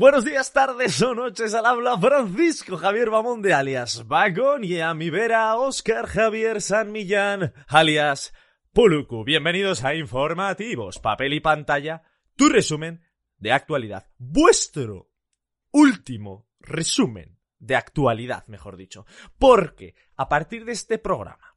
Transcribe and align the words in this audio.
Buenos 0.00 0.24
días, 0.24 0.52
tardes 0.52 1.02
o 1.02 1.12
noches 1.12 1.54
al 1.54 1.66
habla 1.66 1.98
Francisco 1.98 2.76
Javier 2.76 3.10
Bamonde 3.10 3.52
alias 3.52 4.06
Vagón 4.06 4.62
y 4.62 4.78
a 4.78 4.94
mi 4.94 5.10
vera 5.10 5.56
Oscar 5.56 6.06
Javier 6.06 6.62
San 6.62 6.92
Millán 6.92 7.52
alias 7.66 8.32
Puluku. 8.72 9.24
Bienvenidos 9.24 9.82
a 9.82 9.96
Informativos, 9.96 11.00
Papel 11.00 11.32
y 11.32 11.40
Pantalla, 11.40 12.04
tu 12.36 12.48
resumen 12.48 13.02
de 13.38 13.50
actualidad. 13.50 14.06
Vuestro 14.18 15.10
último 15.72 16.48
resumen 16.60 17.40
de 17.58 17.74
actualidad, 17.74 18.46
mejor 18.46 18.76
dicho. 18.76 19.04
Porque 19.36 19.96
a 20.14 20.28
partir 20.28 20.64
de 20.64 20.72
este 20.74 20.98
programa 20.98 21.56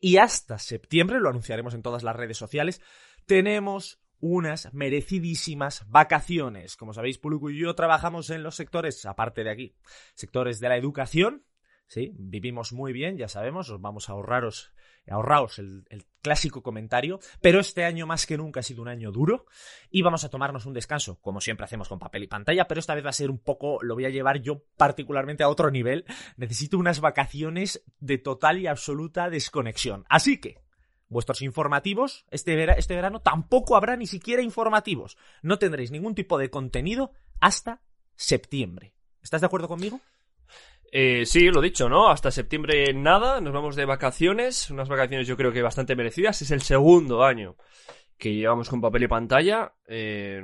y 0.00 0.16
hasta 0.16 0.58
septiembre, 0.58 1.20
lo 1.20 1.28
anunciaremos 1.28 1.74
en 1.74 1.82
todas 1.82 2.02
las 2.02 2.16
redes 2.16 2.38
sociales, 2.38 2.80
tenemos 3.26 4.00
unas 4.20 4.72
merecidísimas 4.72 5.84
vacaciones. 5.88 6.76
Como 6.76 6.92
sabéis, 6.92 7.18
Puluku 7.18 7.50
y 7.50 7.58
yo 7.58 7.74
trabajamos 7.74 8.30
en 8.30 8.42
los 8.42 8.56
sectores, 8.56 9.04
aparte 9.06 9.44
de 9.44 9.50
aquí, 9.50 9.74
sectores 10.14 10.60
de 10.60 10.68
la 10.68 10.76
educación. 10.76 11.44
Sí, 11.86 12.12
vivimos 12.18 12.74
muy 12.74 12.92
bien, 12.92 13.16
ya 13.16 13.28
sabemos, 13.28 13.70
os 13.70 13.80
vamos 13.80 14.10
a 14.10 14.12
ahorraros, 14.12 14.74
ahorraos 15.08 15.58
el, 15.58 15.86
el, 15.88 16.04
clásico 16.20 16.62
comentario, 16.62 17.18
pero 17.40 17.60
este 17.60 17.84
año 17.84 18.06
más 18.06 18.26
que 18.26 18.36
nunca 18.36 18.60
ha 18.60 18.62
sido 18.62 18.82
un 18.82 18.88
año 18.88 19.10
duro 19.10 19.46
y 19.90 20.02
vamos 20.02 20.24
a 20.24 20.28
tomarnos 20.28 20.66
un 20.66 20.74
descanso, 20.74 21.18
como 21.22 21.40
siempre 21.40 21.64
hacemos 21.64 21.88
con 21.88 21.98
papel 21.98 22.24
y 22.24 22.26
pantalla, 22.26 22.68
pero 22.68 22.80
esta 22.80 22.94
vez 22.94 23.06
va 23.06 23.10
a 23.10 23.14
ser 23.14 23.30
un 23.30 23.38
poco, 23.38 23.78
lo 23.80 23.94
voy 23.94 24.04
a 24.04 24.10
llevar 24.10 24.42
yo 24.42 24.64
particularmente 24.76 25.44
a 25.44 25.48
otro 25.48 25.70
nivel. 25.70 26.04
Necesito 26.36 26.76
unas 26.76 27.00
vacaciones 27.00 27.82
de 28.00 28.18
total 28.18 28.58
y 28.58 28.66
absoluta 28.66 29.30
desconexión. 29.30 30.04
Así 30.10 30.38
que, 30.38 30.60
vuestros 31.08 31.42
informativos, 31.42 32.26
este, 32.30 32.78
este 32.78 32.94
verano 32.94 33.20
tampoco 33.20 33.76
habrá 33.76 33.96
ni 33.96 34.06
siquiera 34.06 34.42
informativos. 34.42 35.16
No 35.42 35.58
tendréis 35.58 35.90
ningún 35.90 36.14
tipo 36.14 36.38
de 36.38 36.50
contenido 36.50 37.12
hasta 37.40 37.82
septiembre. 38.14 38.94
¿Estás 39.22 39.40
de 39.40 39.46
acuerdo 39.46 39.68
conmigo? 39.68 40.00
Eh, 40.90 41.26
sí, 41.26 41.48
lo 41.48 41.60
dicho, 41.60 41.88
¿no? 41.88 42.08
Hasta 42.08 42.30
septiembre 42.30 42.92
nada, 42.94 43.40
nos 43.40 43.52
vamos 43.52 43.76
de 43.76 43.84
vacaciones, 43.84 44.70
unas 44.70 44.88
vacaciones 44.88 45.26
yo 45.26 45.36
creo 45.36 45.52
que 45.52 45.62
bastante 45.62 45.96
merecidas. 45.96 46.40
Es 46.42 46.50
el 46.50 46.62
segundo 46.62 47.24
año 47.24 47.56
que 48.16 48.34
llevamos 48.34 48.68
con 48.68 48.80
papel 48.80 49.04
y 49.04 49.08
pantalla. 49.08 49.72
Eh, 49.86 50.42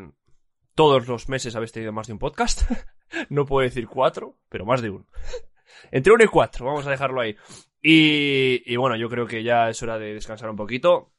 todos 0.74 1.08
los 1.08 1.28
meses 1.28 1.56
habéis 1.56 1.72
tenido 1.72 1.92
más 1.92 2.06
de 2.06 2.12
un 2.12 2.18
podcast. 2.18 2.62
no 3.30 3.46
puedo 3.46 3.64
decir 3.64 3.88
cuatro, 3.88 4.38
pero 4.48 4.66
más 4.66 4.82
de 4.82 4.90
uno. 4.90 5.06
Entre 5.90 6.12
uno 6.12 6.24
y 6.24 6.28
cuatro, 6.28 6.66
vamos 6.66 6.86
a 6.86 6.90
dejarlo 6.90 7.20
ahí. 7.20 7.36
Y, 7.86 8.76
bueno, 8.76 8.96
yo 8.96 9.10
creo 9.10 9.26
que 9.26 9.42
ya 9.42 9.68
es 9.68 9.82
hora 9.82 9.98
de 9.98 10.14
descansar 10.14 10.48
un 10.48 10.56
poquito, 10.56 11.12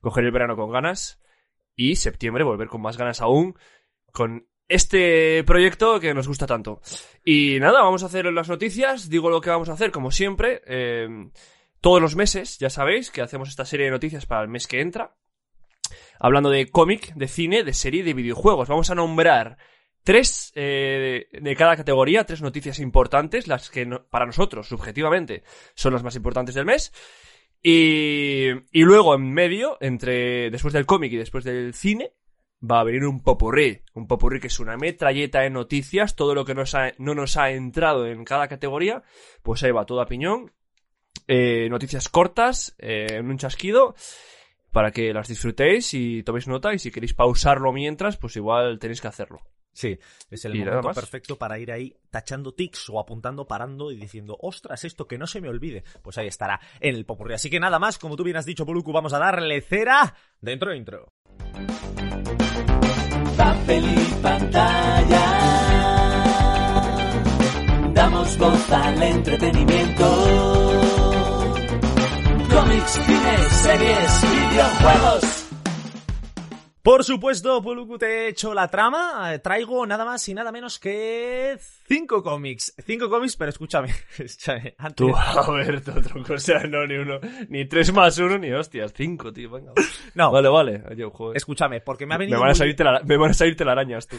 coger 0.00 0.24
el 0.24 0.32
verano 0.32 0.56
con 0.56 0.72
ganas 0.72 1.22
y 1.76 1.94
septiembre 1.94 2.42
volver 2.42 2.66
con 2.66 2.82
más 2.82 2.96
ganas 2.96 3.20
aún, 3.20 3.54
con 4.12 4.48
este 4.66 5.44
proyecto 5.44 6.00
que 6.00 6.12
nos 6.12 6.26
gusta 6.26 6.44
tanto. 6.44 6.80
Y 7.24 7.60
nada, 7.60 7.82
vamos 7.82 8.02
a 8.02 8.06
hacer 8.06 8.24
las 8.32 8.48
noticias. 8.48 9.08
Digo 9.08 9.30
lo 9.30 9.40
que 9.40 9.50
vamos 9.50 9.68
a 9.68 9.74
hacer, 9.74 9.92
como 9.92 10.10
siempre. 10.10 10.60
Eh, 10.66 11.06
todos 11.80 12.02
los 12.02 12.16
meses, 12.16 12.58
ya 12.58 12.68
sabéis, 12.68 13.12
que 13.12 13.22
hacemos 13.22 13.48
esta 13.48 13.64
serie 13.64 13.86
de 13.86 13.92
noticias 13.92 14.26
para 14.26 14.42
el 14.42 14.48
mes 14.48 14.66
que 14.66 14.80
entra. 14.80 15.14
Hablando 16.18 16.50
de 16.50 16.68
cómic, 16.68 17.14
de 17.14 17.28
cine, 17.28 17.62
de 17.62 17.74
serie, 17.74 18.02
de 18.02 18.12
videojuegos. 18.12 18.68
Vamos 18.68 18.90
a 18.90 18.96
nombrar 18.96 19.56
tres 20.06 20.52
eh, 20.54 21.26
de 21.32 21.56
cada 21.56 21.76
categoría, 21.76 22.24
tres 22.24 22.40
noticias 22.40 22.78
importantes, 22.78 23.48
las 23.48 23.70
que 23.70 23.84
para 24.08 24.24
nosotros, 24.24 24.68
subjetivamente, 24.68 25.42
son 25.74 25.94
las 25.94 26.04
más 26.04 26.14
importantes 26.14 26.54
del 26.54 26.64
mes. 26.64 26.92
Y, 27.60 28.52
luego 28.72 29.16
en 29.16 29.32
medio, 29.32 29.78
entre 29.80 30.48
después 30.52 30.72
del 30.72 30.86
cómic 30.86 31.12
y 31.12 31.16
después 31.16 31.42
del 31.42 31.74
cine, 31.74 32.12
va 32.62 32.78
a 32.78 32.84
venir 32.84 33.04
un 33.04 33.20
popurrí. 33.20 33.82
Un 33.94 34.06
popurrí 34.06 34.38
que 34.38 34.46
es 34.46 34.60
una 34.60 34.76
metralleta 34.76 35.40
de 35.40 35.50
noticias, 35.50 36.14
todo 36.14 36.36
lo 36.36 36.44
que 36.44 36.54
no 36.54 37.14
nos 37.14 37.36
ha 37.36 37.50
entrado 37.50 38.06
en 38.06 38.24
cada 38.24 38.46
categoría, 38.46 39.02
pues 39.42 39.64
ahí 39.64 39.72
va 39.72 39.86
todo 39.86 40.00
a 40.00 40.06
piñón. 40.06 40.52
Eh, 41.26 41.66
noticias 41.68 42.08
cortas, 42.08 42.76
eh, 42.78 43.08
en 43.10 43.28
un 43.28 43.38
chasquido, 43.38 43.96
para 44.70 44.92
que 44.92 45.12
las 45.12 45.26
disfrutéis 45.26 45.92
y 45.94 46.22
toméis 46.22 46.46
nota 46.46 46.72
y 46.74 46.78
si 46.78 46.92
queréis 46.92 47.14
pausarlo 47.14 47.72
mientras, 47.72 48.16
pues 48.18 48.36
igual 48.36 48.78
tenéis 48.78 49.00
que 49.00 49.08
hacerlo. 49.08 49.42
Sí, 49.76 49.98
es 50.30 50.44
el 50.46 50.58
momento 50.58 50.90
perfecto 50.94 51.36
para 51.36 51.58
ir 51.58 51.70
ahí 51.70 51.94
tachando 52.10 52.54
tics 52.54 52.88
o 52.88 52.98
apuntando, 52.98 53.46
parando 53.46 53.92
y 53.92 53.96
diciendo, 53.96 54.34
ostras, 54.40 54.84
esto 54.84 55.06
que 55.06 55.18
no 55.18 55.26
se 55.26 55.42
me 55.42 55.50
olvide. 55.50 55.84
Pues 56.00 56.16
ahí 56.16 56.28
estará 56.28 56.58
en 56.80 56.94
el 56.94 57.04
popurrí. 57.04 57.34
Así 57.34 57.50
que 57.50 57.60
nada 57.60 57.78
más, 57.78 57.98
como 57.98 58.16
tú 58.16 58.24
bien 58.24 58.38
has 58.38 58.46
dicho, 58.46 58.64
Poluku, 58.64 58.90
vamos 58.90 59.12
a 59.12 59.18
darle 59.18 59.60
cera 59.60 60.14
dentro 60.40 60.70
de 60.70 60.78
intro. 60.78 61.12
papel 63.36 63.84
y 63.84 64.22
pantalla. 64.22 65.24
Damos 67.92 68.38
voz 68.38 68.72
al 68.72 69.02
entretenimiento. 69.02 70.06
Cómics, 72.48 72.92
cine, 72.92 73.36
series, 73.50 74.22
videojuegos. 74.22 75.35
Por 76.86 77.02
supuesto, 77.02 77.60
Poluku, 77.60 77.98
te 77.98 78.06
he 78.06 78.28
hecho 78.28 78.54
la 78.54 78.68
trama. 78.68 79.36
Traigo 79.42 79.84
nada 79.88 80.04
más 80.04 80.28
y 80.28 80.34
nada 80.34 80.52
menos 80.52 80.78
que 80.78 81.58
cinco 81.88 82.22
cómics. 82.22 82.72
Cinco 82.86 83.10
cómics, 83.10 83.34
pero 83.36 83.48
escúchame. 83.50 83.88
escúchame, 84.18 84.76
antes- 84.78 84.94
Tú, 84.94 85.12
a 85.16 85.50
ver, 85.50 85.80
tronco, 85.80 86.34
o 86.34 86.38
sea, 86.38 86.60
no, 86.60 86.86
ni 86.86 86.94
uno, 86.94 87.18
ni 87.48 87.64
tres 87.66 87.92
más 87.92 88.16
uno, 88.18 88.38
ni 88.38 88.52
hostias, 88.52 88.92
cinco, 88.94 89.32
tío, 89.32 89.50
venga. 89.50 89.72
No, 90.14 90.30
Vale, 90.30 90.48
vale, 90.48 90.84
yo, 90.96 91.10
joder. 91.10 91.36
escúchame, 91.36 91.80
porque 91.80 92.06
me 92.06 92.14
ha 92.14 92.18
Me 92.18 92.26
venido. 92.26 92.38
van, 92.38 92.50
a 92.50 92.54
muy- 92.54 93.02
me 93.04 93.16
van 93.16 93.30
a 93.32 93.34
salir 93.34 93.56
telarañas, 93.56 94.06
tú. 94.06 94.16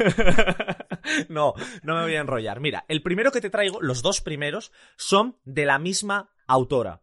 no, 1.30 1.54
no 1.84 1.96
me 1.96 2.02
voy 2.02 2.16
a 2.16 2.20
enrollar. 2.20 2.60
Mira, 2.60 2.84
el 2.90 3.02
primero 3.02 3.32
que 3.32 3.40
te 3.40 3.50
traigo, 3.50 3.82
los 3.82 4.02
dos 4.02 4.20
primeros, 4.20 4.74
son 4.98 5.38
de 5.46 5.66
la 5.66 5.80
misma 5.80 6.32
autora. 6.48 7.02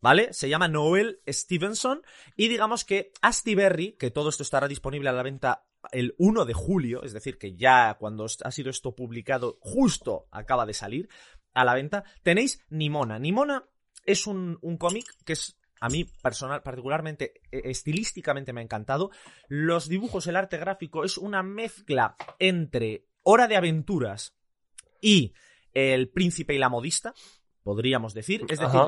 ¿Vale? 0.00 0.32
Se 0.32 0.48
llama 0.48 0.68
Noel 0.68 1.20
Stevenson 1.26 2.02
y 2.36 2.48
digamos 2.48 2.84
que 2.84 3.12
Asti 3.20 3.54
Berry, 3.54 3.92
que 3.92 4.10
todo 4.10 4.28
esto 4.28 4.44
estará 4.44 4.68
disponible 4.68 5.08
a 5.08 5.12
la 5.12 5.24
venta 5.24 5.64
el 5.92 6.14
1 6.18 6.44
de 6.44 6.54
julio, 6.54 7.02
es 7.02 7.12
decir, 7.12 7.38
que 7.38 7.56
ya 7.56 7.96
cuando 7.98 8.24
ha 8.24 8.50
sido 8.50 8.70
esto 8.70 8.94
publicado 8.94 9.58
justo 9.60 10.26
acaba 10.30 10.66
de 10.66 10.74
salir 10.74 11.08
a 11.54 11.64
la 11.64 11.74
venta, 11.74 12.04
tenéis 12.22 12.64
Nimona. 12.70 13.18
Nimona 13.18 13.64
es 14.04 14.26
un, 14.26 14.58
cómic 14.78 15.06
que 15.24 15.32
es 15.34 15.58
a 15.80 15.88
mí 15.88 16.04
personal, 16.22 16.62
particularmente 16.62 17.40
eh, 17.50 17.62
estilísticamente 17.64 18.52
me 18.52 18.60
ha 18.60 18.64
encantado. 18.64 19.10
Los 19.48 19.88
dibujos, 19.88 20.26
el 20.26 20.36
arte 20.36 20.58
gráfico 20.58 21.04
es 21.04 21.18
una 21.18 21.42
mezcla 21.42 22.16
entre 22.38 23.06
Hora 23.22 23.48
de 23.48 23.56
Aventuras 23.56 24.34
y 25.00 25.34
El 25.72 26.08
Príncipe 26.08 26.54
y 26.54 26.58
la 26.58 26.68
Modista, 26.68 27.14
podríamos 27.62 28.14
decir. 28.14 28.44
Es 28.48 28.58
decir. 28.58 28.80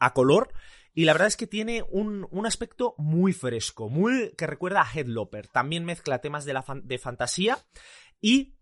A 0.00 0.12
color. 0.14 0.52
Y 0.94 1.06
la 1.06 1.12
verdad 1.14 1.28
es 1.28 1.36
que 1.38 1.46
tiene 1.46 1.84
un, 1.90 2.26
un 2.30 2.46
aspecto 2.46 2.94
muy 2.98 3.32
fresco, 3.32 3.88
muy 3.88 4.32
que 4.36 4.46
recuerda 4.46 4.82
a 4.82 4.90
Headloper. 4.92 5.48
También 5.48 5.84
mezcla 5.86 6.20
temas 6.20 6.44
de, 6.44 6.52
la 6.52 6.62
fan- 6.62 6.86
de 6.86 6.98
fantasía 6.98 7.58
y 8.20 8.56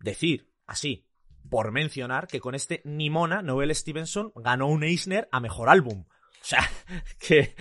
decir 0.00 0.50
así, 0.66 1.06
por 1.48 1.72
mencionar 1.72 2.26
que 2.28 2.40
con 2.40 2.54
este 2.54 2.82
Nimona, 2.84 3.40
Noel 3.42 3.74
Stevenson 3.74 4.32
ganó 4.36 4.66
un 4.68 4.84
Eisner 4.84 5.28
a 5.32 5.40
mejor 5.40 5.68
álbum. 5.70 6.04
O 6.08 6.44
sea, 6.44 6.68
que 7.18 7.54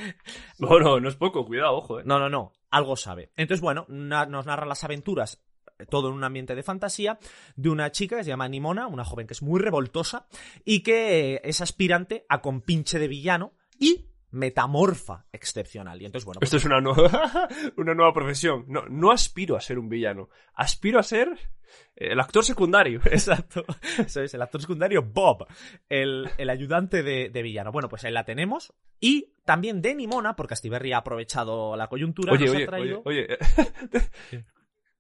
Bueno, 0.60 1.00
no 1.00 1.08
es 1.08 1.16
poco, 1.16 1.46
cuidado, 1.46 1.76
ojo, 1.78 2.00
eh. 2.00 2.04
no, 2.06 2.20
no, 2.20 2.30
no, 2.30 2.52
algo 2.70 2.96
sabe. 2.98 3.32
Entonces, 3.38 3.62
bueno, 3.62 3.86
na- 3.88 4.26
nos 4.26 4.46
narra 4.46 4.66
las 4.66 4.84
aventuras, 4.84 5.42
todo 5.86 6.10
en 6.10 6.16
un 6.16 6.24
ambiente 6.24 6.56
de 6.56 6.64
fantasía, 6.64 7.20
de 7.56 7.70
una 7.70 7.92
chica 7.92 8.18
que 8.18 8.24
se 8.24 8.30
llama 8.30 8.48
Nimona, 8.48 8.88
una 8.88 9.06
joven 9.06 9.28
que 9.28 9.34
es 9.34 9.42
muy 9.42 9.60
revoltosa 9.60 10.28
y 10.66 10.82
que 10.82 11.36
eh, 11.36 11.42
es 11.44 11.62
aspirante 11.62 12.26
a 12.30 12.42
compinche 12.42 13.00
de 13.00 13.08
villano 13.08 13.54
y 13.80 14.12
metamorfa 14.32 15.26
excepcional. 15.32 16.02
Y 16.02 16.06
entonces, 16.06 16.26
bueno, 16.26 16.40
pues, 16.40 16.48
Esto 16.48 16.58
es 16.58 16.66
una 16.66 16.82
nueva, 16.82 17.50
una 17.78 17.94
nueva 17.94 18.14
profesión. 18.14 18.66
No, 18.68 18.86
no 18.88 19.12
aspiro 19.12 19.56
a 19.56 19.62
ser 19.62 19.78
un 19.78 19.90
villano. 19.90 20.30
Aspiro 20.54 21.00
a 21.00 21.04
ser 21.04 21.30
eh, 21.96 22.12
el 22.12 22.20
actor 22.20 22.44
secundario. 22.44 23.02
Exacto. 23.06 23.66
Eso 23.98 24.22
es, 24.22 24.34
el 24.34 24.42
actor 24.42 24.62
secundario 24.62 25.04
Bob, 25.04 25.46
el, 25.90 26.30
el 26.38 26.50
ayudante 26.50 27.04
de, 27.04 27.30
de 27.30 27.42
villano. 27.42 27.72
Bueno, 27.72 27.90
pues 27.90 28.04
ahí 28.06 28.12
la 28.12 28.26
tenemos. 28.26 28.74
Y 29.00 29.34
también 29.46 29.82
de 29.82 29.96
Nimona, 29.96 30.36
porque 30.36 30.54
Astiberri 30.54 30.94
ha 30.94 30.98
aprovechado 30.98 31.76
la 31.76 31.88
coyuntura, 31.88 32.34
Oye, 32.34 32.46
nos 32.46 32.56
oye, 32.56 32.64
ha 32.64 32.68
traído... 32.68 33.02
oye, 33.06 33.28
oye. 34.32 34.46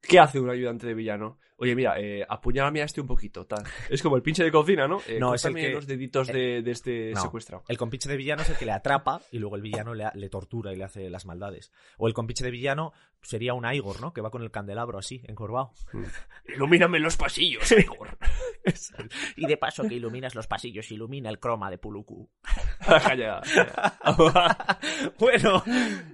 ¿Qué 0.01 0.19
hace 0.19 0.39
un 0.39 0.49
ayudante 0.49 0.87
de 0.87 0.93
villano? 0.93 1.39
Oye, 1.61 1.75
mira, 1.75 1.93
eh, 1.99 2.25
apuñálame 2.27 2.81
a 2.81 2.85
este 2.85 3.01
un 3.01 3.05
poquito, 3.07 3.45
tal. 3.45 3.63
Es 3.87 4.01
como 4.01 4.15
el 4.15 4.23
pinche 4.23 4.43
de 4.43 4.51
cocina, 4.51 4.87
¿no? 4.87 4.99
Eh, 5.07 5.19
No, 5.19 5.35
es 5.35 5.45
el 5.45 5.53
que- 5.53 5.69
los 5.69 5.85
deditos 5.85 6.25
de, 6.25 6.63
de 6.63 6.71
este 6.71 7.11
No. 7.13 7.21
secuestrado. 7.21 7.63
El 7.67 7.77
compinche 7.77 8.09
de 8.09 8.17
villano 8.17 8.41
es 8.41 8.49
el 8.49 8.57
que 8.57 8.65
le 8.65 8.71
atrapa 8.71 9.21
y 9.31 9.37
luego 9.37 9.57
el 9.57 9.61
villano 9.61 9.93
le, 9.93 10.05
le 10.15 10.27
tortura 10.29 10.73
y 10.73 10.75
le 10.75 10.85
hace 10.85 11.07
las 11.11 11.27
maldades. 11.27 11.71
O 11.99 12.07
el 12.07 12.15
compinche 12.15 12.43
de 12.43 12.49
villano 12.49 12.93
sería 13.21 13.53
un 13.53 13.71
Igor, 13.71 14.01
¿no? 14.01 14.11
Que 14.11 14.21
va 14.21 14.31
con 14.31 14.41
el 14.41 14.49
candelabro 14.49 14.97
así, 14.97 15.21
encorvado. 15.27 15.71
Ilumíname 16.55 16.97
los 16.97 17.15
pasillos, 17.15 17.71
Igor. 17.71 18.17
y 19.35 19.45
de 19.45 19.57
paso 19.57 19.83
que 19.87 19.93
iluminas 19.93 20.33
los 20.33 20.47
pasillos, 20.47 20.89
ilumina 20.91 21.29
el 21.29 21.37
croma 21.39 21.69
de 21.69 21.77
Puluku. 21.77 22.27
Bueno, 25.19 25.63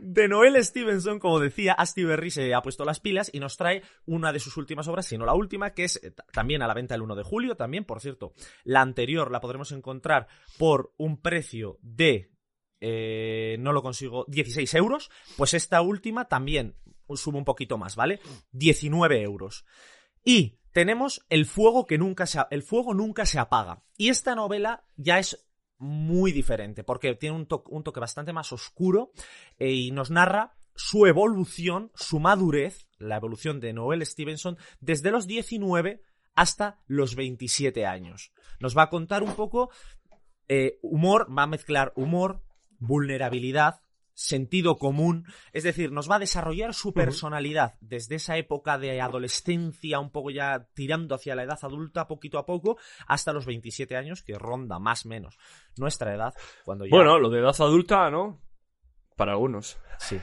de 0.02 0.28
Noel 0.28 0.64
Stevenson, 0.64 1.20
como 1.20 1.40
decía, 1.40 1.74
Asti 1.74 2.04
Berry 2.04 2.32
se 2.32 2.54
ha 2.54 2.62
puesto 2.62 2.86
las 2.86 3.00
pilas 3.00 3.30
y 3.34 3.40
nos 3.40 3.58
trae 3.58 3.84
una 4.06 4.32
de 4.34 4.40
sus 4.40 4.58
últimas 4.58 4.88
obras, 4.88 5.06
si 5.06 5.18
no 5.18 5.26
la 5.26 5.34
última, 5.38 5.74
que 5.74 5.86
es 5.86 6.04
eh, 6.04 6.14
también 6.34 6.62
a 6.62 6.68
la 6.68 6.74
venta 6.74 6.96
el 6.96 7.02
1 7.02 7.16
de 7.16 7.24
julio. 7.24 7.56
También, 7.56 7.86
por 7.86 8.02
cierto, 8.02 8.34
la 8.64 8.82
anterior 8.82 9.32
la 9.32 9.40
podremos 9.40 9.72
encontrar 9.72 10.28
por 10.58 10.94
un 10.98 11.22
precio 11.22 11.78
de. 11.82 12.32
eh, 12.82 13.58
no 13.60 13.72
lo 13.72 13.82
consigo, 13.82 14.26
16 14.28 14.74
euros. 14.76 15.10
Pues 15.38 15.54
esta 15.54 15.82
última 15.82 16.26
también 16.26 16.76
sube 17.16 17.38
un 17.38 17.46
poquito 17.46 17.78
más, 17.78 17.96
¿vale? 17.96 18.20
19 18.52 19.22
euros. 19.22 19.66
Y 20.24 20.60
tenemos 20.72 21.26
El 21.30 21.46
fuego 21.46 21.88
que 21.88 21.98
nunca 21.98 22.28
se, 22.28 22.40
el 22.52 22.62
fuego 22.62 22.94
nunca 22.94 23.26
se 23.26 23.40
apaga. 23.40 23.84
Y 23.98 24.10
esta 24.10 24.36
novela 24.36 24.84
ya 24.96 25.18
es 25.18 25.48
muy 25.80 26.32
diferente, 26.32 26.84
porque 26.84 27.16
tiene 27.16 27.36
un 27.36 27.48
toque 27.48 28.00
bastante 28.00 28.34
más 28.34 28.52
oscuro 28.52 29.12
eh, 29.58 29.72
y 29.72 29.92
nos 29.92 30.12
narra 30.12 30.56
su 30.78 31.08
evolución, 31.08 31.92
su 31.96 32.20
madurez, 32.20 32.88
la 33.00 33.18
evolución 33.18 33.60
de 33.60 33.74
Noel 33.74 34.06
Stevenson 34.06 34.58
desde 34.80 35.12
los 35.12 35.28
19 35.28 36.02
hasta 36.36 36.80
los 36.86 37.16
27 37.16 37.86
años. 37.86 38.32
Nos 38.60 38.78
va 38.78 38.84
a 38.84 38.90
contar 38.90 39.24
un 39.24 39.34
poco 39.34 39.72
eh, 40.48 40.78
humor, 40.84 41.28
va 41.36 41.44
a 41.44 41.48
mezclar 41.48 41.94
humor, 41.96 42.44
vulnerabilidad, 42.78 43.82
sentido 44.14 44.78
común, 44.78 45.26
es 45.52 45.64
decir, 45.64 45.92
nos 45.92 46.10
va 46.10 46.18
a 46.18 46.20
desarrollar 46.20 46.76
su 46.76 46.94
personalidad 46.94 47.74
desde 47.82 48.16
esa 48.16 48.38
época 48.38 48.78
de 48.78 49.02
adolescencia, 49.02 50.00
un 50.00 50.12
poco 50.12 50.30
ya 50.30 50.68
tirando 50.76 51.16
hacia 51.16 51.36
la 51.36 51.44
edad 51.44 51.60
adulta, 51.64 52.08
poquito 52.08 52.38
a 52.38 52.46
poco, 52.46 52.78
hasta 53.08 53.34
los 53.34 53.48
27 53.48 53.96
años, 53.96 54.22
que 54.22 54.38
ronda 54.38 54.80
más 54.80 55.06
o 55.06 55.10
menos 55.10 55.38
nuestra 55.76 56.14
edad, 56.14 56.34
cuando 56.64 56.86
ya... 56.86 56.92
Bueno, 56.96 57.20
lo 57.20 57.30
de 57.30 57.40
edad 57.40 57.56
adulta, 57.60 58.10
¿no? 58.12 58.42
Para 59.16 59.34
algunos. 59.34 59.80
Sí, 60.00 60.20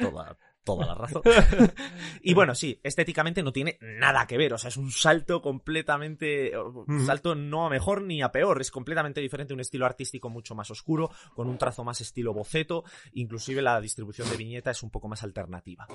toda, 0.00 0.36
toda 0.64 0.86
la 0.86 0.94
razón. 0.94 1.22
y 2.22 2.34
bueno, 2.34 2.54
sí, 2.54 2.80
estéticamente 2.82 3.42
no 3.42 3.52
tiene 3.52 3.78
nada 3.80 4.26
que 4.26 4.38
ver. 4.38 4.54
O 4.54 4.58
sea, 4.58 4.68
es 4.68 4.76
un 4.76 4.90
salto 4.90 5.40
completamente. 5.40 6.52
Un 6.58 7.06
salto 7.06 7.34
no 7.34 7.66
a 7.66 7.70
mejor 7.70 8.02
ni 8.02 8.22
a 8.22 8.32
peor. 8.32 8.60
Es 8.60 8.70
completamente 8.70 9.20
diferente. 9.20 9.54
Un 9.54 9.60
estilo 9.60 9.86
artístico 9.86 10.30
mucho 10.30 10.54
más 10.54 10.70
oscuro, 10.70 11.10
con 11.34 11.48
un 11.48 11.58
trazo 11.58 11.84
más 11.84 12.00
estilo 12.00 12.32
boceto. 12.32 12.84
Inclusive 13.12 13.62
la 13.62 13.80
distribución 13.80 14.28
de 14.30 14.36
viñeta 14.36 14.70
es 14.70 14.82
un 14.82 14.90
poco 14.90 15.08
más 15.08 15.22
alternativa. 15.22 15.86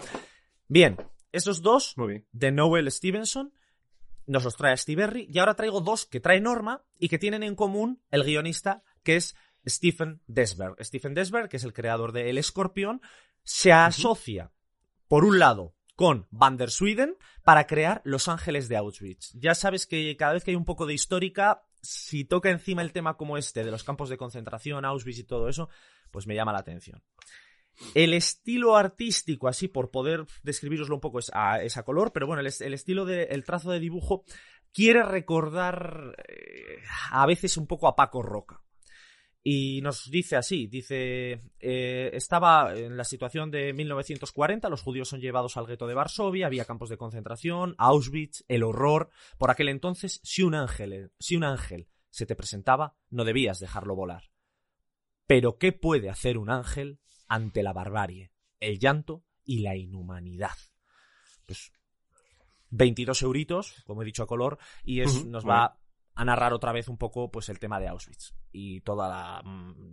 Bien, 0.68 0.98
esos 1.32 1.62
dos 1.62 1.94
Muy 1.98 2.08
bien. 2.08 2.28
de 2.32 2.52
Noel 2.52 2.92
Stevenson 2.92 3.54
nos 4.28 4.44
los 4.44 4.56
trae 4.56 4.76
Steve 4.78 5.06
Berry 5.06 5.28
y 5.32 5.38
ahora 5.40 5.56
traigo 5.56 5.82
dos 5.82 6.06
que 6.06 6.20
trae 6.20 6.42
Norma 6.42 6.84
y 6.98 7.10
que 7.10 7.20
tienen 7.20 7.44
en 7.44 7.56
común 7.56 8.02
el 8.10 8.24
guionista 8.24 8.84
que 9.04 9.18
es 9.18 9.36
Stephen 9.68 10.22
Desberg. 10.28 10.76
Stephen 10.84 11.14
Desberg, 11.14 11.50
que 11.50 11.58
es 11.58 11.64
el 11.64 11.74
creador 11.74 12.12
de 12.12 12.30
El 12.30 12.38
Escorpión, 12.38 13.02
se 13.46 13.72
asocia, 13.72 14.52
por 15.08 15.24
un 15.24 15.40
lado, 15.40 15.76
con 15.96 16.28
Van 16.30 16.58
der 16.58 16.72
Sweden 16.72 17.16
para 17.44 17.68
crear 17.68 18.02
Los 18.04 18.28
Ángeles 18.28 18.68
de 18.68 18.76
Auschwitz. 18.76 19.32
Ya 19.36 19.56
sabes 19.56 19.88
que 19.88 20.18
cada 20.18 20.34
vez 20.34 20.44
que 20.44 20.52
hay 20.52 20.58
un 20.58 20.66
poco 20.66 20.86
de 20.86 20.94
histórica, 20.94 21.64
si 21.82 22.26
toca 22.26 22.50
encima 22.50 22.82
el 22.82 22.92
tema 22.92 23.16
como 23.16 23.38
este, 23.38 23.64
de 23.64 23.72
los 23.72 23.84
campos 23.86 24.10
de 24.10 24.18
concentración, 24.18 24.84
Auschwitz 24.84 25.20
y 25.20 25.24
todo 25.24 25.48
eso, 25.48 25.70
pues 26.12 26.28
me 26.28 26.36
llama 26.36 26.52
la 26.52 26.60
atención. 26.60 27.02
El 27.94 28.14
estilo 28.14 28.76
artístico, 28.76 29.48
así 29.48 29.68
por 29.68 29.92
poder 29.92 30.26
describiroslo 30.44 30.96
un 30.96 31.02
poco, 31.02 31.20
es 31.20 31.30
a, 31.34 31.62
es 31.62 31.78
a 31.78 31.84
color, 31.84 32.12
pero 32.14 32.26
bueno, 32.28 32.40
el, 32.42 32.48
es- 32.48 32.62
el 32.62 32.74
estilo 32.74 33.06
de, 33.06 33.24
el 33.26 33.44
trazo 33.46 33.72
de 33.72 33.80
dibujo 33.80 34.24
quiere 34.74 35.04
recordar 35.04 36.16
eh, 36.28 36.80
a 37.12 37.26
veces 37.26 37.58
un 37.58 37.68
poco 37.68 37.88
a 37.88 37.96
Paco 37.96 38.22
Roca. 38.22 38.62
Y 39.48 39.80
nos 39.82 40.10
dice 40.10 40.38
así, 40.38 40.66
dice, 40.66 41.40
eh, 41.60 42.10
estaba 42.14 42.76
en 42.76 42.98
la 42.98 43.04
situación 43.04 43.52
de 43.52 43.74
1940, 43.74 44.70
los 44.70 44.82
judíos 44.82 45.08
son 45.08 45.22
llevados 45.22 45.56
al 45.56 45.68
gueto 45.68 45.86
de 45.86 45.94
Varsovia, 45.94 46.48
había 46.48 46.66
campos 46.66 46.90
de 46.90 46.98
concentración, 46.98 47.76
Auschwitz, 47.78 48.44
el 48.48 48.64
horror. 48.64 49.12
Por 49.38 49.52
aquel 49.52 49.70
entonces, 49.70 50.20
si 50.24 50.42
un 50.42 50.56
ángel, 50.56 51.12
si 51.20 51.36
un 51.36 51.44
ángel 51.44 51.88
se 52.10 52.26
te 52.26 52.36
presentaba, 52.36 52.96
no 53.12 53.24
debías 53.24 53.60
dejarlo 53.60 53.96
volar. 53.96 54.32
Pero 55.28 55.60
¿qué 55.60 55.74
puede 55.74 56.10
hacer 56.10 56.40
un 56.40 56.50
ángel 56.50 57.00
ante 57.28 57.62
la 57.62 57.72
barbarie, 57.72 58.32
el 58.60 58.80
llanto 58.80 59.26
y 59.44 59.60
la 59.60 59.76
inhumanidad? 59.76 60.58
Pues 61.46 61.72
22 62.72 63.22
euritos, 63.22 63.84
como 63.86 64.02
he 64.02 64.06
dicho 64.06 64.24
a 64.24 64.28
color, 64.28 64.58
y 64.84 65.02
es, 65.02 65.24
nos 65.24 65.48
va 65.48 65.78
a 66.16 66.26
narrar 66.26 66.54
otra 66.54 66.72
vez 66.72 66.88
un 66.88 66.98
poco 66.98 67.30
pues 67.30 67.50
el 67.50 67.60
tema 67.60 67.80
de 67.80 67.88
Auschwitz 67.88 68.34
y 68.52 68.82
todas 68.82 69.44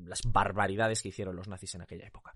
las 0.04 0.20
barbaridades 0.24 1.02
que 1.02 1.08
hicieron 1.08 1.36
los 1.36 1.48
nazis 1.48 1.74
en 1.74 1.82
aquella 1.82 2.06
época. 2.06 2.32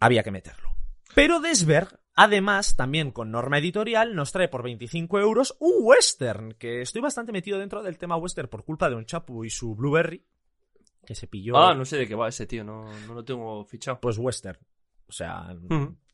Había 0.00 0.22
que 0.22 0.30
meterlo. 0.30 0.70
Pero 1.14 1.40
Desberg, 1.40 1.98
además, 2.14 2.76
también 2.76 3.10
con 3.12 3.30
norma 3.30 3.58
editorial, 3.58 4.14
nos 4.14 4.32
trae 4.32 4.48
por 4.48 4.62
25 4.62 5.18
euros 5.18 5.56
un 5.58 5.74
western, 5.80 6.52
que 6.52 6.82
estoy 6.82 7.00
bastante 7.00 7.32
metido 7.32 7.58
dentro 7.58 7.82
del 7.82 7.98
tema 7.98 8.16
western 8.16 8.48
por 8.48 8.64
culpa 8.64 8.88
de 8.90 8.96
un 8.96 9.06
chapu 9.06 9.44
y 9.44 9.50
su 9.50 9.74
Blueberry, 9.74 10.24
que 11.06 11.14
se 11.14 11.26
pilló, 11.26 11.56
Ah, 11.56 11.74
no 11.74 11.84
sé 11.84 11.96
de 11.96 12.06
qué 12.06 12.14
va 12.14 12.28
ese 12.28 12.46
tío, 12.46 12.62
no, 12.62 12.84
no 13.06 13.14
lo 13.14 13.24
tengo 13.24 13.64
fichado. 13.64 14.00
pues 14.00 14.18
western. 14.18 14.58
O 15.08 15.12
sea, 15.12 15.56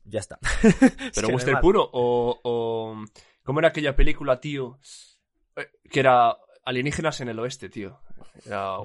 ya 0.05 0.19
está. 0.19 0.39
Pero 1.13 1.27
que 1.27 1.33
western 1.33 1.59
puro 1.59 1.87
o, 1.91 2.39
o... 2.43 3.03
¿Cómo 3.43 3.59
era 3.59 3.67
aquella 3.67 3.95
película, 3.95 4.39
tío? 4.39 4.79
Eh, 5.55 5.67
Que 5.89 5.99
era 5.99 6.35
alienígenas 6.65 7.21
en 7.21 7.29
el 7.29 7.39
oeste, 7.39 7.69
tío. 7.69 7.99
Era 8.45 8.77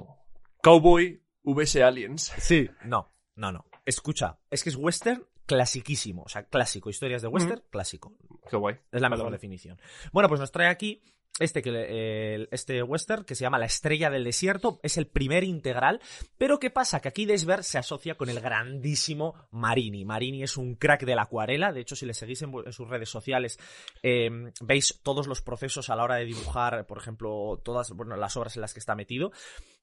Cowboy 0.62 1.22
vs 1.42 1.76
Aliens. 1.76 2.32
Sí, 2.38 2.68
no, 2.84 3.12
no, 3.36 3.52
no. 3.52 3.64
Escucha, 3.84 4.38
es 4.50 4.62
que 4.62 4.70
es 4.70 4.76
western 4.76 5.26
clasiquísimo, 5.46 6.22
o 6.22 6.28
sea, 6.28 6.44
clásico, 6.44 6.90
historias 6.90 7.22
de 7.22 7.28
western, 7.28 7.62
clásico. 7.70 8.12
Qué 8.48 8.56
guay. 8.56 8.76
Es 8.92 9.00
la 9.00 9.08
mejor 9.08 9.32
definición. 9.32 9.80
Bueno, 10.12 10.28
pues 10.28 10.40
nos 10.40 10.52
trae 10.52 10.68
aquí 10.68 11.02
este, 11.38 11.62
que, 11.62 12.48
este 12.50 12.82
western 12.82 13.24
que 13.24 13.34
se 13.34 13.42
llama 13.42 13.58
La 13.58 13.66
Estrella 13.66 14.10
del 14.10 14.24
Desierto. 14.24 14.80
Es 14.82 14.98
el 14.98 15.06
primer 15.06 15.44
integral. 15.44 16.00
Pero 16.38 16.58
¿qué 16.58 16.70
pasa? 16.70 17.00
Que 17.00 17.08
aquí 17.08 17.26
Desver 17.26 17.64
se 17.64 17.78
asocia 17.78 18.16
con 18.16 18.28
el 18.28 18.40
grandísimo 18.40 19.34
Marini. 19.50 20.04
Marini 20.04 20.42
es 20.42 20.56
un 20.56 20.74
crack 20.74 21.04
de 21.04 21.14
la 21.14 21.22
acuarela. 21.22 21.72
De 21.72 21.80
hecho, 21.80 21.96
si 21.96 22.06
le 22.06 22.14
seguís 22.14 22.42
en, 22.42 22.72
sus 22.72 22.88
redes 22.88 23.08
sociales, 23.08 23.58
eh, 24.02 24.30
veis 24.60 25.00
todos 25.02 25.26
los 25.26 25.42
procesos 25.42 25.90
a 25.90 25.96
la 25.96 26.04
hora 26.04 26.16
de 26.16 26.24
dibujar, 26.24 26.86
por 26.86 26.98
ejemplo, 26.98 27.60
todas 27.64 27.90
bueno, 27.92 28.16
las 28.16 28.36
obras 28.36 28.56
en 28.56 28.62
las 28.62 28.74
que 28.74 28.80
está 28.80 28.94
metido, 28.94 29.32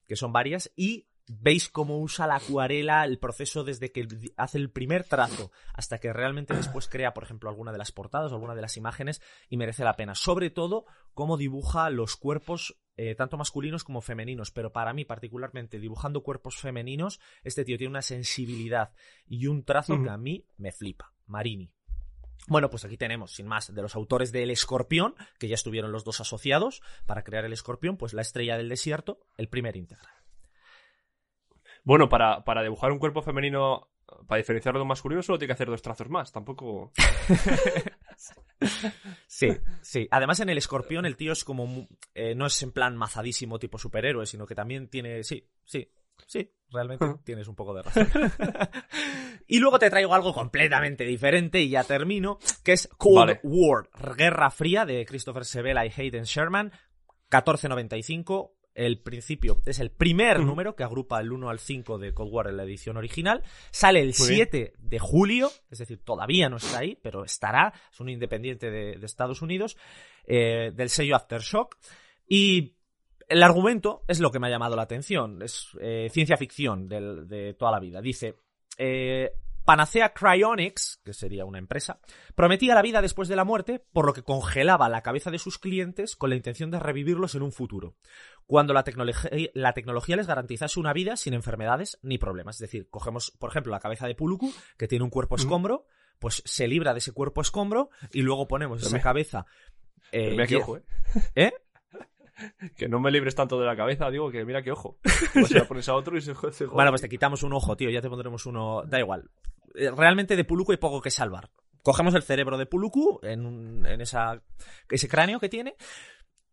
que 0.06 0.16
son 0.16 0.32
varias. 0.32 0.70
Y 0.76 1.06
veis 1.28 1.68
cómo 1.68 1.98
usa 2.00 2.26
la 2.26 2.36
acuarela, 2.36 3.04
el 3.04 3.18
proceso 3.18 3.64
desde 3.64 3.92
que 3.92 4.08
hace 4.36 4.58
el 4.58 4.70
primer 4.70 5.04
trazo 5.04 5.50
hasta 5.74 5.98
que 5.98 6.12
realmente 6.12 6.54
después 6.54 6.88
crea, 6.88 7.14
por 7.14 7.24
ejemplo, 7.24 7.48
alguna 7.48 7.72
de 7.72 7.78
las 7.78 7.92
portadas 7.92 8.32
o 8.32 8.34
alguna 8.34 8.54
de 8.54 8.62
las 8.62 8.76
imágenes 8.76 9.20
y 9.48 9.56
merece 9.56 9.84
la 9.84 9.96
pena. 9.96 10.14
Sobre 10.14 10.50
todo, 10.50 10.86
cómo 11.14 11.36
dibuja 11.36 11.90
los 11.90 12.16
cuerpos, 12.16 12.76
eh, 12.96 13.14
tanto 13.14 13.36
masculinos 13.36 13.84
como 13.84 14.00
femeninos. 14.00 14.50
Pero 14.50 14.72
para 14.72 14.92
mí, 14.92 15.04
particularmente, 15.04 15.78
dibujando 15.78 16.22
cuerpos 16.22 16.56
femeninos, 16.56 17.20
este 17.44 17.64
tío 17.64 17.78
tiene 17.78 17.90
una 17.90 18.02
sensibilidad 18.02 18.92
y 19.26 19.46
un 19.46 19.64
trazo 19.64 20.02
que 20.02 20.10
a 20.10 20.16
mí 20.16 20.46
me 20.56 20.72
flipa. 20.72 21.12
Marini. 21.26 21.70
Bueno, 22.46 22.70
pues 22.70 22.84
aquí 22.84 22.96
tenemos, 22.96 23.34
sin 23.34 23.46
más, 23.46 23.74
de 23.74 23.82
los 23.82 23.94
autores 23.94 24.32
del 24.32 24.50
Escorpión, 24.50 25.14
que 25.38 25.48
ya 25.48 25.54
estuvieron 25.54 25.92
los 25.92 26.04
dos 26.04 26.20
asociados 26.20 26.82
para 27.04 27.22
crear 27.22 27.44
el 27.44 27.52
Escorpión, 27.52 27.98
pues 27.98 28.14
la 28.14 28.22
estrella 28.22 28.56
del 28.56 28.70
desierto, 28.70 29.20
el 29.36 29.48
primer 29.48 29.76
integral. 29.76 30.17
Bueno, 31.88 32.10
para, 32.10 32.44
para 32.44 32.62
dibujar 32.62 32.92
un 32.92 32.98
cuerpo 32.98 33.22
femenino, 33.22 33.88
para 34.26 34.36
diferenciarlo 34.36 34.78
de 34.78 34.82
un 34.82 34.88
masculino, 34.88 35.22
solo 35.22 35.38
tiene 35.38 35.48
que 35.48 35.54
hacer 35.54 35.70
dos 35.70 35.80
trazos 35.80 36.10
más. 36.10 36.30
Tampoco. 36.30 36.92
Sí, 39.28 39.50
sí. 39.82 40.08
Además, 40.10 40.40
en 40.40 40.48
el 40.48 40.58
escorpión, 40.58 41.06
el 41.06 41.16
tío 41.16 41.30
es 41.30 41.44
como. 41.44 41.86
eh, 42.12 42.34
no 42.34 42.46
es 42.46 42.60
en 42.64 42.72
plan 42.72 42.96
mazadísimo 42.96 43.60
tipo 43.60 43.78
superhéroe, 43.78 44.26
sino 44.26 44.46
que 44.46 44.56
también 44.56 44.88
tiene. 44.88 45.22
Sí, 45.22 45.48
sí, 45.64 45.88
sí. 46.26 46.52
Realmente 46.68 47.06
tienes 47.22 47.46
un 47.46 47.54
poco 47.54 47.72
de 47.72 47.82
razón. 47.82 48.08
y 49.46 49.60
luego 49.60 49.78
te 49.78 49.88
traigo 49.88 50.12
algo 50.12 50.34
completamente 50.34 51.04
diferente 51.04 51.60
y 51.60 51.68
ya 51.68 51.84
termino, 51.84 52.40
que 52.64 52.72
es 52.72 52.88
Cold 52.98 53.16
Vale. 53.16 53.40
War, 53.44 53.88
Guerra 54.16 54.50
Fría 54.50 54.84
de 54.84 55.06
Christopher 55.06 55.44
Sebela 55.44 55.86
y 55.86 55.92
Hayden 55.96 56.24
Sherman, 56.24 56.72
1495. 57.30 58.57
El 58.78 59.00
principio 59.00 59.60
es 59.66 59.80
el 59.80 59.90
primer 59.90 60.38
número 60.40 60.76
que 60.76 60.84
agrupa 60.84 61.20
el 61.20 61.32
1 61.32 61.50
al 61.50 61.58
5 61.58 61.98
de 61.98 62.14
Cold 62.14 62.32
War 62.32 62.46
en 62.46 62.56
la 62.56 62.62
edición 62.62 62.96
original. 62.96 63.42
Sale 63.72 63.98
el 64.00 64.14
Muy 64.18 64.28
bien. 64.28 64.48
7 64.50 64.72
de 64.78 64.98
julio, 65.00 65.50
es 65.68 65.78
decir, 65.80 65.98
todavía 66.04 66.48
no 66.48 66.58
está 66.58 66.78
ahí, 66.78 66.96
pero 67.02 67.24
estará. 67.24 67.72
Es 67.92 67.98
un 67.98 68.08
independiente 68.08 68.70
de, 68.70 68.96
de 68.96 69.04
Estados 69.06 69.42
Unidos, 69.42 69.76
eh, 70.26 70.70
del 70.74 70.90
sello 70.90 71.16
Aftershock. 71.16 71.76
Y 72.28 72.76
el 73.28 73.42
argumento 73.42 74.04
es 74.06 74.20
lo 74.20 74.30
que 74.30 74.38
me 74.38 74.46
ha 74.46 74.50
llamado 74.50 74.76
la 74.76 74.82
atención. 74.82 75.42
Es 75.42 75.70
eh, 75.80 76.08
ciencia 76.12 76.36
ficción 76.36 76.88
del- 76.88 77.26
de 77.26 77.54
toda 77.54 77.72
la 77.72 77.80
vida. 77.80 78.00
Dice. 78.00 78.36
eh, 78.78 79.32
Panacea 79.68 80.14
Cryonics, 80.14 80.98
que 81.04 81.12
sería 81.12 81.44
una 81.44 81.58
empresa, 81.58 82.00
prometía 82.34 82.74
la 82.74 82.80
vida 82.80 83.02
después 83.02 83.28
de 83.28 83.36
la 83.36 83.44
muerte, 83.44 83.84
por 83.92 84.06
lo 84.06 84.14
que 84.14 84.22
congelaba 84.22 84.88
la 84.88 85.02
cabeza 85.02 85.30
de 85.30 85.38
sus 85.38 85.58
clientes 85.58 86.16
con 86.16 86.30
la 86.30 86.36
intención 86.36 86.70
de 86.70 86.78
revivirlos 86.78 87.34
en 87.34 87.42
un 87.42 87.52
futuro, 87.52 87.94
cuando 88.46 88.72
la, 88.72 88.82
tecnología- 88.82 89.30
la 89.52 89.74
tecnología 89.74 90.16
les 90.16 90.26
garantizase 90.26 90.80
una 90.80 90.94
vida 90.94 91.18
sin 91.18 91.34
enfermedades 91.34 91.98
ni 92.00 92.16
problemas. 92.16 92.56
Es 92.56 92.60
decir, 92.60 92.88
cogemos, 92.88 93.30
por 93.32 93.50
ejemplo, 93.50 93.70
la 93.70 93.78
cabeza 93.80 94.06
de 94.06 94.14
Puluku, 94.14 94.50
que 94.78 94.88
tiene 94.88 95.04
un 95.04 95.10
cuerpo 95.10 95.36
escombro, 95.36 95.84
pues 96.18 96.42
se 96.46 96.66
libra 96.66 96.94
de 96.94 97.00
ese 97.00 97.12
cuerpo 97.12 97.42
escombro 97.42 97.90
y 98.10 98.22
luego 98.22 98.48
ponemos 98.48 98.82
esa 98.82 98.96
cabeza. 99.02 99.44
eh, 100.12 100.22
Pero 100.22 100.30
mira 100.30 100.46
qué 100.46 100.54
ye- 100.54 100.62
ojo, 100.62 100.76
¿eh? 100.78 100.82
¿Eh? 101.34 101.52
Que 102.76 102.88
no 102.88 103.00
me 103.00 103.10
libres 103.10 103.34
tanto 103.34 103.58
de 103.58 103.66
la 103.66 103.76
cabeza, 103.76 104.10
digo 104.10 104.30
que 104.30 104.44
mira 104.44 104.62
qué 104.62 104.70
ojo. 104.72 104.98
Pues 105.32 105.48
ya 105.50 105.64
pones 105.66 105.88
a 105.88 105.94
otro 105.94 106.16
y 106.16 106.20
se 106.20 106.34
se 106.34 106.66
jode. 106.66 106.66
Bueno, 106.74 106.90
pues 106.90 107.00
te 107.02 107.08
quitamos 107.08 107.42
un 107.42 107.52
ojo, 107.52 107.76
tío, 107.76 107.90
ya 107.90 108.00
te 108.00 108.08
pondremos 108.08 108.46
uno. 108.46 108.82
Da 108.86 108.98
igual. 108.98 109.28
Eh, 109.74 109.90
Realmente 109.90 110.36
de 110.36 110.44
Puluku 110.44 110.72
hay 110.72 110.78
poco 110.78 111.00
que 111.00 111.10
salvar. 111.10 111.50
Cogemos 111.82 112.14
el 112.14 112.22
cerebro 112.22 112.58
de 112.58 112.66
Puluku 112.66 113.20
en, 113.22 113.46
un- 113.46 113.86
en 113.86 114.00
esa, 114.00 114.42
ese 114.90 115.08
cráneo 115.08 115.38
que 115.40 115.48
tiene, 115.48 115.76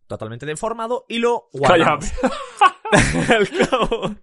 totalmente 0.08 0.46
deformado, 0.46 1.06
y 1.10 1.18
lo 1.20 1.50
guardamos. 1.52 2.12
al, 3.30 3.50
cabo, 3.50 4.16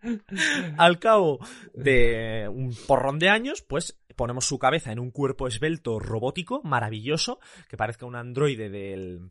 al 0.79 0.99
cabo 0.99 1.39
de 1.75 2.49
un 2.49 2.75
porrón 2.87 3.19
de 3.19 3.29
años, 3.29 3.63
pues 3.63 3.99
ponemos 4.17 4.47
su 4.47 4.59
cabeza 4.59 4.93
en 4.93 5.01
un 5.01 5.11
cuerpo 5.11 5.49
esbelto 5.49 5.99
robótico, 5.99 6.63
maravilloso, 6.63 7.41
que 7.69 7.77
parezca 7.77 8.07
un 8.07 8.15
androide 8.15 8.71
del, 8.71 9.31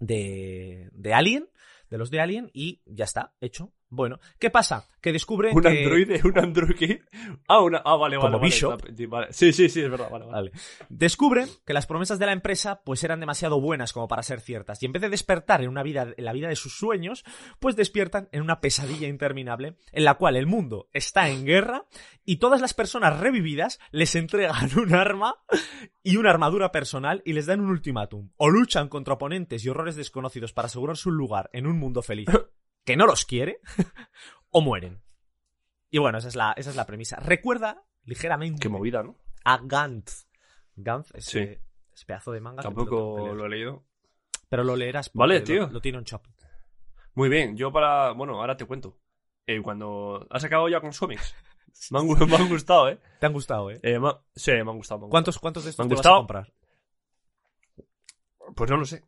de, 0.00 0.88
de 0.92 1.14
Alien, 1.14 1.48
de 1.90 1.98
los 1.98 2.10
de 2.10 2.20
Alien, 2.20 2.50
y 2.52 2.80
ya 2.86 3.04
está, 3.04 3.34
hecho. 3.40 3.72
Bueno, 3.90 4.18
¿qué 4.38 4.50
pasa? 4.50 4.86
Que 5.00 5.12
descubren 5.12 5.56
Un 5.56 5.62
que... 5.62 5.68
androide, 5.68 6.20
un 6.24 6.38
androide. 6.38 7.02
Ah, 7.48 7.60
una... 7.62 7.78
ah, 7.78 7.96
vale, 7.96 8.16
vale. 8.16 8.30
Como 8.30 8.38
vale, 8.40 8.54
está- 8.54 9.06
vale. 9.08 9.32
Sí, 9.32 9.52
sí, 9.52 9.68
sí, 9.68 9.80
es 9.80 9.90
verdad. 9.90 10.10
Vale, 10.10 10.26
vale. 10.26 10.50
Vale. 10.50 10.52
Descubren 10.88 11.48
que 11.64 11.72
las 11.72 11.86
promesas 11.86 12.18
de 12.18 12.26
la 12.26 12.32
empresa 12.32 12.82
pues 12.84 13.02
eran 13.04 13.20
demasiado 13.20 13.60
buenas 13.60 13.92
como 13.92 14.08
para 14.08 14.22
ser 14.22 14.40
ciertas 14.40 14.82
y 14.82 14.86
en 14.86 14.92
vez 14.92 15.02
de 15.02 15.08
despertar 15.08 15.62
en 15.62 15.68
una 15.68 15.82
vida 15.82 16.12
en 16.16 16.24
la 16.24 16.32
vida 16.32 16.48
de 16.48 16.56
sus 16.56 16.76
sueños, 16.76 17.24
pues 17.60 17.76
despiertan 17.76 18.28
en 18.32 18.42
una 18.42 18.60
pesadilla 18.60 19.08
interminable 19.08 19.76
en 19.92 20.04
la 20.04 20.14
cual 20.14 20.36
el 20.36 20.46
mundo 20.46 20.88
está 20.92 21.28
en 21.30 21.44
guerra 21.46 21.86
y 22.24 22.36
todas 22.36 22.60
las 22.60 22.74
personas 22.74 23.18
revividas 23.20 23.78
les 23.90 24.14
entregan 24.16 24.68
un 24.78 24.94
arma 24.94 25.36
y 26.02 26.16
una 26.16 26.30
armadura 26.30 26.72
personal 26.72 27.22
y 27.24 27.32
les 27.32 27.46
dan 27.46 27.60
un 27.60 27.70
ultimátum. 27.70 28.30
O 28.36 28.48
luchan 28.50 28.88
contra 28.88 29.14
oponentes 29.14 29.64
y 29.64 29.68
horrores 29.68 29.96
desconocidos 29.96 30.52
para 30.52 30.66
asegurarse 30.66 31.08
un 31.08 31.16
lugar 31.16 31.48
en 31.52 31.66
un 31.66 31.78
mundo 31.78 32.02
feliz 32.02 32.28
que 32.88 32.96
no 32.96 33.04
los 33.04 33.26
quiere 33.26 33.60
o 34.50 34.62
mueren. 34.62 35.02
Y 35.90 35.98
bueno, 35.98 36.16
esa 36.16 36.28
es 36.28 36.36
la, 36.36 36.54
esa 36.56 36.70
es 36.70 36.76
la 36.76 36.86
premisa. 36.86 37.16
Recuerda 37.16 37.82
ligeramente 38.04 38.60
Qué 38.62 38.70
movida, 38.70 39.02
¿no? 39.02 39.14
a 39.44 39.58
Gantz. 39.62 40.26
Gantz 40.74 41.10
es, 41.14 41.26
Sí. 41.26 41.58
pedazo 42.06 42.32
de 42.32 42.40
manga. 42.40 42.62
que 42.62 42.68
Tampoco 42.68 43.34
lo 43.34 43.44
he 43.44 43.48
leído. 43.50 43.84
Pero 44.48 44.64
lo 44.64 44.74
leerás. 44.74 45.10
porque 45.10 45.18
Vale, 45.18 45.40
tío. 45.42 45.66
Lo, 45.66 45.82
tiene 45.82 45.98
un 45.98 46.04
chop. 46.06 46.24
Muy 47.12 47.28
bien, 47.28 47.58
yo 47.58 47.70
para. 47.70 48.12
Bueno, 48.12 48.40
ahora 48.40 48.56
te 48.56 48.64
cuento. 48.64 48.96
Eh, 49.46 49.60
cuando. 49.60 50.26
¿Has 50.30 50.44
acabado 50.44 50.70
ya 50.70 50.80
con 50.80 50.88
los 50.88 50.98
cómics? 51.00 51.34
Me 51.90 51.98
han, 51.98 52.06
me 52.06 52.36
han 52.36 52.48
gustado, 52.48 52.88
¿eh? 52.88 52.98
Te 53.20 53.26
han 53.26 53.34
gustado, 53.34 53.70
¿eh? 53.70 53.80
Eh, 53.82 54.00
Sí, 54.34 54.50
me 54.52 54.60
han 54.60 54.76
gustado. 54.78 55.00
me 55.00 55.04
han 55.06 55.10
¿Cuántos, 55.10 55.38
¿Cuántos 55.38 55.64
de 55.64 55.70
estos 55.70 55.84
Me 55.84 55.84
han 55.84 55.88
te 55.90 55.94
vas 55.96 56.06
a 56.06 56.16
comprar? 56.16 56.52
Pues 58.56 58.70
no 58.70 58.78
lo 58.78 58.86
sé. 58.86 59.04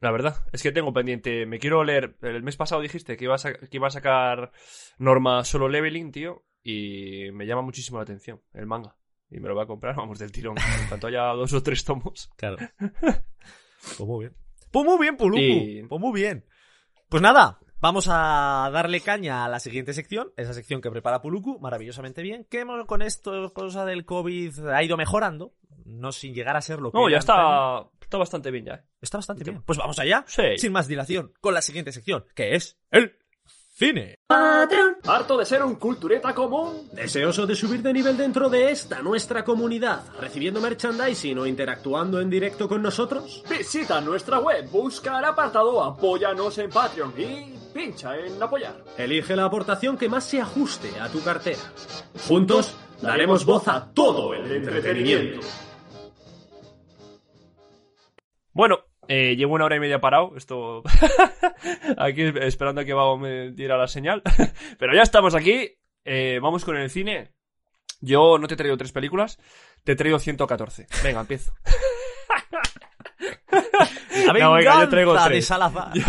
La 0.00 0.10
verdad, 0.12 0.36
es 0.52 0.62
que 0.62 0.70
tengo 0.72 0.92
pendiente. 0.92 1.44
Me 1.46 1.58
quiero 1.58 1.82
leer. 1.82 2.16
El 2.22 2.42
mes 2.42 2.56
pasado 2.56 2.80
dijiste 2.80 3.16
que 3.16 3.24
iba 3.24 3.34
a, 3.34 3.38
sa- 3.38 3.54
que 3.54 3.68
iba 3.76 3.88
a 3.88 3.90
sacar 3.90 4.52
Norma 4.98 5.44
solo 5.44 5.68
leveling, 5.68 6.12
tío. 6.12 6.44
Y 6.62 7.30
me 7.32 7.46
llama 7.46 7.62
muchísimo 7.62 7.98
la 7.98 8.02
atención 8.04 8.40
el 8.54 8.66
manga. 8.66 8.96
Y 9.30 9.40
me 9.40 9.48
lo 9.48 9.54
voy 9.54 9.64
a 9.64 9.66
comprar, 9.66 9.96
vamos, 9.96 10.18
del 10.18 10.32
tirón. 10.32 10.56
En 10.58 10.88
cuanto 10.88 11.06
haya 11.08 11.24
dos 11.32 11.52
o 11.52 11.62
tres 11.62 11.84
tomos. 11.84 12.30
Claro. 12.36 12.56
pues 12.78 14.00
muy 14.00 14.26
bien. 14.26 14.36
Pues 14.70 14.84
muy 14.84 14.98
bien, 15.00 15.16
Puluku. 15.16 15.40
Y- 15.42 15.82
Pues 15.88 16.00
muy 16.00 16.12
bien. 16.20 16.44
Pues 17.08 17.22
nada, 17.22 17.58
vamos 17.80 18.08
a 18.10 18.70
darle 18.72 19.00
caña 19.00 19.44
a 19.44 19.48
la 19.48 19.60
siguiente 19.60 19.92
sección. 19.92 20.32
Esa 20.36 20.54
sección 20.54 20.80
que 20.80 20.90
prepara 20.90 21.20
Puluku, 21.22 21.58
maravillosamente 21.60 22.22
bien. 22.22 22.44
Que 22.50 22.60
hemos- 22.60 22.86
con 22.86 23.02
esto, 23.02 23.52
cosa 23.52 23.84
del 23.84 24.04
COVID, 24.04 24.68
ha 24.68 24.82
ido 24.82 24.96
mejorando. 24.96 25.54
No 25.84 26.12
sin 26.12 26.34
llegar 26.34 26.56
a 26.56 26.60
ser 26.60 26.80
lo 26.80 26.92
que 26.92 26.98
No, 26.98 27.08
ya 27.08 27.18
está. 27.18 27.86
Está 28.00 28.18
bastante 28.18 28.50
bien 28.50 28.64
ya. 28.66 28.84
Está 29.00 29.18
bastante 29.18 29.44
bien. 29.44 29.62
Pues 29.62 29.78
vamos 29.78 29.98
allá. 29.98 30.24
Sí. 30.26 30.42
Sin 30.56 30.72
más 30.72 30.86
dilación, 30.88 31.32
con 31.40 31.54
la 31.54 31.62
siguiente 31.62 31.92
sección, 31.92 32.24
que 32.34 32.54
es 32.54 32.78
el 32.90 33.14
cine. 33.74 34.18
¿Harto 34.28 35.36
de 35.38 35.44
ser 35.46 35.62
un 35.62 35.76
cultureta 35.76 36.34
común? 36.34 36.88
¿Deseoso 36.92 37.46
de 37.46 37.54
subir 37.54 37.80
de 37.82 37.92
nivel 37.92 38.16
dentro 38.16 38.48
de 38.50 38.70
esta 38.70 39.00
nuestra 39.02 39.44
comunidad, 39.44 40.02
recibiendo 40.20 40.60
merchandising 40.60 41.38
o 41.38 41.46
interactuando 41.46 42.20
en 42.20 42.28
directo 42.28 42.68
con 42.68 42.82
nosotros? 42.82 43.42
Visita 43.48 44.00
nuestra 44.00 44.40
web, 44.40 44.68
busca 44.70 45.18
el 45.18 45.24
apartado 45.24 45.82
Apóyanos 45.84 46.58
en 46.58 46.70
Patreon 46.70 47.14
y 47.18 47.57
pincha 47.72 48.16
en 48.16 48.42
apoyar. 48.42 48.84
Elige 48.96 49.36
la 49.36 49.44
aportación 49.44 49.96
que 49.96 50.08
más 50.08 50.24
se 50.24 50.40
ajuste 50.40 50.98
a 51.00 51.08
tu 51.08 51.22
cartera. 51.22 51.60
Juntos 52.26 52.76
daremos 53.00 53.44
voz 53.44 53.68
a 53.68 53.92
todo 53.92 54.34
el 54.34 54.50
entretenimiento. 54.50 55.40
Bueno, 58.52 58.80
eh, 59.06 59.36
llevo 59.36 59.54
una 59.54 59.64
hora 59.64 59.76
y 59.76 59.80
media 59.80 60.00
parado. 60.00 60.32
Esto. 60.36 60.82
aquí 61.96 62.22
esperando 62.40 62.80
a 62.80 62.84
que 62.84 62.92
Vago 62.92 63.16
me 63.16 63.52
diera 63.52 63.76
la 63.76 63.86
señal. 63.88 64.22
Pero 64.78 64.94
ya 64.94 65.02
estamos 65.02 65.34
aquí. 65.34 65.76
Eh, 66.04 66.38
vamos 66.42 66.64
con 66.64 66.76
el 66.76 66.90
cine. 66.90 67.32
Yo 68.00 68.38
no 68.38 68.46
te 68.46 68.54
he 68.54 68.56
traído 68.56 68.76
tres 68.76 68.92
películas, 68.92 69.38
te 69.84 69.92
he 69.92 69.96
traído 69.96 70.18
114. 70.18 70.86
Venga, 71.02 71.20
empiezo. 71.20 71.52
La 73.50 74.26
No, 74.26 74.32
venga, 74.32 74.40
yo 74.40 74.52
venganza 74.52 74.88
traigo 74.88 75.14
de 75.14 75.20
tres. 75.24 75.46
Salazar. 75.46 75.92
Yo, 75.94 76.04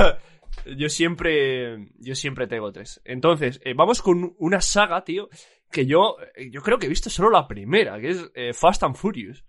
yo 0.77 0.89
siempre. 0.89 1.89
Yo 1.99 2.15
siempre 2.15 2.47
traigo 2.47 2.71
tres. 2.71 3.01
Entonces, 3.05 3.59
eh, 3.63 3.73
vamos 3.75 4.01
con 4.01 4.35
una 4.39 4.61
saga, 4.61 5.03
tío. 5.03 5.29
Que 5.71 5.85
yo. 5.85 6.17
eh, 6.35 6.49
Yo 6.51 6.61
creo 6.61 6.79
que 6.79 6.85
he 6.88 6.89
visto 6.89 7.09
solo 7.09 7.29
la 7.29 7.47
primera, 7.47 7.99
que 7.99 8.09
es 8.09 8.31
eh, 8.33 8.53
Fast 8.53 8.83
and 8.83 8.95
Furious. 8.95 9.45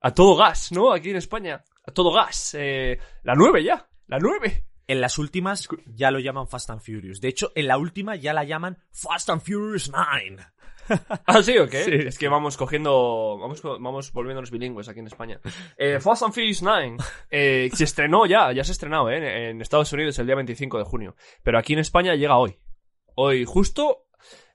A 0.00 0.12
todo 0.12 0.36
gas, 0.36 0.70
¿no? 0.72 0.92
Aquí 0.92 1.10
en 1.10 1.16
España. 1.16 1.64
A 1.86 1.90
todo 1.92 2.12
gas. 2.12 2.54
La 3.22 3.34
nueve 3.34 3.62
ya. 3.64 3.88
La 4.06 4.18
nueve. 4.18 4.66
En 4.86 5.00
las 5.00 5.18
últimas 5.18 5.66
ya 5.86 6.10
lo 6.10 6.18
llaman 6.18 6.46
Fast 6.46 6.68
and 6.70 6.82
Furious. 6.82 7.20
De 7.22 7.28
hecho, 7.28 7.52
en 7.54 7.68
la 7.68 7.78
última 7.78 8.16
ya 8.16 8.34
la 8.34 8.44
llaman 8.44 8.76
Fast 8.92 9.30
and 9.30 9.40
Furious 9.40 9.90
9. 9.90 10.44
¿Ah, 11.26 11.42
sí 11.42 11.56
o 11.58 11.66
qué? 11.68 11.82
Sí, 11.84 11.92
es 11.92 12.18
que 12.18 12.28
vamos 12.28 12.56
cogiendo. 12.56 13.38
Vamos, 13.38 13.62
vamos 13.62 14.12
volviéndonos 14.12 14.50
bilingües 14.50 14.88
aquí 14.88 15.00
en 15.00 15.06
España. 15.06 15.40
Eh, 15.76 16.00
Fast 16.00 16.22
and 16.22 16.32
Furious 16.34 16.62
9 16.62 16.96
eh, 17.30 17.70
se 17.72 17.84
estrenó 17.84 18.26
ya, 18.26 18.52
ya 18.52 18.64
se 18.64 18.70
ha 18.70 18.72
estrenado, 18.72 19.10
¿eh? 19.10 19.50
En, 19.50 19.60
Estados 19.60 19.92
Unidos 19.92 20.18
el 20.18 20.26
día 20.26 20.34
25 20.36 20.78
de 20.78 20.84
junio. 20.84 21.16
Pero 21.42 21.58
aquí 21.58 21.72
en 21.72 21.78
España 21.78 22.14
llega 22.14 22.36
hoy. 22.36 22.58
Hoy, 23.16 23.44
justo. 23.44 24.06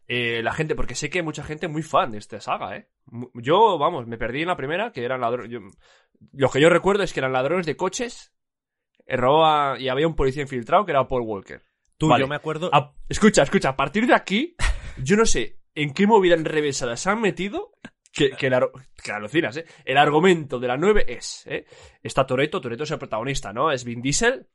eh, 0.07 0.41
la 0.43 0.53
gente, 0.53 0.75
porque 0.75 0.95
sé 0.95 1.09
que 1.09 1.19
hay 1.19 1.24
mucha 1.25 1.43
gente 1.43 1.67
muy 1.67 1.83
fan 1.83 2.12
de 2.12 2.17
esta 2.17 2.39
saga, 2.41 2.75
¿eh? 2.77 2.89
Yo, 3.36 3.77
vamos, 3.77 4.07
me 4.07 4.17
perdí 4.17 4.41
en 4.41 4.48
la 4.48 4.57
primera, 4.57 4.91
que 4.91 5.03
eran 5.05 5.21
ladrones. 5.21 5.51
yo- 5.51 5.59
Lo 6.33 6.50
que 6.50 6.59
yo 6.62 6.69
recuerdo 6.69 7.03
es 7.03 7.13
que 7.13 7.19
eran 7.19 7.33
ladrones 7.33 7.65
de 7.65 7.75
coches. 7.75 8.33
eh, 9.07 9.17
robaba- 9.17 9.79
y 9.79 9.89
había 9.89 10.07
un 10.07 10.15
policía 10.15 10.43
infiltrado 10.43 10.86
que 10.86 10.91
era 10.91 11.07
Paul 11.07 11.24
Walker. 11.24 11.62
Tú, 11.98 12.07
Vale. 12.07 12.21
yo 12.24 12.27
me 12.27 12.36
acuerdo. 12.36 12.69
A- 12.74 12.93
escucha, 13.09 13.43
escucha, 13.43 13.69
a 13.69 13.75
partir 13.75 14.05
de 14.07 14.13
aquí, 14.13 14.55
yo 15.03 15.15
no 15.17 15.25
sé 15.25 15.59
en 15.81 15.93
qué 15.93 16.05
movida 16.07 16.36
enrevesada 16.36 16.98
se 16.98 17.09
han 17.09 17.21
metido 17.21 17.71
que, 18.12 18.31
que, 18.31 18.48
el 18.48 18.53
alucinas, 19.13 19.55
¿eh? 19.57 19.65
El 19.86 19.98
argumento 19.98 20.59
de 20.59 20.67
la 20.67 20.75
9 20.75 21.05
es, 21.07 21.45
¿eh? 21.48 21.65
Está 22.03 22.25
Toreto, 22.25 22.59
Toreto 22.59 22.83
es 22.83 22.91
el 22.91 23.00
protagonista, 23.00 23.53
¿no? 23.53 23.71
Es 23.71 23.86
Vin 23.86 24.01
Diesel. 24.01 24.48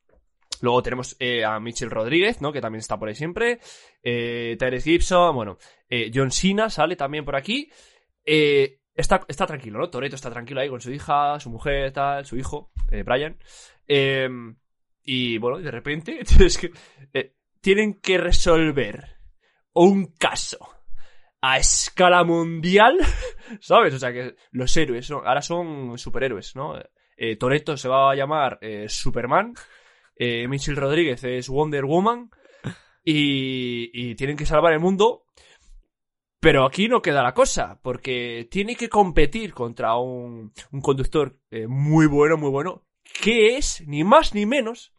Luego 0.61 0.83
tenemos 0.83 1.17
eh, 1.19 1.45
a 1.45 1.59
Mitchell 1.61 1.91
Rodríguez, 1.91 2.41
¿no? 2.41 2.53
Que 2.53 2.61
también 2.61 2.81
está 2.81 2.99
por 2.99 3.09
ahí 3.09 3.15
siempre. 3.15 3.59
Eh, 4.03 4.57
Gibson, 4.83 5.35
bueno. 5.35 5.57
eh, 5.89 6.11
John 6.15 6.31
Cena 6.31 6.69
sale 6.69 6.95
también 6.95 7.25
por 7.25 7.37
aquí. 7.37 7.71
Eh, 8.25 8.81
está, 8.95 9.21
tranquilo, 9.47 9.79
¿no? 9.79 9.89
Toreto 9.89 10.17
está 10.17 10.31
tranquilo 10.31 10.61
ahí 10.61 10.69
con 10.69 10.81
su 10.81 10.93
hija, 10.93 11.41
su 11.41 11.51
mujer, 11.51 11.93
tal, 11.93 12.27
su 12.27 12.37
hijo, 12.37 12.71
Brian. 13.05 13.39
Y 15.07 15.39
bueno, 15.39 15.59
de 15.59 15.71
repente 15.71 16.21
que, 17.13 17.33
tienen 17.61 17.95
que 18.01 18.19
resolver 18.19 19.17
un 19.73 20.13
caso 20.19 20.75
a 21.47 21.59
escala 21.59 22.25
mundial, 22.25 22.99
¿sabes? 23.61 23.93
O 23.93 23.99
sea 23.99 24.13
que 24.13 24.35
los 24.51 24.75
héroes 24.77 25.11
ahora 25.11 25.43
son 25.43 25.99
superhéroes, 25.99 26.57
¿no? 26.57 26.75
Eh, 27.17 27.37
Toretto 27.37 27.77
se 27.77 27.89
va 27.89 28.11
a 28.11 28.15
llamar 28.15 28.59
eh, 28.63 28.89
Superman, 28.89 29.55
eh, 30.17 30.49
Michelle 30.49 30.81
Rodríguez 30.81 31.23
es 31.25 31.49
Wonder 31.51 31.85
Woman 31.85 32.31
y, 33.05 33.91
y 33.93 34.15
tienen 34.15 34.39
que 34.39 34.47
salvar 34.47 34.73
el 34.73 34.81
mundo. 34.81 35.27
Pero 36.41 36.67
aquí 36.67 36.89
no 36.89 37.03
queda 37.03 37.23
la 37.23 37.35
cosa, 37.35 37.79
porque 37.83 38.49
tiene 38.51 38.75
que 38.75 38.89
competir 38.89 39.53
contra 39.53 39.97
un, 39.97 40.53
un 40.73 40.81
conductor 40.81 41.39
eh, 41.51 41.67
muy 41.67 42.07
bueno, 42.07 42.37
muy 42.39 42.51
bueno, 42.51 42.87
que 43.21 43.57
es 43.57 43.83
ni 43.87 44.03
más 44.03 44.35
ni 44.35 44.47
menos 44.47 44.95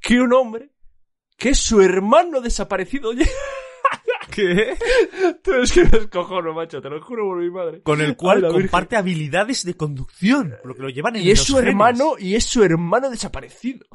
que 0.00 0.20
un 0.20 0.32
hombre 0.32 0.70
que 1.36 1.50
es 1.50 1.58
su 1.58 1.80
hermano 1.80 2.40
desaparecido. 2.40 3.12
¿Qué? 4.34 4.76
Tú 5.42 5.52
es 5.54 5.72
que 5.72 5.84
descojono, 5.84 6.54
macho, 6.54 6.80
te 6.80 6.88
lo 6.88 7.00
juro 7.02 7.24
por 7.24 7.38
mi 7.38 7.50
madre. 7.50 7.82
Con 7.82 8.00
el 8.00 8.16
cual 8.16 8.44
Ay, 8.44 8.52
comparte 8.52 8.96
habilidades 8.96 9.64
de 9.64 9.76
conducción. 9.76 10.56
Lo 10.64 10.74
que 10.74 10.82
lo 10.82 10.88
llevan 10.88 11.16
en 11.16 11.22
Y 11.22 11.30
es 11.30 11.38
los 11.40 11.46
su 11.46 11.54
genes. 11.56 11.68
hermano, 11.68 12.14
y 12.18 12.34
es 12.34 12.44
su 12.44 12.62
hermano 12.62 13.10
desaparecido. 13.10 13.86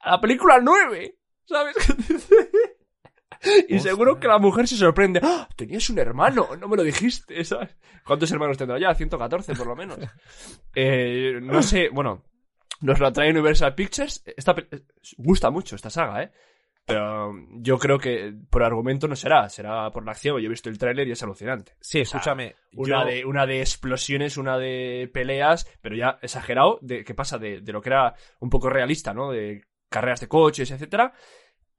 A 0.00 0.10
la 0.12 0.20
película 0.20 0.58
9, 0.60 1.16
¿sabes 1.44 1.76
qué 1.76 1.92
dice? 2.14 2.50
Y 3.68 3.78
seguro 3.78 4.18
que 4.18 4.26
la 4.26 4.38
mujer 4.38 4.66
se 4.66 4.76
sorprende. 4.76 5.20
¡Ah! 5.22 5.48
Tenías 5.54 5.88
un 5.90 5.98
hermano, 5.98 6.48
no 6.56 6.66
me 6.68 6.76
lo 6.76 6.82
dijiste, 6.82 7.44
¿sabes? 7.44 7.76
¿Cuántos 8.04 8.32
hermanos 8.32 8.58
tendrá 8.58 8.80
ya? 8.80 8.92
114 8.94 9.54
por 9.54 9.66
lo 9.68 9.76
menos. 9.76 9.96
Eh, 10.74 11.38
no 11.40 11.62
sé, 11.62 11.88
bueno, 11.90 12.24
nos 12.80 12.98
la 12.98 13.12
trae 13.12 13.30
Universal 13.30 13.74
Pictures. 13.76 14.24
Esta, 14.36 14.56
gusta 15.18 15.50
mucho 15.50 15.76
esta 15.76 15.88
saga, 15.90 16.24
¿eh? 16.24 16.32
Pero 16.88 17.34
yo 17.52 17.78
creo 17.78 17.98
que 17.98 18.32
por 18.50 18.62
argumento 18.62 19.06
no 19.06 19.14
será, 19.14 19.48
será 19.50 19.90
por 19.90 20.04
la 20.04 20.12
acción. 20.12 20.40
Yo 20.40 20.46
he 20.46 20.48
visto 20.48 20.68
el 20.70 20.78
tráiler 20.78 21.06
y 21.06 21.12
es 21.12 21.22
alucinante. 21.22 21.74
Sí, 21.80 22.00
escúchame. 22.00 22.56
Una, 22.72 23.04
yo- 23.04 23.10
de, 23.10 23.24
una 23.26 23.46
de 23.46 23.60
explosiones, 23.60 24.36
una 24.38 24.56
de 24.58 25.10
peleas, 25.12 25.66
pero 25.82 25.94
ya 25.96 26.18
exagerado, 26.22 26.78
de 26.82 27.04
que 27.04 27.14
pasa 27.14 27.36
de, 27.38 27.60
de 27.60 27.72
lo 27.72 27.80
que 27.82 27.90
era 27.90 28.14
un 28.40 28.48
poco 28.50 28.70
realista, 28.70 29.12
¿no? 29.12 29.30
De 29.30 29.64
carreras 29.90 30.20
de 30.20 30.28
coches, 30.28 30.70
etcétera, 30.70 31.12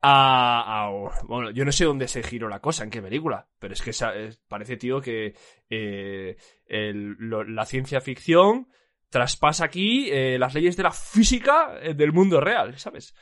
a, 0.01 0.85
a- 0.87 1.23
Bueno, 1.23 1.51
yo 1.51 1.65
no 1.65 1.71
sé 1.71 1.85
dónde 1.85 2.07
se 2.07 2.23
giró 2.23 2.47
la 2.47 2.59
cosa, 2.61 2.83
en 2.83 2.89
qué 2.89 3.01
película, 3.01 3.47
pero 3.59 3.73
es 3.73 3.81
que 3.81 3.91
parece, 4.47 4.77
tío, 4.77 5.01
que 5.01 5.33
eh, 5.69 6.37
el- 6.67 7.15
lo- 7.19 7.43
la 7.43 7.65
ciencia 7.65 7.99
ficción 7.99 8.67
traspasa 9.09 9.65
aquí 9.65 10.07
eh, 10.11 10.37
las 10.37 10.53
leyes 10.53 10.77
de 10.77 10.83
la 10.83 10.91
física 10.91 11.79
eh, 11.81 11.93
del 11.95 12.13
mundo 12.13 12.39
real, 12.39 12.77
¿sabes? 12.77 13.15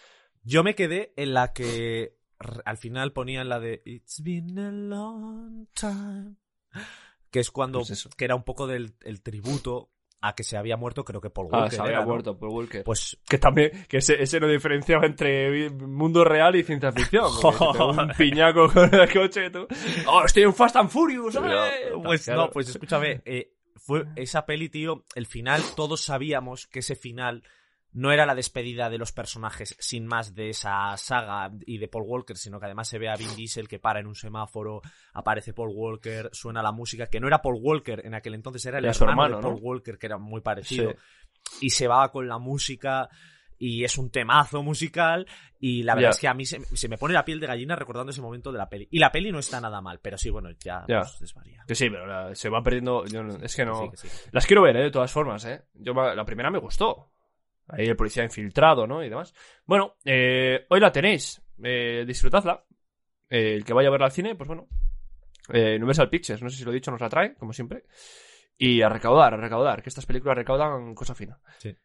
Yo 0.47 0.63
me 0.63 0.75
quedé 0.75 1.11
en 1.17 1.33
la 1.33 1.51
que 1.51 2.15
al 2.63 2.77
final 2.77 3.11
ponían 3.11 3.49
la 3.49 3.59
de 3.59 3.81
It's 3.85 4.23
been 4.23 4.57
a 4.57 4.71
long 4.71 5.67
time. 5.73 6.35
Que 7.31 7.41
es 7.41 7.51
cuando. 7.51 7.79
Pues 7.79 7.91
eso. 7.91 8.09
que 8.15 8.23
era 8.25 8.35
un 8.35 8.43
poco 8.43 8.65
del 8.65 8.93
el 9.01 9.21
tributo 9.21 9.91
a 10.21 10.33
que 10.35 10.43
se 10.43 10.55
había 10.57 10.77
muerto, 10.77 11.03
creo 11.03 11.19
que 11.19 11.29
Paul 11.29 11.49
Ah, 11.51 11.57
Walker. 11.63 11.73
se 11.75 11.81
había 11.81 11.91
era, 11.97 12.01
¿no? 12.01 12.07
muerto 12.07 12.37
por 12.39 12.49
Walker. 12.49 12.83
Pues 12.85 13.19
Que 13.29 13.37
también, 13.37 13.71
que 13.89 13.97
ese, 13.97 14.21
ese 14.23 14.39
no 14.39 14.47
diferenciaba 14.47 15.05
entre 15.05 15.69
mundo 15.69 16.23
real 16.23 16.55
y 16.55 16.63
ciencia 16.63 16.91
ficción. 16.93 17.25
un 17.99 18.09
piñaco 18.17 18.71
con 18.71 18.93
el 18.95 19.11
coche, 19.13 19.49
tú. 19.51 19.67
¡Oh, 20.07 20.23
estoy 20.23 20.43
en 20.43 20.53
Fast 20.55 20.77
and 20.77 20.89
Furious! 20.89 21.35
¡eh! 21.35 21.91
Pues 22.03 22.23
Claro. 22.23 22.43
no, 22.43 22.49
pues 22.51 22.69
escúchame, 22.69 23.21
eh, 23.25 23.53
fue 23.75 24.05
esa 24.15 24.45
peli, 24.45 24.69
tío, 24.69 25.03
el 25.13 25.25
final, 25.27 25.61
todos 25.75 26.01
sabíamos 26.01 26.67
que 26.67 26.79
ese 26.79 26.95
final 26.95 27.43
no 27.97 28.11
era 28.11 28.27
la 28.27 28.35
despedida 28.35 28.89
de 28.91 28.99
los 28.99 29.11
personajes 29.11 29.75
sin 29.79 30.05
más 30.05 30.35
de 30.35 30.49
esa 30.51 30.95
saga 30.97 31.51
y 31.65 31.79
de 31.79 31.87
Paul 31.87 32.03
Walker, 32.05 32.37
sino 32.37 32.59
que 32.59 32.65
además 32.67 32.87
se 32.87 32.99
ve 32.99 33.09
a 33.09 33.15
Vin 33.15 33.35
Diesel 33.35 33.67
que 33.67 33.79
para 33.79 33.99
en 33.99 34.05
un 34.05 34.13
semáforo, 34.13 34.81
aparece 35.13 35.53
Paul 35.53 35.71
Walker, 35.73 36.29
suena 36.31 36.61
la 36.61 36.71
música, 36.71 37.07
que 37.07 37.19
no 37.19 37.25
era 37.27 37.41
Paul 37.41 37.57
Walker 37.59 38.05
en 38.05 38.13
aquel 38.13 38.35
entonces, 38.35 38.63
era 38.67 38.77
el 38.77 38.85
Era 38.85 38.93
hermano, 38.93 39.11
hermano, 39.11 39.35
de 39.37 39.41
Paul 39.41 39.53
¿no? 39.55 39.59
Walker, 39.61 39.97
que 39.97 40.05
era 40.05 40.17
muy 40.19 40.41
parecido, 40.41 40.91
Sí. 40.91 41.65
y 41.65 41.69
se 41.71 41.87
va 41.87 42.11
con 42.11 42.27
la 42.27 42.37
música 42.37 43.09
y 43.59 43.83
es 43.83 43.97
un 43.97 44.11
temazo 44.11 44.61
musical 44.61 45.25
y 45.59 45.81
la 45.81 45.95
verdad 45.95 46.11
es 46.11 46.19
que 46.19 46.27
a 46.27 46.35
mí 46.35 46.45
se, 46.45 46.59
se 46.75 46.87
me 46.87 46.99
pone 46.99 47.15
la 47.15 47.25
piel 47.25 47.39
de 47.39 47.47
gallina 47.47 47.75
recordando 47.75 48.11
ese 48.11 48.21
momento 48.21 48.51
de 48.51 48.59
la 48.59 48.69
peli. 48.69 48.87
Y 48.91 48.99
la 48.99 49.11
peli 49.11 49.31
no 49.31 49.39
está 49.39 49.59
nada 49.59 49.81
mal, 49.81 49.99
pero 49.99 50.19
sí, 50.19 50.29
bueno, 50.29 50.51
ya, 50.63 50.85
Ya. 50.87 50.99
pues, 50.99 51.17
desvaría. 51.19 51.63
Que 51.67 51.73
sí, 51.73 51.89
pero 51.89 52.05
la- 52.05 52.35
se 52.35 52.49
va 52.49 52.61
perdiendo. 52.61 53.05
yo 53.07 53.23
no- 53.23 53.37
es 53.37 53.55
que 53.55 53.65
no. 53.65 53.81
Sí, 53.85 53.89
que 53.89 53.97
sí. 53.97 54.07
Las 54.31 54.45
quiero 54.45 54.61
ver, 54.61 54.77
¿eh? 54.77 54.83
De 54.83 54.91
todas 54.91 55.11
formas, 55.11 55.43
¿eh? 55.45 55.63
Yo, 55.73 55.93
la 55.95 56.23
primera 56.25 56.51
me 56.51 56.59
gustó. 56.59 57.09
Ahí 57.67 57.85
el 57.85 57.95
policía 57.95 58.23
infiltrado, 58.23 58.87
¿no? 58.87 59.03
Y 59.03 59.09
demás. 59.09 59.33
Bueno, 59.65 59.95
eh, 60.05 60.65
hoy 60.69 60.79
la 60.79 60.91
tenéis. 60.91 61.41
Eh, 61.63 62.03
disfrutadla. 62.05 62.63
Eh, 63.29 63.55
el 63.55 63.65
que 63.65 63.73
vaya 63.73 63.89
a 63.89 63.91
verla 63.91 64.05
al 64.05 64.11
cine, 64.11 64.35
pues 64.35 64.47
bueno. 64.47 64.67
Eh, 65.49 65.75
Universal 65.75 66.09
Pictures, 66.09 66.41
no 66.41 66.49
sé 66.49 66.57
si 66.57 66.63
lo 66.63 66.71
he 66.71 66.75
dicho, 66.75 66.91
nos 66.91 67.01
la 67.01 67.09
trae, 67.09 67.35
como 67.35 67.53
siempre. 67.53 67.83
Y 68.57 68.81
a 68.81 68.89
recaudar, 68.89 69.33
a 69.33 69.37
recaudar, 69.37 69.81
que 69.81 69.89
estas 69.89 70.05
películas 70.05 70.37
recaudan 70.37 70.95
cosa 70.95 71.15
fina. 71.15 71.39
Sí. 71.57 71.75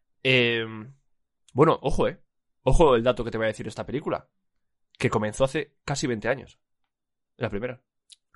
Bueno, 1.53 1.79
ojo, 1.83 2.09
eh. 2.09 2.19
Ojo 2.63 2.95
el 2.95 3.03
dato 3.03 3.25
que 3.25 3.31
te 3.31 3.39
voy 3.39 3.47
a 3.47 3.49
decir 3.49 3.67
de 3.67 3.71
esta 3.71 3.87
película. 3.87 4.29
Que 4.99 5.11
comenzó 5.11 5.45
hace 5.45 5.75
casi 5.85 6.07
20 6.07 6.29
años. 6.29 6.59
La 7.37 7.51
primera. 7.51 7.81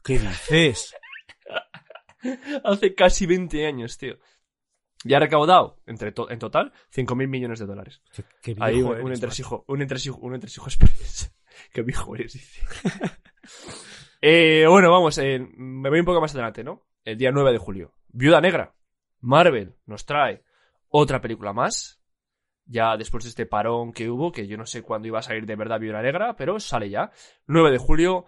¿Qué 0.02 0.18
dices? 0.18 0.94
Hace 2.64 2.94
casi 2.94 3.26
20 3.26 3.66
años, 3.66 3.98
tío. 3.98 4.18
Ya 5.04 5.18
ha 5.18 5.20
recaudado, 5.20 5.78
entre 5.86 6.10
to- 6.12 6.30
en 6.30 6.38
total, 6.38 6.72
5.000 6.94 7.28
millones 7.28 7.58
de 7.58 7.66
dólares. 7.66 8.02
Qué, 8.12 8.24
qué 8.42 8.56
Ahí 8.60 8.82
un, 8.82 9.00
un 9.00 9.12
entresijo, 9.12 9.64
un 9.68 9.82
entresijo, 9.82 10.18
un 10.18 10.34
entresijo 10.34 10.66
express. 10.66 11.32
Qué 11.72 11.82
viejo 11.82 12.14
eres, 12.14 12.34
dice. 12.34 12.62
eh, 14.20 14.66
bueno, 14.68 14.90
vamos, 14.90 15.16
eh, 15.18 15.38
me 15.56 15.88
voy 15.90 16.00
un 16.00 16.04
poco 16.06 16.20
más 16.20 16.34
adelante, 16.34 16.64
¿no? 16.64 16.82
El 17.04 17.16
día 17.16 17.30
9 17.32 17.52
de 17.52 17.58
julio. 17.58 17.92
Viuda 18.08 18.40
Negra. 18.40 18.74
Marvel 19.20 19.76
nos 19.86 20.04
trae 20.04 20.42
otra 20.88 21.20
película 21.20 21.52
más. 21.52 22.00
Ya 22.64 22.96
después 22.96 23.24
de 23.24 23.30
este 23.30 23.46
parón 23.46 23.92
que 23.92 24.10
hubo, 24.10 24.32
que 24.32 24.46
yo 24.48 24.56
no 24.56 24.66
sé 24.66 24.82
cuándo 24.82 25.06
iba 25.08 25.20
a 25.20 25.22
salir 25.22 25.46
de 25.46 25.54
verdad 25.56 25.78
Viuda 25.78 26.02
Negra, 26.02 26.34
pero 26.36 26.58
sale 26.58 26.90
ya. 26.90 27.10
9 27.46 27.70
de 27.70 27.78
julio. 27.78 28.24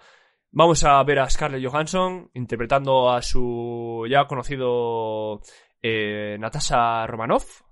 Vamos 0.51 0.85
a 0.85 1.03
ver 1.03 1.19
a 1.19 1.29
Scarlett 1.29 1.65
Johansson 1.67 2.31
interpretando 2.35 3.11
a 3.11 3.21
su 3.21 4.07
ya 4.09 4.27
conocido 4.27 5.43
eh, 5.83 6.37
Natasha 6.39 7.07
Romanoff, 7.07 7.63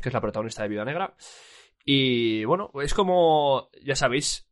que 0.00 0.08
es 0.08 0.12
la 0.12 0.20
protagonista 0.20 0.62
de 0.62 0.68
Viuda 0.68 0.84
Negra. 0.84 1.14
Y 1.84 2.44
bueno, 2.44 2.70
es 2.82 2.94
como, 2.94 3.70
ya 3.82 3.96
sabéis, 3.96 4.48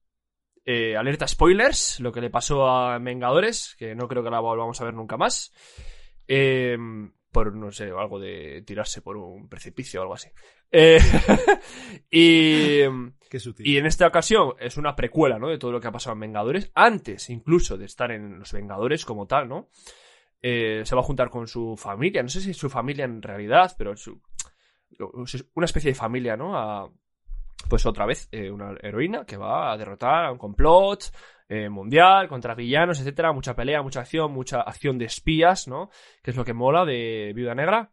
eh, 0.64 0.96
alerta 0.96 1.28
spoilers, 1.28 2.00
lo 2.00 2.12
que 2.12 2.20
le 2.20 2.30
pasó 2.30 2.66
a 2.66 2.98
Vengadores, 2.98 3.76
que 3.78 3.94
no 3.94 4.08
creo 4.08 4.24
que 4.24 4.30
la 4.30 4.40
volvamos 4.40 4.80
a 4.80 4.84
ver 4.84 4.94
nunca 4.94 5.16
más. 5.16 5.52
Eh, 6.26 6.76
por, 7.30 7.54
no 7.54 7.70
sé, 7.70 7.84
algo 7.84 8.18
de 8.18 8.62
tirarse 8.66 9.02
por 9.02 9.18
un 9.18 9.48
precipicio 9.48 10.00
o 10.00 10.02
algo 10.04 10.14
así. 10.14 10.30
Eh, 10.72 10.98
y, 12.10 12.80
Qué 13.28 13.38
sutil. 13.38 13.66
y 13.66 13.76
en 13.76 13.84
esta 13.84 14.06
ocasión 14.06 14.54
es 14.58 14.78
una 14.78 14.96
precuela, 14.96 15.38
¿no? 15.38 15.48
De 15.48 15.58
todo 15.58 15.70
lo 15.70 15.78
que 15.78 15.88
ha 15.88 15.92
pasado 15.92 16.14
en 16.14 16.20
Vengadores, 16.20 16.70
antes 16.74 17.28
incluso 17.28 17.76
de 17.76 17.84
estar 17.84 18.10
en 18.10 18.38
los 18.38 18.52
Vengadores 18.52 19.04
como 19.04 19.26
tal, 19.26 19.50
¿no? 19.50 19.68
Eh, 20.42 20.82
se 20.84 20.94
va 20.94 21.00
a 21.00 21.04
juntar 21.04 21.30
con 21.30 21.46
su 21.46 21.76
familia, 21.76 22.22
no 22.22 22.28
sé 22.28 22.40
si 22.40 22.50
es 22.50 22.56
su 22.56 22.68
familia 22.68 23.04
en 23.04 23.22
realidad, 23.22 23.74
pero 23.76 23.96
su, 23.96 24.20
una 25.54 25.64
especie 25.64 25.90
de 25.90 25.94
familia, 25.94 26.36
¿no? 26.36 26.92
Pues 27.68 27.84
otra 27.86 28.06
vez, 28.06 28.28
eh, 28.30 28.50
una 28.50 28.74
heroína 28.80 29.24
que 29.24 29.36
va 29.36 29.72
a 29.72 29.76
derrotar 29.76 30.26
a 30.26 30.32
un 30.32 30.38
complot 30.38 31.04
eh, 31.48 31.68
mundial 31.68 32.28
contra 32.28 32.54
villanos, 32.54 33.00
etcétera, 33.00 33.32
mucha 33.32 33.54
pelea, 33.54 33.82
mucha 33.82 34.00
acción, 34.00 34.32
mucha 34.32 34.60
acción 34.60 34.98
de 34.98 35.06
espías, 35.06 35.66
¿no? 35.68 35.90
Que 36.22 36.30
es 36.30 36.36
lo 36.36 36.44
que 36.44 36.52
mola 36.52 36.84
de 36.84 37.32
Viuda 37.34 37.54
Negra. 37.54 37.90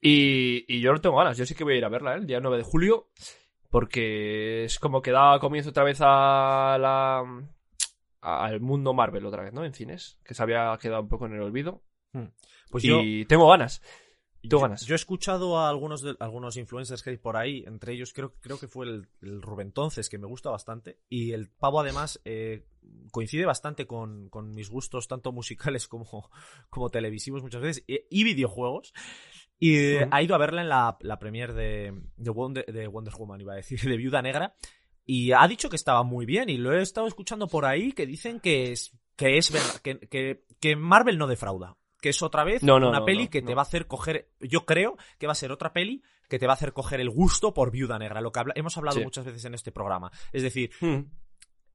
Y, 0.00 0.80
yo 0.80 0.92
no 0.92 1.00
tengo 1.00 1.16
ganas, 1.16 1.36
yo 1.38 1.46
sí 1.46 1.54
que 1.54 1.64
voy 1.64 1.74
a 1.74 1.78
ir 1.78 1.84
a 1.84 1.88
verla, 1.88 2.14
¿eh? 2.14 2.18
el 2.18 2.26
día 2.26 2.40
9 2.40 2.58
de 2.58 2.62
julio, 2.62 3.08
porque 3.70 4.64
es 4.64 4.78
como 4.78 5.00
que 5.00 5.12
da 5.12 5.38
comienzo 5.38 5.70
otra 5.70 5.82
vez 5.82 5.98
a 6.02 6.76
la 6.78 7.24
al 8.24 8.60
mundo 8.60 8.94
Marvel 8.94 9.26
otra 9.26 9.42
vez, 9.44 9.52
¿no? 9.52 9.64
En 9.64 9.74
cines, 9.74 10.18
que 10.24 10.34
se 10.34 10.42
había 10.42 10.76
quedado 10.80 11.02
un 11.02 11.08
poco 11.08 11.26
en 11.26 11.34
el 11.34 11.42
olvido. 11.42 11.82
Pues 12.70 12.82
yo, 12.84 13.00
y 13.02 13.24
tengo 13.26 13.48
ganas. 13.48 13.80
tengo 14.40 14.58
yo- 14.58 14.60
ganas. 14.60 14.86
yo 14.86 14.94
he 14.94 14.96
escuchado 14.96 15.58
a 15.58 15.68
algunos, 15.68 16.00
de, 16.02 16.14
algunos 16.20 16.56
influencers 16.56 17.02
que 17.02 17.10
hay 17.10 17.16
por 17.18 17.36
ahí, 17.36 17.64
entre 17.66 17.92
ellos 17.92 18.12
creo, 18.12 18.34
creo 18.40 18.58
que 18.58 18.68
fue 18.68 18.86
el, 18.86 19.08
el 19.20 19.42
Rubén 19.42 19.66
Entonces, 19.68 20.08
que 20.08 20.18
me 20.18 20.26
gusta 20.26 20.50
bastante. 20.50 21.00
Y 21.08 21.32
el 21.32 21.50
pavo, 21.50 21.80
además, 21.80 22.20
eh, 22.24 22.66
coincide 23.10 23.46
bastante 23.46 23.86
con, 23.86 24.28
con 24.28 24.50
mis 24.54 24.70
gustos, 24.70 25.08
tanto 25.08 25.32
musicales 25.32 25.88
como, 25.88 26.30
como 26.70 26.90
televisivos 26.90 27.42
muchas 27.42 27.62
veces, 27.62 27.84
y, 27.86 28.00
y 28.10 28.24
videojuegos. 28.24 28.92
Y 29.58 29.76
eh, 29.76 30.08
ha 30.10 30.22
ido 30.22 30.34
a 30.34 30.38
verla 30.38 30.62
en 30.62 30.68
la, 30.68 30.96
la 31.00 31.18
premier 31.18 31.52
de, 31.52 31.92
de, 32.16 32.30
Wonder, 32.30 32.66
de 32.66 32.86
Wonder 32.86 33.14
Woman, 33.16 33.40
iba 33.40 33.52
a 33.54 33.56
decir, 33.56 33.80
de 33.82 33.96
Viuda 33.96 34.22
Negra. 34.22 34.54
Y 35.06 35.32
ha 35.32 35.46
dicho 35.48 35.68
que 35.68 35.76
estaba 35.76 36.02
muy 36.02 36.26
bien. 36.26 36.48
Y 36.48 36.56
lo 36.56 36.72
he 36.72 36.82
estado 36.82 37.06
escuchando 37.06 37.46
por 37.48 37.64
ahí 37.66 37.92
que 37.92 38.06
dicen 38.06 38.40
que 38.40 38.72
es, 38.72 38.96
que 39.16 39.36
es 39.38 39.50
verdad, 39.52 39.76
que, 39.82 39.98
que, 40.08 40.44
que 40.60 40.76
Marvel 40.76 41.18
no 41.18 41.26
defrauda. 41.26 41.76
Que 42.00 42.10
es 42.10 42.22
otra 42.22 42.44
vez 42.44 42.62
No, 42.62 42.78
no, 42.78 42.90
una 42.90 42.98
no, 43.00 43.04
peli 43.06 43.28
que 43.28 43.40
te 43.42 43.54
va 43.54 43.62
a 43.62 43.64
hacer 43.64 43.86
coger. 43.86 44.30
Yo 44.40 44.66
creo 44.66 44.96
que 45.18 45.26
va 45.26 45.32
a 45.32 45.36
ser 45.36 45.52
otra 45.52 45.72
peli 45.72 46.02
que 46.28 46.38
te 46.38 46.46
va 46.46 46.52
a 46.52 46.56
hacer 46.56 46.72
coger 46.72 47.00
el 47.00 47.08
gusto 47.10 47.54
por 47.54 47.70
Viuda 47.70 47.98
Negra. 47.98 48.20
Lo 48.20 48.30
que 48.32 48.40
habla- 48.40 48.54
hemos 48.56 48.76
hablado 48.76 48.98
Sí. 48.98 49.04
muchas 49.04 49.24
veces 49.24 49.44
en 49.46 49.54
este 49.54 49.72
programa. 49.72 50.10
Es 50.32 50.42
decir, 50.42 50.70
Hmm. 50.80 51.04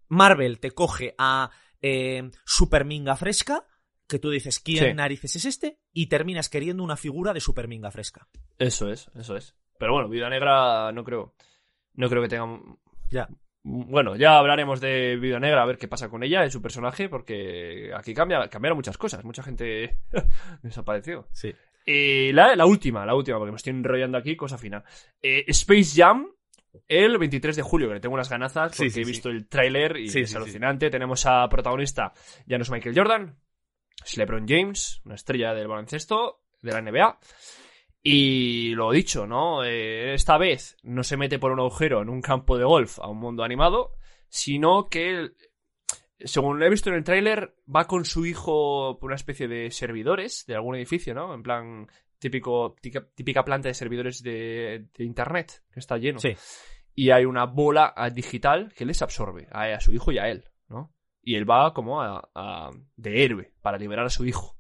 Marvel 0.08 0.60
te 0.60 0.72
coge 0.72 1.16
a 1.18 1.50
eh, 1.82 2.30
Super 2.46 2.84
Minga 2.86 3.16
Fresca, 3.16 3.66
que 4.08 4.20
tú 4.20 4.30
dices, 4.32 4.60
¿quién 4.60 4.86
Sí. 4.86 4.94
narices 4.94 5.36
es 5.36 5.46
este? 5.46 5.80
Y 5.94 6.08
terminas 6.08 6.50
queriendo 6.50 6.84
una 6.84 6.98
figura 6.98 7.32
de 7.32 7.40
Super 7.40 7.68
Minga 7.68 7.90
Fresca. 7.92 8.28
Eso 8.58 8.90
es, 8.92 9.10
eso 9.16 9.36
es. 9.38 9.56
Pero 9.78 9.94
bueno, 9.94 10.10
Viuda 10.10 10.30
Negra 10.30 10.92
no 10.92 11.04
creo. 11.04 11.36
No 11.94 12.10
creo 12.10 12.22
que 12.22 12.28
tenga. 12.30 12.60
Ya. 13.10 13.28
Bueno, 13.64 14.16
ya 14.16 14.38
hablaremos 14.38 14.80
de 14.80 15.18
Viuda 15.18 15.40
Negra, 15.40 15.64
a 15.64 15.66
ver 15.66 15.78
qué 15.78 15.88
pasa 15.88 16.10
con 16.10 16.24
ella, 16.24 16.44
en 16.44 16.52
su 16.52 16.62
personaje, 16.62 17.10
porque 17.10 17.92
aquí 17.96 18.14
cambia, 18.14 18.48
cambiaron 18.48 18.78
muchas 18.78 18.98
cosas. 18.98 19.24
Mucha 19.26 19.44
gente 19.44 19.98
desapareció. 20.64 21.28
Sí. 21.34 21.54
Y 21.86 22.32
la, 22.32 22.56
la 22.56 22.66
última, 22.66 23.06
la 23.06 23.16
última, 23.16 23.38
porque 23.38 23.52
me 23.52 23.58
estoy 23.58 23.72
enrollando 23.72 24.18
aquí, 24.18 24.36
cosa 24.36 24.58
fina. 24.58 24.84
Eh, 25.22 25.44
Space 25.48 25.92
Jam 25.96 26.28
el 26.88 27.18
23 27.18 27.56
de 27.56 27.62
julio, 27.62 27.88
que 27.88 27.96
le 27.96 28.00
tengo 28.00 28.16
unas 28.16 28.30
ganazas 28.30 28.76
porque 28.76 28.90
sí, 28.92 29.02
he 29.02 29.06
sí. 29.06 29.12
visto 29.12 29.30
el 29.30 29.48
tráiler 29.48 29.98
y 29.98 30.06
es 30.08 30.36
alucinante. 30.36 30.90
Tenemos 30.90 31.26
a 31.26 31.48
protagonista, 31.50 32.14
ya 32.46 32.58
no 32.58 32.64
es 32.64 32.72
Michael 32.72 32.96
Jordan, 32.96 33.40
es 34.04 34.18
LeBron 34.18 34.48
James, 34.48 35.02
una 35.06 35.16
estrella 35.16 35.54
del 35.54 35.68
baloncesto 35.68 36.44
de 36.62 36.72
la 36.72 36.82
NBA. 36.82 37.20
Y 38.02 38.74
lo 38.76 38.92
dicho, 38.92 39.28
¿no? 39.28 39.64
Eh, 39.64 40.14
esta 40.14 40.38
vez 40.38 40.78
no 40.84 41.04
se 41.04 41.18
mete 41.18 41.38
por 41.40 41.52
un 41.52 41.60
agujero 41.60 42.02
en 42.02 42.10
un 42.10 42.22
campo 42.22 42.58
de 42.58 42.64
golf 42.64 43.00
a 43.00 43.08
un 43.08 43.20
mundo 43.20 43.44
animado, 43.44 43.92
sino 44.30 44.88
que, 44.90 45.32
según 46.20 46.60
lo 46.60 46.66
he 46.66 46.70
visto 46.70 46.90
en 46.90 46.96
el 46.96 47.04
tráiler, 47.04 47.56
va 47.74 47.88
con 47.88 48.06
su 48.06 48.26
hijo 48.26 48.98
por 49.00 49.08
una 49.10 49.16
especie 49.16 49.48
de 49.48 49.70
servidores 49.72 50.46
de 50.48 50.56
algún 50.56 50.76
edificio, 50.76 51.14
¿no? 51.14 51.34
En 51.34 51.44
plan, 51.44 51.88
típico, 52.20 52.76
típica, 53.16 53.44
planta 53.44 53.68
de 53.68 53.74
servidores 53.74 54.24
de, 54.24 54.88
de 54.98 55.04
internet, 55.04 55.64
que 55.72 55.80
está 55.80 55.98
lleno. 55.98 56.20
Sí. 56.20 56.36
Y 56.96 57.12
hay 57.12 57.26
una 57.26 57.46
bola 57.46 57.94
ah, 57.96 58.10
digital 58.10 58.74
que 58.76 58.86
les 58.86 59.02
absorbe 59.02 59.48
a, 59.52 59.64
a 59.74 59.80
su 59.80 59.94
hijo 59.94 60.12
y 60.12 60.20
a 60.20 60.30
él, 60.30 60.46
¿no? 60.68 60.94
Y 61.22 61.36
él 61.36 61.50
va 61.50 61.74
como 61.74 62.02
a- 62.02 62.30
a- 62.34 62.72
de 62.96 63.24
héroe 63.26 63.54
para 63.62 63.78
liberar 63.78 64.06
a 64.06 64.10
su 64.10 64.26
hijo. 64.26 64.58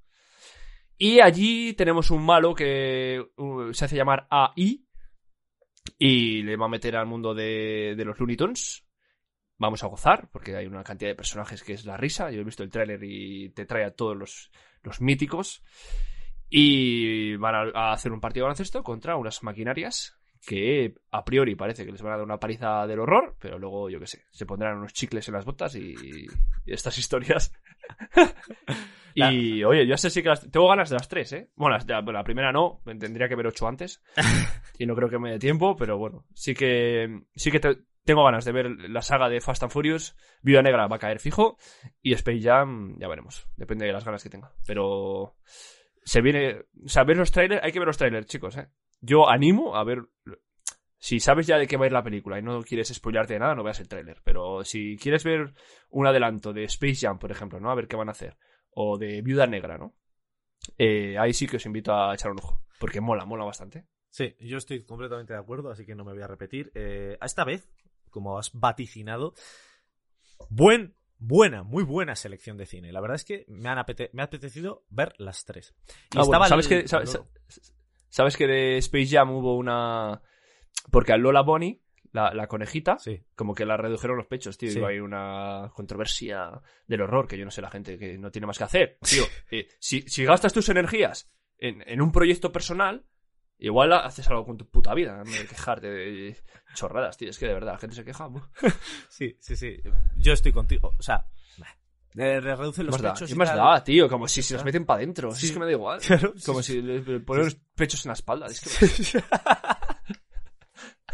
Y 1.01 1.21
allí 1.21 1.73
tenemos 1.75 2.11
un 2.11 2.25
malo 2.25 2.53
que 2.53 3.25
uh, 3.37 3.71
se 3.71 3.85
hace 3.85 3.95
llamar 3.95 4.27
AI 4.29 4.85
y 5.97 6.43
le 6.43 6.57
va 6.57 6.65
a 6.65 6.69
meter 6.69 6.97
al 6.97 7.05
mundo 7.05 7.33
de, 7.33 7.95
los 8.05 8.19
Looney 8.19 8.35
Tunes. 8.35 8.85
Vamos 9.57 9.81
a 9.81 9.87
gozar, 9.87 10.29
porque 10.29 10.57
hay 10.57 10.67
una 10.67 10.83
cantidad 10.83 11.09
de 11.09 11.15
personajes 11.15 11.63
que 11.63 11.71
es 11.71 11.85
la 11.85 11.95
risa. 11.95 12.31
Yo 12.31 12.41
he 12.41 12.43
visto 12.43 12.63
el 12.63 12.69
tráiler 12.69 13.01
y 13.01 13.49
te 13.51 13.65
trae 13.65 13.85
a 13.85 13.95
todos 13.95 14.17
los, 14.17 14.51
los 14.83 14.99
míticos. 14.99 15.63
Y 16.49 17.37
van 17.37 17.55
a, 17.55 17.71
a 17.73 17.93
hacer 17.93 18.11
un 18.11 18.19
partido 18.19 18.43
de 18.43 18.47
baloncesto 18.47 18.83
contra 18.83 19.15
unas 19.15 19.41
maquinarias 19.41 20.18
que 20.45 20.93
a 21.11 21.23
priori 21.25 21.55
parece 21.55 21.85
que 21.85 21.91
les 21.91 22.01
van 22.01 22.13
a 22.13 22.17
dar 22.17 22.25
una 22.25 22.39
paliza 22.39 22.87
del 22.87 22.99
horror, 22.99 23.35
pero 23.39 23.59
luego, 23.59 23.89
yo 23.89 23.99
qué 23.99 24.07
sé, 24.07 24.23
se 24.31 24.45
pondrán 24.45 24.77
unos 24.77 24.93
chicles 24.93 25.27
en 25.27 25.33
las 25.35 25.45
botas 25.45 25.75
y, 25.75 25.93
y 26.65 26.73
estas 26.73 26.97
historias. 26.99 27.51
y 29.15 29.63
oye, 29.63 29.85
yo 29.87 29.97
sé 29.97 30.09
sí 30.09 30.21
que 30.21 30.29
las, 30.29 30.49
tengo 30.49 30.67
ganas 30.69 30.89
de 30.89 30.95
las 30.95 31.07
tres, 31.07 31.33
¿eh? 31.33 31.49
Bueno, 31.55 31.77
la, 31.87 32.01
la 32.01 32.23
primera 32.23 32.51
no, 32.51 32.81
me 32.85 32.95
tendría 32.95 33.27
que 33.27 33.35
ver 33.35 33.47
ocho 33.47 33.67
antes 33.67 34.01
y 34.79 34.85
no 34.85 34.95
creo 34.95 35.09
que 35.09 35.19
me 35.19 35.31
dé 35.31 35.39
tiempo, 35.39 35.75
pero 35.75 35.97
bueno, 35.97 36.25
sí 36.33 36.53
que 36.53 37.21
sí 37.35 37.51
que 37.51 37.59
te- 37.59 37.77
tengo 38.05 38.23
ganas 38.23 38.45
de 38.45 38.51
ver 38.51 38.69
la 38.89 39.01
saga 39.01 39.29
de 39.29 39.41
Fast 39.41 39.63
and 39.63 39.71
Furious. 39.71 40.15
Viuda 40.41 40.61
Negra 40.61 40.87
va 40.87 40.95
a 40.95 40.99
caer 40.99 41.19
fijo 41.19 41.57
y 42.01 42.13
Space 42.13 42.41
Jam 42.41 42.97
ya 42.99 43.07
veremos, 43.07 43.47
depende 43.55 43.85
de 43.85 43.93
las 43.93 44.05
ganas 44.05 44.23
que 44.23 44.29
tenga, 44.29 44.53
pero 44.65 45.35
se 46.03 46.21
viene, 46.21 46.61
o 46.85 46.87
sea, 46.87 47.03
ver 47.03 47.17
los 47.17 47.31
trailers, 47.31 47.63
hay 47.63 47.71
que 47.71 47.79
ver 47.79 47.87
los 47.87 47.97
trailers, 47.97 48.25
chicos, 48.27 48.57
¿eh? 48.57 48.67
Yo 49.01 49.29
animo 49.29 49.75
a 49.75 49.83
ver 49.83 50.03
si 50.97 51.19
sabes 51.19 51.47
ya 51.47 51.57
de 51.57 51.67
qué 51.67 51.77
va 51.77 51.85
a 51.85 51.87
ir 51.87 51.93
la 51.93 52.03
película 52.03 52.37
y 52.37 52.41
no 52.41 52.61
quieres 52.61 52.89
spoilarte 52.93 53.33
de 53.33 53.39
nada, 53.39 53.55
no 53.55 53.63
veas 53.63 53.79
el 53.79 53.87
tráiler. 53.87 54.21
Pero 54.23 54.63
si 54.65 54.97
quieres 54.97 55.23
ver 55.23 55.53
un 55.89 56.05
adelanto 56.07 56.51
de 56.53 56.65
Space 56.65 56.95
Jam, 57.07 57.19
por 57.19 57.31
ejemplo, 57.31 57.59
¿no? 57.59 57.71
A 57.71 57.75
ver 57.75 57.87
qué 57.87 57.95
van 57.95 58.09
a 58.09 58.11
hacer. 58.11 58.37
O 58.71 58.97
de 58.97 59.21
Viuda 59.21 59.47
Negra, 59.47 59.77
¿no? 59.77 59.95
Eh, 60.77 61.17
ahí 61.17 61.33
sí 61.33 61.47
que 61.47 61.55
os 61.57 61.65
invito 61.65 61.93
a 61.93 62.13
echar 62.13 62.31
un 62.31 62.39
ojo. 62.39 62.65
Porque 62.79 62.99
mola, 63.01 63.25
mola 63.25 63.45
bastante. 63.45 63.85
Sí, 64.09 64.35
yo 64.39 64.57
estoy 64.57 64.83
completamente 64.85 65.33
de 65.33 65.39
acuerdo, 65.39 65.69
así 65.71 65.85
que 65.85 65.95
no 65.95 66.03
me 66.03 66.13
voy 66.13 66.21
a 66.21 66.27
repetir. 66.27 66.71
Eh, 66.75 67.17
esta 67.21 67.45
vez, 67.45 67.69
como 68.09 68.37
has 68.37 68.51
vaticinado, 68.53 69.33
buen, 70.49 70.95
buena, 71.17 71.63
muy 71.63 71.83
buena 71.83 72.15
selección 72.15 72.57
de 72.57 72.65
cine. 72.65 72.91
La 72.91 73.01
verdad 73.01 73.15
es 73.15 73.25
que 73.25 73.45
me, 73.47 73.69
han 73.69 73.77
apete- 73.77 74.09
me 74.13 74.21
ha 74.21 74.25
apetecido 74.25 74.83
ver 74.89 75.13
las 75.17 75.45
tres. 75.45 75.73
Y 76.11 76.17
Ah, 76.17 76.23
bueno, 76.25 76.45
¿sabes, 76.45 76.69
el- 76.71 76.81
que, 76.81 76.87
sabes, 76.87 77.17
sabes 78.09 78.35
que 78.37 78.47
de 78.47 78.77
Space 78.77 79.07
Jam 79.07 79.31
hubo 79.31 79.55
una... 79.57 80.21
Porque 80.91 81.13
a 81.13 81.17
Lola 81.17 81.41
Bonnie, 81.41 81.81
la, 82.11 82.33
la 82.33 82.47
conejita, 82.47 82.97
Sí. 82.99 83.23
como 83.35 83.53
que 83.53 83.65
la 83.65 83.77
redujeron 83.77 84.17
los 84.17 84.25
pechos, 84.27 84.57
tío. 84.57 84.71
Sí. 84.71 84.79
Y 84.79 84.83
hay 84.83 84.99
una 84.99 85.71
controversia 85.75 86.61
del 86.87 87.01
horror 87.01 87.27
que 87.27 87.37
yo 87.37 87.45
no 87.45 87.51
sé 87.51 87.61
la 87.61 87.69
gente 87.69 87.97
que 87.97 88.17
no 88.17 88.31
tiene 88.31 88.47
más 88.47 88.57
que 88.57 88.63
hacer. 88.63 88.97
Tío, 89.01 89.23
eh, 89.51 89.67
si, 89.79 90.01
si 90.03 90.25
gastas 90.25 90.53
tus 90.53 90.69
energías 90.69 91.31
en, 91.57 91.83
en 91.87 92.01
un 92.01 92.11
proyecto 92.11 92.51
personal, 92.51 93.05
igual 93.57 93.93
haces 93.93 94.27
algo 94.29 94.45
con 94.45 94.57
tu 94.57 94.67
puta 94.69 94.93
vida. 94.93 95.17
No 95.23 95.31
de 95.31 95.45
quejarte 95.45 95.89
de 95.89 96.37
chorradas, 96.73 97.17
tío. 97.17 97.29
Es 97.29 97.37
que 97.37 97.47
de 97.47 97.53
verdad, 97.53 97.73
la 97.73 97.79
gente 97.79 97.95
se 97.95 98.05
queja. 98.05 98.29
Sí, 99.09 99.35
sí, 99.39 99.55
sí. 99.55 99.77
Yo 100.17 100.33
estoy 100.33 100.53
contigo. 100.53 100.93
O 100.97 101.03
sea, 101.03 101.25
eh, 102.15 102.39
reducen 102.39 102.85
¿Qué 102.85 102.91
los 102.91 103.01
más 103.01 103.13
pechos 103.13 103.27
¿Qué 103.29 103.35
y 103.35 103.37
más 103.37 103.55
da, 103.55 103.83
tío? 103.83 104.09
Como 104.09 104.27
si 104.27 104.41
se 104.41 104.55
los 104.55 104.63
meten 104.65 104.85
para 104.85 104.97
adentro. 104.97 105.31
Sí. 105.33 105.47
Es 105.47 105.51
que 105.51 105.59
me 105.59 105.65
da 105.65 105.71
igual. 105.71 105.99
Claro, 106.01 106.33
Como 106.45 106.61
sí, 106.63 106.73
si 106.73 106.81
le, 106.81 107.01
le 107.01 107.19
ponen 107.19 107.45
los 107.45 107.55
pechos 107.75 108.05
en 108.05 108.09
la 108.09 108.13
espalda. 108.13 108.47
Es 108.47 108.61
que 108.61 109.23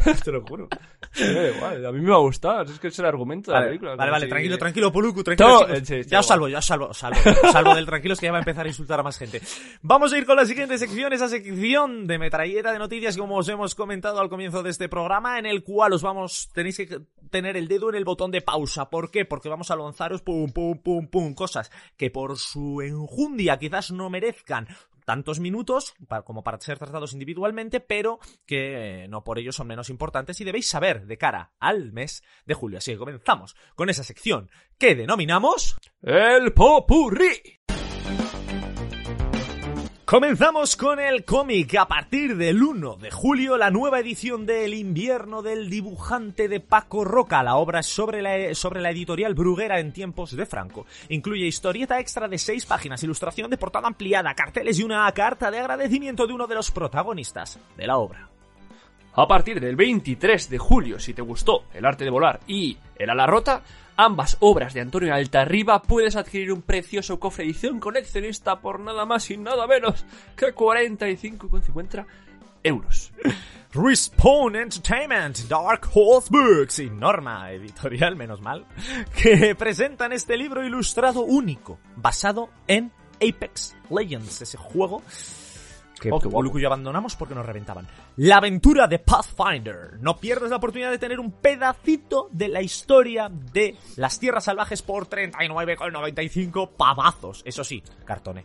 Te 0.24 0.32
lo 0.32 0.42
juro. 0.46 0.68
Da 1.18 1.48
igual. 1.48 1.86
A 1.86 1.92
mí 1.92 2.00
me 2.00 2.10
va 2.10 2.16
a 2.16 2.20
gustar. 2.20 2.66
Es 2.66 2.78
que 2.78 2.88
es 2.88 2.98
el 2.98 3.06
argumento 3.06 3.50
de 3.50 3.58
la 3.58 3.66
película. 3.66 3.96
vale, 3.96 4.10
vale, 4.10 4.26
tranquilo, 4.26 4.58
tranquilo, 4.58 4.92
Poluku, 4.92 5.22
tranquilo. 5.22 5.66
Ya 6.06 6.20
os 6.20 6.26
salvo, 6.26 6.48
ya 6.48 6.58
os 6.58 6.66
salvo, 6.66 6.92
salvo, 6.92 7.18
salvo 7.52 7.74
del 7.74 7.86
tranquilos 7.86 8.20
que 8.20 8.26
ya 8.26 8.32
va 8.32 8.38
a 8.38 8.40
empezar 8.40 8.66
a 8.66 8.68
insultar 8.68 9.00
a 9.00 9.02
más 9.02 9.18
gente. 9.18 9.40
Vamos 9.82 10.12
a 10.12 10.18
ir 10.18 10.26
con 10.26 10.36
la 10.36 10.44
siguiente 10.44 10.78
sección, 10.78 11.12
esa 11.12 11.28
sección 11.28 12.06
de 12.06 12.18
metralleta 12.18 12.72
de 12.72 12.78
noticias, 12.78 13.16
como 13.16 13.36
os 13.36 13.48
hemos 13.48 13.74
comentado 13.74 14.20
al 14.20 14.28
comienzo 14.28 14.62
de 14.62 14.70
este 14.70 14.88
programa, 14.88 15.38
en 15.38 15.46
el 15.46 15.62
cual 15.62 15.92
os 15.92 16.02
vamos, 16.02 16.50
tenéis 16.52 16.76
que 16.76 17.00
tener 17.30 17.56
el 17.56 17.68
dedo 17.68 17.88
en 17.88 17.96
el 17.96 18.04
botón 18.04 18.30
de 18.30 18.42
pausa. 18.42 18.90
¿Por 18.90 19.10
qué? 19.10 19.24
Porque 19.24 19.48
vamos 19.48 19.70
a 19.70 19.76
lanzaros 19.76 20.22
pum, 20.22 20.50
pum, 20.50 20.78
pum, 20.78 21.06
pum, 21.08 21.34
cosas 21.34 21.70
que 21.96 22.10
por 22.10 22.36
su 22.38 22.80
enjundia 22.82 23.58
quizás 23.58 23.90
no 23.90 24.10
merezcan 24.10 24.68
tantos 25.06 25.40
minutos 25.40 25.94
pa- 26.06 26.20
como 26.22 26.44
para 26.44 26.60
ser 26.60 26.78
tratados 26.78 27.14
individualmente, 27.14 27.80
pero 27.80 28.18
que 28.44 29.04
eh, 29.04 29.08
no 29.08 29.24
por 29.24 29.38
ello 29.38 29.52
son 29.52 29.68
menos 29.68 29.88
importantes 29.88 30.38
y 30.42 30.44
debéis 30.44 30.68
saber 30.68 31.06
de 31.06 31.16
cara 31.16 31.52
al 31.58 31.92
mes 31.92 32.22
de 32.44 32.52
julio. 32.52 32.76
Así 32.76 32.92
que 32.92 32.98
comenzamos 32.98 33.56
con 33.74 33.88
esa 33.88 34.04
sección 34.04 34.50
que 34.76 34.94
denominamos... 34.94 35.78
El 36.02 36.52
popurrí. 36.52 37.60
Comenzamos 40.06 40.76
con 40.76 41.00
el 41.00 41.24
cómic. 41.24 41.74
A 41.74 41.88
partir 41.88 42.36
del 42.36 42.62
1 42.62 42.94
de 42.94 43.10
julio, 43.10 43.56
la 43.56 43.72
nueva 43.72 43.98
edición 43.98 44.46
de 44.46 44.64
El 44.64 44.72
invierno 44.72 45.42
del 45.42 45.68
dibujante 45.68 46.46
de 46.46 46.60
Paco 46.60 47.04
Roca. 47.04 47.42
La 47.42 47.56
obra 47.56 47.82
sobre 47.82 48.22
la, 48.22 48.54
sobre 48.54 48.80
la 48.80 48.90
editorial 48.90 49.34
Bruguera 49.34 49.80
en 49.80 49.92
tiempos 49.92 50.36
de 50.36 50.46
Franco. 50.46 50.86
Incluye 51.08 51.44
historieta 51.46 51.98
extra 51.98 52.28
de 52.28 52.38
6 52.38 52.66
páginas, 52.66 53.02
ilustración 53.02 53.50
de 53.50 53.58
portada 53.58 53.88
ampliada, 53.88 54.32
carteles 54.34 54.78
y 54.78 54.84
una 54.84 55.10
carta 55.10 55.50
de 55.50 55.58
agradecimiento 55.58 56.24
de 56.24 56.34
uno 56.34 56.46
de 56.46 56.54
los 56.54 56.70
protagonistas 56.70 57.58
de 57.76 57.86
la 57.88 57.96
obra. 57.96 58.28
A 59.14 59.26
partir 59.26 59.60
del 59.60 59.74
23 59.74 60.48
de 60.48 60.58
julio, 60.58 61.00
si 61.00 61.14
te 61.14 61.22
gustó 61.22 61.64
El 61.74 61.84
arte 61.84 62.04
de 62.04 62.10
volar 62.10 62.38
y 62.46 62.76
El 62.96 63.10
ala 63.10 63.26
rota, 63.26 63.60
ambas 63.96 64.36
obras 64.40 64.74
de 64.74 64.80
Antonio 64.80 65.14
Altarriba 65.14 65.82
puedes 65.82 66.16
adquirir 66.16 66.52
un 66.52 66.62
precioso 66.62 67.18
cofre 67.18 67.44
edición 67.44 67.80
coleccionista 67.80 68.60
por 68.60 68.80
nada 68.80 69.04
más 69.06 69.30
y 69.30 69.36
nada 69.36 69.66
menos 69.66 70.04
que 70.36 70.54
45,50 70.54 72.06
euros. 72.62 73.12
Respawn 73.72 74.56
Entertainment, 74.56 75.36
Dark 75.48 75.88
Horse 75.92 76.28
Books 76.30 76.78
y 76.78 76.88
Norma 76.88 77.50
Editorial, 77.52 78.16
menos 78.16 78.40
mal, 78.40 78.64
que 79.14 79.54
presentan 79.54 80.12
este 80.12 80.36
libro 80.36 80.64
ilustrado 80.64 81.20
único, 81.22 81.78
basado 81.96 82.48
en 82.66 82.90
Apex 83.16 83.76
Legends, 83.90 84.40
ese 84.40 84.56
juego 84.56 85.02
que 86.00 86.10
qué 86.10 86.58
y 86.58 86.60
yo 86.60 86.68
abandonamos 86.68 87.16
porque 87.16 87.34
nos 87.34 87.46
reventaban. 87.46 87.86
La 88.16 88.36
aventura 88.36 88.86
de 88.86 88.98
Pathfinder. 88.98 89.98
No 90.00 90.16
pierdas 90.16 90.50
la 90.50 90.56
oportunidad 90.56 90.90
de 90.90 90.98
tener 90.98 91.20
un 91.20 91.32
pedacito 91.32 92.28
de 92.32 92.48
la 92.48 92.62
historia 92.62 93.30
de 93.30 93.76
las 93.96 94.18
tierras 94.18 94.44
salvajes 94.44 94.82
por 94.82 95.08
39,95 95.08 96.70
pavazos. 96.76 97.42
Eso 97.44 97.64
sí, 97.64 97.82
cartoné. 98.04 98.44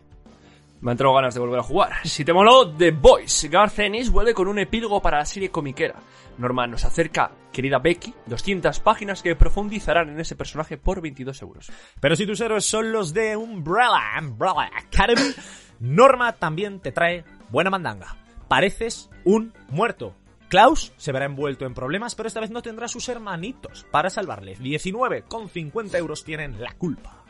Me 0.80 0.90
han 0.90 0.94
entrado 0.94 1.14
ganas 1.14 1.32
de 1.34 1.40
volver 1.40 1.60
a 1.60 1.62
jugar. 1.62 1.92
Si 2.04 2.24
te 2.24 2.32
moló 2.32 2.68
The 2.68 2.90
Boys, 2.90 3.48
Garth 3.48 3.78
Ennis 3.78 4.10
vuelve 4.10 4.34
con 4.34 4.48
un 4.48 4.58
epílogo 4.58 5.00
para 5.00 5.18
la 5.18 5.24
serie 5.24 5.48
comiquera. 5.48 5.94
Norman 6.38 6.72
nos 6.72 6.84
acerca, 6.84 7.30
querida 7.52 7.78
Becky, 7.78 8.12
200 8.26 8.80
páginas 8.80 9.22
que 9.22 9.36
profundizarán 9.36 10.08
en 10.08 10.18
ese 10.18 10.34
personaje 10.34 10.78
por 10.78 11.00
22 11.00 11.40
euros. 11.42 11.70
Pero 12.00 12.16
si 12.16 12.26
tus 12.26 12.40
héroes 12.40 12.64
son 12.64 12.90
los 12.90 13.14
de 13.14 13.36
Umbrella, 13.36 14.18
Umbrella 14.18 14.70
Academy, 14.76 15.32
Norma 15.78 16.32
también 16.32 16.80
te 16.80 16.90
trae 16.90 17.24
buena 17.52 17.70
mandanga. 17.70 18.16
Pareces 18.48 19.10
un 19.24 19.52
muerto. 19.68 20.16
Klaus 20.48 20.92
se 20.96 21.12
verá 21.12 21.26
envuelto 21.26 21.64
en 21.64 21.74
problemas, 21.74 22.14
pero 22.14 22.26
esta 22.26 22.40
vez 22.40 22.50
no 22.50 22.62
tendrá 22.62 22.88
sus 22.88 23.08
hermanitos 23.08 23.86
para 23.90 24.10
salvarle. 24.10 24.56
19,50 24.58 25.96
euros 25.96 26.24
tienen 26.24 26.60
la 26.60 26.72
culpa. 26.72 27.24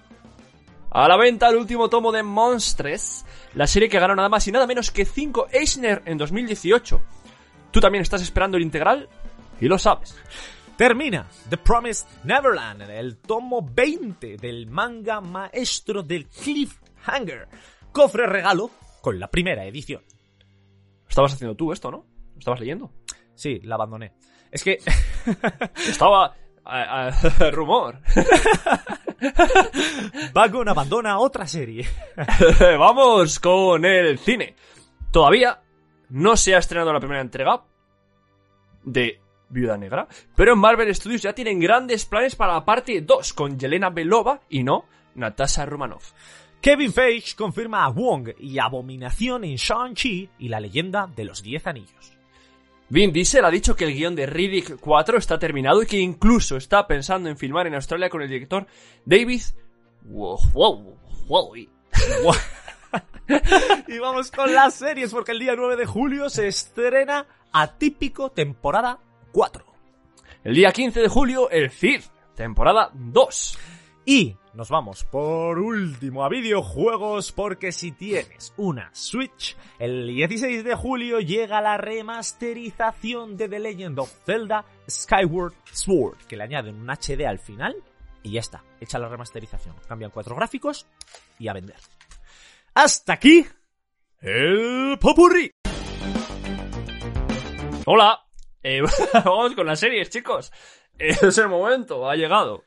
A 0.91 1.09
la 1.09 1.17
venta 1.17 1.49
el 1.49 1.57
último 1.57 1.89
tomo 1.89 2.13
de 2.13 2.23
Monstres, 2.23 3.25
la 3.55 3.67
serie 3.67 3.89
que 3.89 3.99
ganó 3.99 4.15
nada 4.15 4.29
más 4.29 4.47
y 4.47 4.53
nada 4.53 4.67
menos 4.67 4.91
que 4.91 5.05
5 5.05 5.49
Eisner 5.53 6.03
en 6.05 6.19
2018. 6.19 7.01
¿Tú 7.71 7.81
también 7.81 8.03
estás 8.03 8.23
esperando 8.23 8.57
el 8.57 8.63
integral? 8.63 9.09
Y 9.61 9.67
lo 9.67 9.79
sabes. 9.79 10.17
Termina 10.77 11.27
The 11.49 11.57
Promised 11.59 12.07
Neverland, 12.25 12.83
el 12.83 13.19
tomo 13.19 13.63
20 13.63 14.37
del 14.37 14.67
manga 14.67 15.21
maestro 15.21 16.03
del 16.03 16.27
Cliffhanger. 16.27 17.49
Cofre 17.93 18.27
regalo 18.27 18.71
con 19.03 19.21
la 19.21 19.31
primera 19.31 19.65
edición. 19.67 20.03
Estabas 21.09 21.35
haciendo 21.35 21.55
tú 21.55 21.73
esto, 21.73 21.91
¿no? 21.91 22.07
¿Lo 22.33 22.38
estabas 22.38 22.61
leyendo? 22.61 22.91
Sí, 23.35 23.61
la 23.65 23.75
abandoné. 23.75 24.15
Es 24.51 24.65
que 24.65 24.79
Estaba... 25.88 26.35
a- 26.65 27.09
a- 27.09 27.11
rumor. 27.51 27.99
Vagon 30.33 30.69
abandona 30.69 31.19
otra 31.19 31.47
serie. 31.47 31.87
Vamos 32.79 33.38
con 33.41 33.85
el 33.85 34.19
cine. 34.19 34.55
Todavía 35.11 35.61
no 36.11 36.37
se 36.37 36.55
ha 36.55 36.59
estrenado 36.59 36.93
la 36.93 37.01
primera 37.01 37.21
entrega 37.21 37.62
de 38.85 39.21
Viuda 39.49 39.77
Negra, 39.77 40.09
pero 40.35 40.55
en 40.55 40.59
Marvel 40.59 40.95
Studios 40.95 41.23
ya 41.23 41.35
tienen 41.35 41.61
grandes 41.61 42.07
planes 42.07 42.35
para 42.37 42.55
la 42.55 42.65
parte 42.65 43.01
2 43.03 43.33
con 43.35 43.59
Yelena 43.59 43.91
Belova 43.91 44.41
y 44.49 44.62
no 44.62 44.87
Natasha 45.15 45.67
Romanoff. 45.67 46.12
Kevin 46.62 46.92
Feige 46.92 47.35
confirma 47.35 47.85
a 47.85 47.88
Wong 47.88 48.35
y 48.38 48.61
Abominación 48.61 49.42
en 49.42 49.57
Shang-Chi 49.57 50.31
y 50.38 50.48
la 50.48 50.61
leyenda 50.61 51.09
de 51.09 51.25
los 51.25 51.42
Diez 51.42 51.66
Anillos. 51.66 52.12
Vin 52.88 53.12
Diesel 53.12 53.44
ha 53.44 53.51
dicho 53.51 53.75
que 53.75 53.85
el 53.85 53.94
guion 53.94 54.14
de 54.14 54.27
Riddick 54.27 54.79
4 54.79 55.18
está 55.18 55.40
terminado 55.40 55.83
y 55.83 55.87
que 55.87 55.98
incluso 55.98 56.57
está 56.57 56.87
pensando 56.87 57.29
en 57.29 57.37
filmar 57.37 57.66
en 57.66 57.75
Australia 57.75 58.09
con 58.09 58.22
el 58.22 58.29
director 58.29 58.68
David 59.05 59.42
Wow, 60.05 60.38
wow, 60.53 60.96
wow. 61.29 61.57
Y 61.57 61.68
vamos 63.98 64.31
con 64.31 64.53
las 64.53 64.75
series 64.75 65.12
porque 65.12 65.33
el 65.33 65.40
día 65.40 65.57
9 65.57 65.75
de 65.75 65.87
julio 65.87 66.31
se 66.31 66.46
estrena 66.46 67.27
Atípico 67.53 68.31
temporada 68.31 69.01
4. 69.33 69.64
El 70.44 70.55
día 70.55 70.72
15 70.72 71.01
de 71.01 71.09
julio, 71.09 71.51
el 71.51 71.70
CID, 71.70 72.03
temporada 72.35 72.90
2. 72.94 73.59
Y 74.07 74.37
nos 74.55 74.69
vamos 74.69 75.05
por 75.05 75.59
último 75.59 76.25
a 76.25 76.29
videojuegos 76.29 77.33
porque 77.33 77.73
si 77.73 77.93
tienes 77.93 78.53
una 78.57 78.91
Switch, 78.93 79.57
el 79.79 80.07
16 80.07 80.65
de 80.65 80.75
julio 80.75 81.21
llega 81.21 81.61
la 81.61 81.79
remasterización 81.79 83.37
de 83.37 83.49
The 83.49 83.59
Legend 83.59 83.99
of 83.99 84.12
Zelda 84.27 84.65
Skyward 84.88 85.55
Sword, 85.73 86.19
que 86.29 86.37
le 86.37 86.45
añaden 86.45 86.77
un 86.77 86.91
HD 86.91 87.27
al 87.27 87.38
final 87.38 87.77
y 88.23 88.33
ya 88.33 88.41
está, 88.41 88.62
hecha 88.81 88.99
la 88.99 89.09
remasterización. 89.09 89.75
Cambian 89.88 90.11
cuatro 90.11 90.37
gráficos 90.37 90.87
y 91.38 91.49
a 91.49 91.55
vender. 91.55 91.77
Hasta 92.75 93.15
aquí 93.15 93.47
el 94.21 94.99
popurrí. 95.01 95.51
Hola, 97.87 98.21
eh, 98.62 98.83
vamos 99.25 99.55
con 99.55 99.67
las 99.67 99.81
series, 99.81 100.11
chicos. 100.11 100.53
Eh, 100.99 101.17
es 101.23 101.38
el 101.38 101.49
momento, 101.49 102.09
ha 102.09 102.15
llegado. 102.15 102.65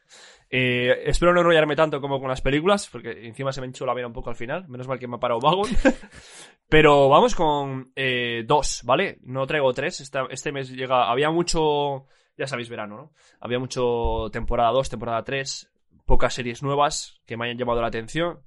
Eh, 0.57 1.03
espero 1.09 1.33
no 1.33 1.41
enrollarme 1.41 1.75
tanto 1.75 1.99
como 1.99 2.19
con 2.19 2.29
las 2.29 2.39
películas, 2.41 2.87
porque 2.89 3.27
encima 3.27 3.51
se 3.51 3.59
me 3.59 3.67
hinchó 3.67 3.85
la 3.85 3.93
vena 3.93 4.07
un 4.07 4.13
poco 4.13 4.29
al 4.29 4.37
final. 4.37 4.65
Menos 4.69 4.87
mal 4.87 4.97
que 4.97 5.07
me 5.07 5.17
ha 5.17 5.19
parado 5.19 5.41
Vagon. 5.41 5.69
Pero 6.69 7.09
vamos 7.09 7.35
con 7.35 7.91
eh, 7.95 8.43
dos, 8.47 8.81
¿vale? 8.85 9.17
No 9.23 9.45
traigo 9.45 9.73
tres. 9.73 9.99
Esta- 9.99 10.27
este 10.29 10.51
mes 10.53 10.69
llega. 10.69 11.11
Había 11.11 11.29
mucho. 11.29 12.05
Ya 12.37 12.47
sabéis, 12.47 12.69
verano, 12.69 12.95
¿no? 12.95 13.13
Había 13.41 13.59
mucho 13.59 14.29
temporada 14.31 14.71
2, 14.71 14.89
temporada 14.89 15.23
3. 15.23 15.71
Pocas 16.05 16.33
series 16.33 16.63
nuevas 16.63 17.19
que 17.25 17.35
me 17.35 17.45
hayan 17.45 17.57
llamado 17.57 17.81
la 17.81 17.87
atención. 17.87 18.39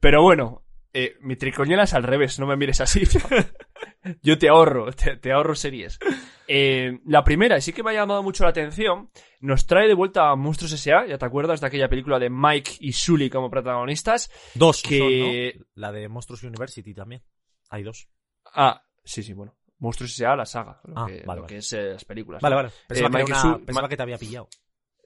Pero 0.00 0.22
bueno, 0.22 0.64
eh, 0.92 1.14
mi 1.20 1.36
tricoñela 1.36 1.84
es 1.84 1.94
al 1.94 2.02
revés, 2.02 2.38
no 2.40 2.46
me 2.46 2.56
mires 2.56 2.80
así. 2.80 3.02
Yo 4.22 4.38
te 4.38 4.48
ahorro, 4.48 4.92
te, 4.92 5.16
te 5.16 5.32
ahorro 5.32 5.54
series. 5.54 5.98
Eh, 6.46 7.00
la 7.06 7.24
primera, 7.24 7.56
y 7.56 7.60
sí 7.62 7.72
que 7.72 7.82
me 7.82 7.90
ha 7.90 7.94
llamado 7.94 8.22
mucho 8.22 8.44
la 8.44 8.50
atención, 8.50 9.10
nos 9.40 9.66
trae 9.66 9.88
de 9.88 9.94
vuelta 9.94 10.30
a 10.30 10.36
Monstruos 10.36 10.72
S.A., 10.72 11.06
ya 11.06 11.16
te 11.18 11.24
acuerdas 11.24 11.60
de 11.60 11.66
aquella 11.66 11.88
película 11.88 12.18
de 12.18 12.28
Mike 12.30 12.72
y 12.80 12.92
Sully 12.92 13.30
como 13.30 13.50
protagonistas. 13.50 14.30
Dos 14.54 14.82
Que- 14.82 14.98
son, 14.98 15.58
¿no? 15.60 15.64
La 15.76 15.92
de 15.92 16.08
Monsters 16.08 16.42
University 16.44 16.92
también. 16.94 17.22
Hay 17.70 17.82
dos. 17.82 18.08
Ah, 18.54 18.82
sí, 19.04 19.22
sí, 19.22 19.32
bueno. 19.32 19.54
Monstruos 19.78 20.12
S.A., 20.12 20.36
la 20.36 20.46
saga, 20.46 20.80
lo, 20.84 20.98
Ah, 20.98 21.06
que, 21.06 21.22
vale, 21.24 21.24
lo 21.24 21.42
vale. 21.42 21.46
que 21.46 21.56
es 21.58 21.72
eh, 21.72 21.92
las 21.92 22.04
películas. 22.04 22.40
Vale, 22.42 22.54
¿no? 22.54 22.62
vale. 22.62 22.70
Pensaba, 22.88 23.08
Eh, 23.08 23.10
que, 23.10 23.18
Mike 23.32 23.32
una- 23.46 23.58
pensaba 23.66 23.88
que 23.88 23.96
te 23.96 24.02
había 24.02 24.18
pillado. 24.18 24.48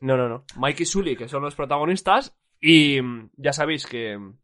No, 0.00 0.16
no, 0.16 0.28
no. 0.28 0.44
Mike 0.56 0.82
y 0.82 0.86
Sully, 0.86 1.16
que 1.16 1.28
son 1.28 1.42
los 1.42 1.54
protagonistas. 1.54 2.36
Y 2.60 3.00
mm, 3.00 3.30
ya 3.36 3.52
sabéis 3.52 3.86
que 3.86 4.16
mm, 4.18 4.38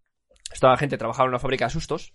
esta 0.53 0.77
gente 0.77 0.97
trabajaba 0.99 1.25
en 1.27 1.31
una 1.31 1.39
fábrica 1.39 1.67
de 1.67 1.71
sustos. 1.73 2.13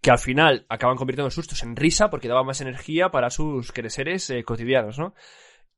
Que 0.00 0.10
al 0.10 0.18
final 0.18 0.66
acaban 0.68 0.96
convirtiendo 0.96 1.30
sustos 1.30 1.62
en 1.62 1.76
risa 1.76 2.10
porque 2.10 2.28
daba 2.28 2.44
más 2.44 2.60
energía 2.60 3.10
para 3.10 3.30
sus 3.30 3.72
quereseres 3.72 4.30
eh, 4.30 4.44
cotidianos, 4.44 4.98
¿no? 4.98 5.14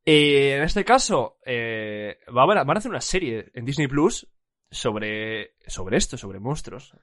Eh, 0.05 0.57
en 0.57 0.63
este 0.63 0.85
caso, 0.85 1.39
eh, 1.45 2.19
van 2.33 2.59
a 2.59 2.79
hacer 2.79 2.91
una 2.91 3.01
serie 3.01 3.51
en 3.55 3.65
Disney 3.65 3.87
Plus 3.87 4.27
sobre, 4.71 5.57
sobre 5.67 5.97
esto, 5.97 6.17
sobre 6.17 6.41
monstruos. 6.41 6.95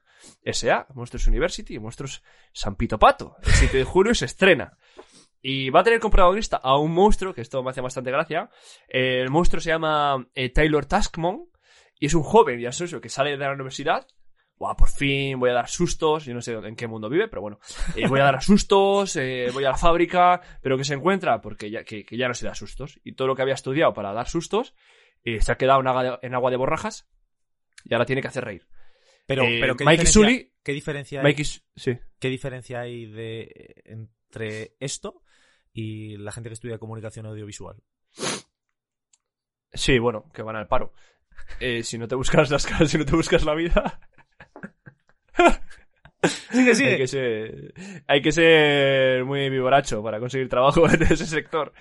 S.A., 0.42 0.86
Monstruos 0.94 1.26
University 1.26 1.74
y 1.74 1.78
Monstruos 1.78 2.22
San 2.52 2.76
Pito 2.76 2.98
Pato. 2.98 3.36
El 3.42 3.52
7 3.52 3.76
de 3.78 3.84
julio 3.84 4.14
se 4.14 4.24
estrena. 4.24 4.76
Y 5.40 5.70
va 5.70 5.80
a 5.80 5.84
tener 5.84 6.00
como 6.00 6.10
protagonista 6.10 6.56
a 6.56 6.76
un 6.78 6.92
monstruo, 6.92 7.32
que 7.32 7.42
esto 7.42 7.62
me 7.62 7.70
hace 7.70 7.80
bastante 7.80 8.10
gracia. 8.10 8.50
El 8.88 9.30
monstruo 9.30 9.60
se 9.60 9.70
llama 9.70 10.26
Taylor 10.52 10.86
Taskmon 10.86 11.48
y 12.00 12.06
es 12.06 12.14
un 12.14 12.22
joven 12.22 12.60
y 12.60 12.66
asocio 12.66 13.00
que 13.00 13.08
sale 13.08 13.30
de 13.30 13.38
la 13.38 13.52
universidad. 13.52 14.06
Buah, 14.58 14.74
por 14.74 14.88
fin 14.88 15.38
voy 15.38 15.50
a 15.50 15.54
dar 15.54 15.68
sustos. 15.68 16.24
Yo 16.24 16.34
no 16.34 16.42
sé 16.42 16.52
en 16.52 16.74
qué 16.76 16.86
mundo 16.88 17.08
vive, 17.08 17.28
pero 17.28 17.42
bueno. 17.42 17.60
Eh, 17.94 18.08
voy 18.08 18.20
a 18.20 18.24
dar 18.24 18.42
sustos, 18.42 19.14
eh, 19.16 19.50
voy 19.52 19.64
a 19.64 19.70
la 19.70 19.76
fábrica, 19.76 20.40
pero 20.60 20.76
que 20.76 20.84
se 20.84 20.94
encuentra 20.94 21.40
porque 21.40 21.70
ya, 21.70 21.84
que, 21.84 22.04
que 22.04 22.16
ya 22.16 22.26
no 22.28 22.34
se 22.34 22.46
da 22.46 22.54
sustos. 22.54 22.98
Y 23.04 23.12
todo 23.12 23.28
lo 23.28 23.36
que 23.36 23.42
había 23.42 23.54
estudiado 23.54 23.94
para 23.94 24.12
dar 24.12 24.28
sustos 24.28 24.74
eh, 25.24 25.40
se 25.40 25.52
ha 25.52 25.56
quedado 25.56 25.80
en 25.80 25.86
agua, 25.86 26.02
de, 26.02 26.18
en 26.22 26.34
agua 26.34 26.50
de 26.50 26.56
borrajas 26.56 27.08
y 27.84 27.94
ahora 27.94 28.04
tiene 28.06 28.20
que 28.22 28.28
hacer 28.28 28.44
reír. 28.44 28.66
Pero, 29.26 29.44
Eh, 29.44 29.58
pero 29.60 29.76
¿qué, 29.76 29.84
Mike 29.84 30.02
diferencia, 30.04 30.20
Sully- 30.22 30.52
¿qué 30.64 30.72
diferencia 30.72 31.20
hay? 31.20 31.24
Mikey, 31.24 31.42
S- 31.42 31.60
sí. 31.76 31.98
¿Qué 32.18 32.28
diferencia 32.28 32.80
hay 32.80 33.06
de 33.06 33.82
entre 33.84 34.74
esto 34.80 35.22
y 35.72 36.16
la 36.16 36.32
gente 36.32 36.48
que 36.48 36.54
estudia 36.54 36.78
comunicación 36.78 37.26
audiovisual? 37.26 37.76
Sí, 39.72 39.98
bueno, 39.98 40.24
que 40.32 40.42
van 40.42 40.56
al 40.56 40.66
paro. 40.66 40.92
Si 41.82 41.98
no 41.98 42.08
te 42.08 42.14
buscas 42.14 42.50
las 42.50 42.66
caras, 42.66 42.90
si 42.90 42.98
no 42.98 43.04
te 43.04 43.14
buscas 43.14 43.44
la 43.44 43.54
vida. 43.54 44.00
Sigue, 46.50 46.70
Hay 46.90 46.96
que, 46.98 47.06
ser, 47.06 47.74
hay 48.08 48.20
que 48.22 48.32
ser 48.32 49.24
muy 49.24 49.48
vivoracho 49.50 50.02
para 50.02 50.18
conseguir 50.18 50.48
trabajo 50.48 50.88
en 50.90 51.02
ese 51.02 51.26
sector. 51.26 51.72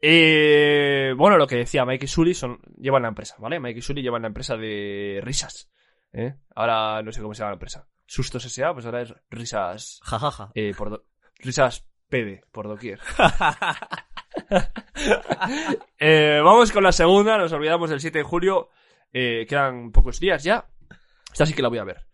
Eh, 0.00 1.12
bueno, 1.16 1.36
lo 1.38 1.46
que 1.46 1.56
decía 1.56 1.84
Mike 1.84 2.04
y 2.04 2.08
Sully 2.08 2.34
son, 2.34 2.60
llevan 2.78 3.02
la 3.02 3.08
empresa, 3.08 3.34
¿vale? 3.38 3.58
Mike 3.58 3.78
y 3.78 3.82
Sully 3.82 4.02
llevan 4.02 4.22
la 4.22 4.28
empresa 4.28 4.56
de 4.56 5.20
risas. 5.24 5.70
¿eh? 6.12 6.34
Ahora 6.54 7.02
no 7.02 7.10
sé 7.10 7.20
cómo 7.20 7.34
se 7.34 7.40
llama 7.40 7.50
la 7.50 7.54
empresa. 7.56 7.88
Sustos 8.06 8.44
S.A., 8.44 8.72
pues 8.74 8.84
ahora 8.86 9.02
es 9.02 9.14
risas. 9.30 9.98
Jajaja. 10.04 10.50
eh, 10.54 10.72
por 10.76 10.90
do- 10.90 11.04
risas 11.38 11.84
PD, 12.08 12.42
por 12.52 12.68
doquier. 12.68 13.00
Eh, 15.98 16.40
vamos 16.42 16.72
con 16.72 16.82
la 16.82 16.92
segunda, 16.92 17.38
nos 17.38 17.52
olvidamos 17.52 17.90
del 17.90 18.00
7 18.00 18.18
de 18.18 18.24
julio. 18.24 18.68
Eh, 19.12 19.46
quedan 19.48 19.92
pocos 19.92 20.18
días 20.20 20.42
ya. 20.42 20.66
Esta 21.34 21.46
sí 21.46 21.52
que 21.52 21.62
la 21.62 21.68
voy 21.68 21.78
a 21.78 21.84
ver. 21.84 22.06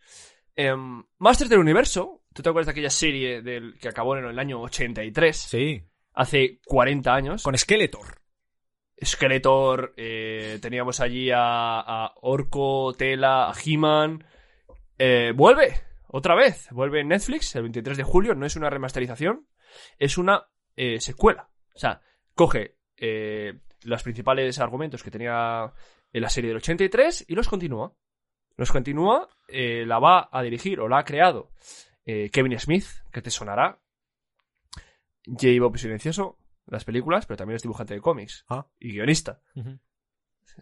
Em, 0.56 1.04
Masters 1.18 1.50
del 1.50 1.58
Universo. 1.58 2.22
¿Tú 2.32 2.42
te 2.42 2.48
acuerdas 2.48 2.68
de 2.68 2.72
aquella 2.72 2.88
serie 2.88 3.42
del, 3.42 3.78
que 3.78 3.88
acabó 3.88 4.16
en 4.16 4.24
el 4.24 4.38
año 4.38 4.62
83? 4.62 5.36
Sí. 5.36 5.84
Hace 6.14 6.58
40 6.64 7.14
años. 7.14 7.42
Con 7.42 7.56
Skeletor. 7.56 8.22
Skeletor, 9.04 9.92
eh, 9.98 10.58
teníamos 10.62 11.00
allí 11.00 11.30
a, 11.30 11.80
a 11.80 12.14
Orco, 12.22 12.94
Tela, 12.94 13.50
a 13.50 13.54
He-Man. 13.62 14.24
Eh, 14.96 15.34
vuelve, 15.36 15.74
otra 16.06 16.34
vez, 16.34 16.68
vuelve 16.70 17.00
en 17.00 17.08
Netflix 17.08 17.54
el 17.56 17.64
23 17.64 17.98
de 17.98 18.04
julio. 18.04 18.34
No 18.34 18.46
es 18.46 18.56
una 18.56 18.70
remasterización, 18.70 19.46
es 19.98 20.16
una 20.16 20.46
eh, 20.76 20.98
secuela. 20.98 21.50
O 21.74 21.78
sea, 21.78 22.00
coge 22.34 22.78
los 23.82 24.02
principales 24.02 24.58
argumentos 24.58 25.02
que 25.02 25.10
tenía 25.10 25.74
en 26.10 26.22
la 26.22 26.30
serie 26.30 26.48
del 26.48 26.58
83 26.58 27.26
y 27.28 27.34
los 27.34 27.48
continúa. 27.48 27.94
Los 28.60 28.70
continúa, 28.72 29.26
eh, 29.48 29.84
la 29.86 29.98
va 29.98 30.28
a 30.30 30.42
dirigir 30.42 30.80
o 30.80 30.86
la 30.86 30.98
ha 30.98 31.04
creado 31.04 31.50
eh, 32.04 32.28
Kevin 32.30 32.58
Smith, 32.60 32.84
que 33.10 33.22
te 33.22 33.30
sonará. 33.30 33.78
J. 35.24 35.46
Bob 35.58 35.78
Silencioso, 35.78 36.36
las 36.66 36.84
películas, 36.84 37.24
pero 37.24 37.38
también 37.38 37.56
es 37.56 37.62
dibujante 37.62 37.94
de 37.94 38.02
cómics 38.02 38.44
Ah. 38.50 38.66
y 38.78 38.92
guionista. 38.92 39.40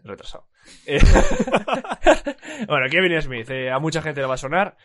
Retrasado. 0.01 0.47
Eh, 0.85 0.99
bueno, 2.69 2.87
Kevin 2.89 3.21
Smith, 3.21 3.49
eh, 3.49 3.69
a 3.69 3.79
mucha 3.79 4.01
gente 4.01 4.21
le 4.21 4.27
va 4.27 4.35
a 4.35 4.37
sonar. 4.37 4.77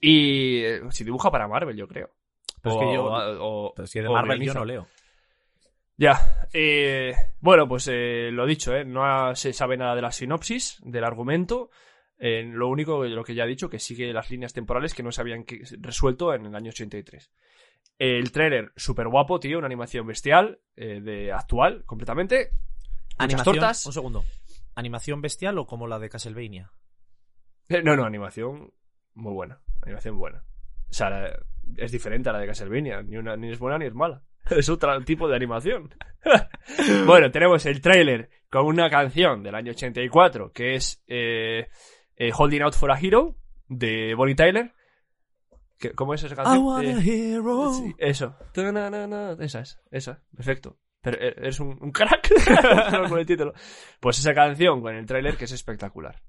Y 0.00 0.62
eh, 0.64 0.80
si 0.92 1.04
dibuja 1.04 1.30
para 1.30 1.46
Marvel, 1.48 1.76
yo 1.76 1.86
creo. 1.86 2.14
Pero 2.62 2.74
es 2.74 2.76
O- 2.76 2.80
que 2.80 2.94
yo- 2.94 3.04
o- 3.44 3.72
Pero 3.76 3.84
es 3.84 3.92
que 3.92 4.00
de 4.00 4.08
o 4.08 4.12
Marvel 4.14 4.40
yo 4.42 4.54
no 4.54 4.64
leo. 4.64 4.86
Ya. 5.98 6.46
eh, 6.54 7.12
bueno, 7.40 7.68
pues 7.68 7.88
eh, 7.92 8.30
lo 8.32 8.46
dicho, 8.46 8.74
¿eh? 8.74 8.86
No 8.86 9.34
se 9.34 9.52
sabe 9.52 9.76
nada 9.76 9.94
de 9.94 10.00
la 10.02 10.12
sinopsis, 10.12 10.78
del 10.82 11.04
argumento. 11.04 11.68
Eh, 12.18 12.42
lo 12.44 12.68
único, 12.68 13.04
lo 13.04 13.22
que 13.24 13.34
ya 13.34 13.44
he 13.44 13.48
dicho, 13.48 13.68
que 13.68 13.78
sigue 13.78 14.12
las 14.12 14.30
líneas 14.30 14.52
temporales 14.52 14.94
que 14.94 15.02
no 15.02 15.12
se 15.12 15.20
habían 15.20 15.44
resuelto 15.80 16.32
en 16.34 16.46
el 16.46 16.54
año 16.54 16.70
83. 16.70 17.30
El 17.98 18.30
tráiler, 18.32 18.72
súper 18.76 19.08
guapo, 19.08 19.38
tío, 19.40 19.58
una 19.58 19.66
animación 19.66 20.06
bestial, 20.06 20.58
eh, 20.76 21.00
de 21.00 21.32
actual, 21.32 21.84
completamente. 21.84 22.50
Muchas 22.52 23.14
Animación. 23.18 23.54
tortas. 23.56 23.86
Un 23.86 23.92
segundo. 23.92 24.24
¿Animación 24.74 25.20
bestial 25.22 25.58
o 25.58 25.66
como 25.66 25.86
la 25.86 25.98
de 25.98 26.08
Castlevania? 26.10 26.70
Eh, 27.68 27.82
No, 27.82 27.96
no, 27.96 28.04
animación 28.04 28.72
muy 29.14 29.32
buena. 29.32 29.60
Animación 29.82 30.18
buena. 30.18 30.42
O 30.90 30.92
sea, 30.92 31.08
la- 31.10 31.38
es 31.78 31.90
diferente 31.90 32.28
a 32.28 32.32
la 32.32 32.38
de 32.40 32.46
Castlevania. 32.46 33.02
Ni, 33.02 33.16
una, 33.16 33.36
ni 33.36 33.50
es 33.50 33.58
buena 33.58 33.78
ni 33.78 33.86
es 33.86 33.94
mala. 33.94 34.22
es 34.50 34.68
otro 34.68 35.02
tipo 35.04 35.26
de 35.28 35.36
animación. 35.36 35.94
bueno, 37.06 37.30
tenemos 37.30 37.64
el 37.66 37.80
tráiler 37.80 38.28
con 38.50 38.66
una 38.66 38.88
canción 38.90 39.42
del 39.42 39.54
año 39.54 39.72
84 39.72 40.52
que 40.52 40.74
es 40.74 41.02
eh, 41.06 41.68
eh, 42.16 42.30
Holding 42.36 42.62
Out 42.62 42.74
for 42.74 42.90
a 42.90 42.98
Hero 43.00 43.36
de 43.68 44.14
Bonnie 44.16 44.34
Tyler. 44.34 44.72
¿Qué- 45.78 45.92
¿Cómo 45.92 46.14
es 46.14 46.22
esa 46.22 46.34
I 46.34 46.36
canción? 46.36 46.64
want 46.64 46.86
a 46.86 46.90
Eh, 46.90 47.32
hero. 47.34 47.72
sí, 47.74 47.94
eso. 47.98 48.34
Esa 49.40 49.60
es, 49.60 49.78
esa. 49.90 50.22
Perfecto. 50.34 50.78
Pero 51.02 51.18
eh, 51.20 51.34
eres 51.36 51.60
un, 51.60 51.76
un 51.80 51.92
crack 51.92 52.28
con 53.08 53.18
el 53.18 53.26
título. 53.26 53.52
Pues 54.00 54.18
esa 54.18 54.34
canción 54.34 54.80
con 54.80 54.94
el 54.94 55.06
tráiler 55.06 55.36
que 55.36 55.44
es 55.44 55.52
espectacular. 55.52 56.22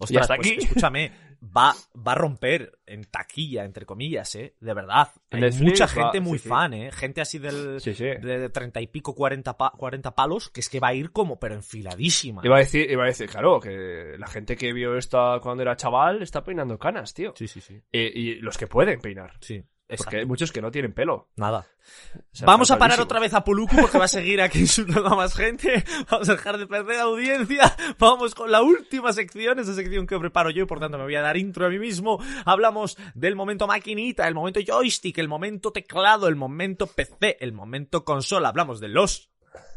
Ostras, 0.00 0.22
hasta 0.22 0.36
pues, 0.36 0.48
aquí. 0.50 0.58
escúchame, 0.64 1.12
va, 1.56 1.74
va 1.96 2.12
a 2.12 2.14
romper 2.14 2.78
en 2.86 3.04
taquilla, 3.04 3.64
entre 3.64 3.86
comillas, 3.86 4.34
¿eh? 4.34 4.54
De 4.60 4.74
verdad. 4.74 5.08
Hay 5.30 5.40
Netflix 5.40 5.62
mucha 5.80 5.84
va- 5.86 6.04
gente 6.04 6.20
muy 6.20 6.38
sí, 6.38 6.48
fan, 6.48 6.74
¿eh? 6.74 6.90
Gente 6.92 7.20
así 7.20 7.38
del, 7.38 7.80
Sí, 7.80 7.94
sí. 7.94 8.04
de 8.04 8.48
treinta 8.50 8.80
y 8.80 8.86
pico, 8.88 9.14
cuarenta, 9.14 9.56
pa- 9.56 9.70
40 9.76 10.14
palos, 10.14 10.50
que 10.50 10.60
es 10.60 10.68
que 10.68 10.80
va 10.80 10.88
a 10.88 10.94
ir 10.94 11.12
como, 11.12 11.38
pero 11.38 11.54
enfiladísima. 11.54 12.42
Iba 12.44 12.56
a 12.56 12.60
decir, 12.60 12.90
iba 12.90 13.04
a 13.04 13.06
decir, 13.06 13.28
claro, 13.28 13.60
que 13.60 14.16
la 14.18 14.26
gente 14.26 14.56
que 14.56 14.72
vio 14.72 14.96
esta 14.96 15.38
cuando 15.40 15.62
era 15.62 15.76
chaval 15.76 16.22
está 16.22 16.42
peinando 16.42 16.78
canas, 16.78 17.14
tío. 17.14 17.32
Sí, 17.36 17.46
sí, 17.48 17.60
sí. 17.60 17.80
Eh, 17.92 18.10
y 18.14 18.34
los 18.36 18.58
que 18.58 18.66
pueden 18.66 19.00
peinar. 19.00 19.32
Sí, 19.40 19.62
Porque 19.90 20.02
exacto. 20.02 20.16
hay 20.18 20.26
muchos 20.26 20.52
que 20.52 20.62
no 20.62 20.70
tienen 20.70 20.92
pelo. 20.92 21.28
Nada. 21.34 21.66
O 22.14 22.22
sea, 22.30 22.46
Vamos 22.46 22.70
a 22.70 22.78
parar 22.78 23.00
otra 23.00 23.18
vez 23.18 23.34
a 23.34 23.42
Puluku 23.42 23.74
porque 23.74 23.98
va 23.98 24.04
a 24.04 24.08
seguir 24.08 24.40
aquí 24.40 24.58
insultando 24.60 25.08
a 25.08 25.16
más 25.16 25.34
gente. 25.34 25.84
Vamos 26.08 26.28
a 26.28 26.32
dejar 26.32 26.58
de 26.58 26.68
perder 26.68 27.00
audiencia. 27.00 27.76
Vamos 27.98 28.36
con 28.36 28.52
la 28.52 28.62
última 28.62 29.12
sección, 29.12 29.58
esa 29.58 29.74
sección 29.74 30.06
que 30.06 30.16
preparo 30.16 30.50
yo 30.50 30.62
y 30.62 30.66
por 30.66 30.78
tanto 30.78 30.96
me 30.96 31.02
voy 31.02 31.16
a 31.16 31.22
dar 31.22 31.36
intro 31.36 31.66
a 31.66 31.70
mí 31.70 31.80
mismo. 31.80 32.22
Hablamos 32.44 32.96
del 33.14 33.34
momento 33.34 33.66
maquinita, 33.66 34.28
el 34.28 34.34
momento 34.34 34.60
joystick, 34.64 35.18
el 35.18 35.26
momento 35.26 35.72
teclado, 35.72 36.28
el 36.28 36.36
momento 36.36 36.86
PC, 36.86 37.38
el 37.40 37.52
momento 37.52 38.04
consola. 38.04 38.50
Hablamos 38.50 38.78
de 38.78 38.88
los 38.88 39.30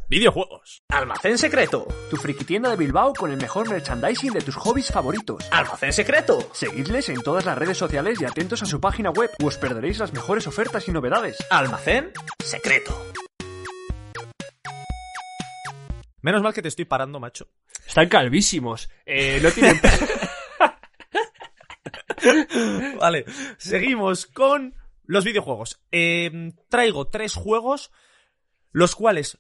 videojuegos. 0.10 0.84
Almacén 0.89 1.38
Secreto, 1.38 1.88
tu 2.10 2.18
friki 2.18 2.44
tienda 2.44 2.70
de 2.70 2.78
Bilbao 2.78 3.13
con 3.13 3.32
el 3.32 3.38
mejor 3.38 3.70
merchandising 3.70 4.34
de 4.34 4.42
tus 4.42 4.56
hobbies 4.56 4.92
favoritos. 4.92 5.46
Almacén 5.52 5.94
Secreto. 5.94 6.50
Seguidles 6.54 7.10
en 7.10 7.22
todas 7.22 7.46
las 7.46 7.58
redes 7.58 7.78
sociales 7.78 8.20
y 8.22 8.26
atentos 8.26 8.63
a 8.63 8.66
su 8.66 8.80
página 8.80 9.12
web, 9.12 9.30
o 9.42 9.48
os 9.48 9.58
perderéis 9.58 10.00
las 10.00 10.13
mejores 10.13 10.48
ofertas 10.48 10.88
y 10.88 10.92
novedades. 10.92 11.38
Almacén 11.50 12.12
Secreto. 12.44 13.00
Menos 16.22 16.42
mal 16.42 16.54
que 16.54 16.62
te 16.62 16.70
estoy 16.70 16.86
parando, 16.86 17.20
macho. 17.20 17.50
Están 17.86 18.08
calvísimos. 18.08 18.89
Eh, 19.06 19.39
no 19.44 19.52
tienen 19.52 19.80
Vale, 23.00 23.26
seguimos 23.58 24.26
con 24.28 24.74
los 25.06 25.26
videojuegos. 25.26 25.82
Eh, 25.92 26.54
traigo 26.70 27.10
tres 27.10 27.36
juegos, 27.36 27.92
los 28.72 28.96
cuales 28.96 29.39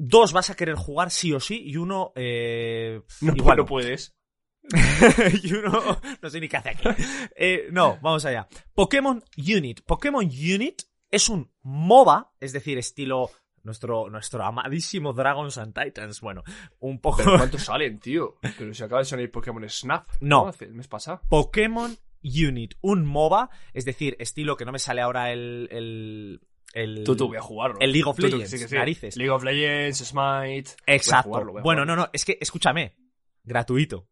dos 0.00 0.32
vas 0.32 0.48
a 0.48 0.56
querer 0.56 0.76
jugar 0.76 1.10
sí 1.10 1.32
o 1.34 1.40
sí 1.40 1.62
y 1.62 1.76
uno 1.76 2.12
eh, 2.16 3.02
No, 3.20 3.34
igual 3.36 3.58
no 3.58 3.66
puedes. 3.66 4.16
y 5.42 5.52
uno 5.52 6.00
no 6.22 6.30
sé 6.30 6.40
ni 6.40 6.48
qué 6.48 6.56
hace 6.56 6.70
aquí. 6.70 6.88
Eh, 7.36 7.68
no, 7.70 7.98
vamos 8.02 8.24
allá. 8.24 8.48
Pokémon 8.74 9.22
Unit. 9.36 9.82
Pokémon 9.82 10.24
Unit 10.24 10.82
es 11.10 11.28
un 11.28 11.50
MOBA, 11.62 12.32
es 12.40 12.52
decir, 12.52 12.78
estilo 12.78 13.30
nuestro 13.62 14.08
nuestro 14.08 14.42
amadísimo 14.42 15.12
Dragons 15.12 15.58
and 15.58 15.78
Titans. 15.78 16.20
Bueno, 16.20 16.44
un 16.78 17.00
poco 17.00 17.18
Pero 17.18 17.32
¿cuántos 17.36 17.64
salen, 17.64 17.98
tío? 17.98 18.38
Pero 18.40 18.72
se 18.72 18.84
acaba 18.84 19.00
de 19.00 19.06
salir 19.06 19.30
Pokémon 19.30 19.68
Snap. 19.68 20.08
No. 20.20 20.48
Hace 20.48 20.64
el 20.64 20.74
mes 20.74 20.88
pasado. 20.88 21.20
Pokémon 21.28 21.94
Unit, 22.22 22.74
un 22.80 23.04
MOBA, 23.04 23.50
es 23.74 23.84
decir, 23.84 24.16
estilo 24.18 24.56
que 24.56 24.64
no 24.64 24.72
me 24.72 24.78
sale 24.78 25.00
ahora 25.02 25.32
el 25.32 25.68
el 25.70 26.40
el, 26.72 27.04
Tú, 27.04 27.16
tú, 27.16 27.28
voy 27.28 27.36
a 27.36 27.42
jugarlo. 27.42 27.78
el 27.80 27.92
League 27.92 28.08
of 28.08 28.16
Tú, 28.16 28.22
tú, 28.22 28.28
que 28.28 28.32
Legends, 28.32 28.50
sí, 28.50 28.58
que 28.58 28.68
sí. 28.68 28.74
narices. 28.74 29.16
League 29.16 29.30
of 29.30 29.42
Legends, 29.42 29.98
Smite. 29.98 30.70
Exacto. 30.86 31.28
Jugarlo, 31.30 31.62
bueno, 31.62 31.84
no, 31.84 31.96
no, 31.96 32.08
es 32.12 32.24
que 32.24 32.38
escúchame, 32.40 32.96
gratuito. 33.42 34.08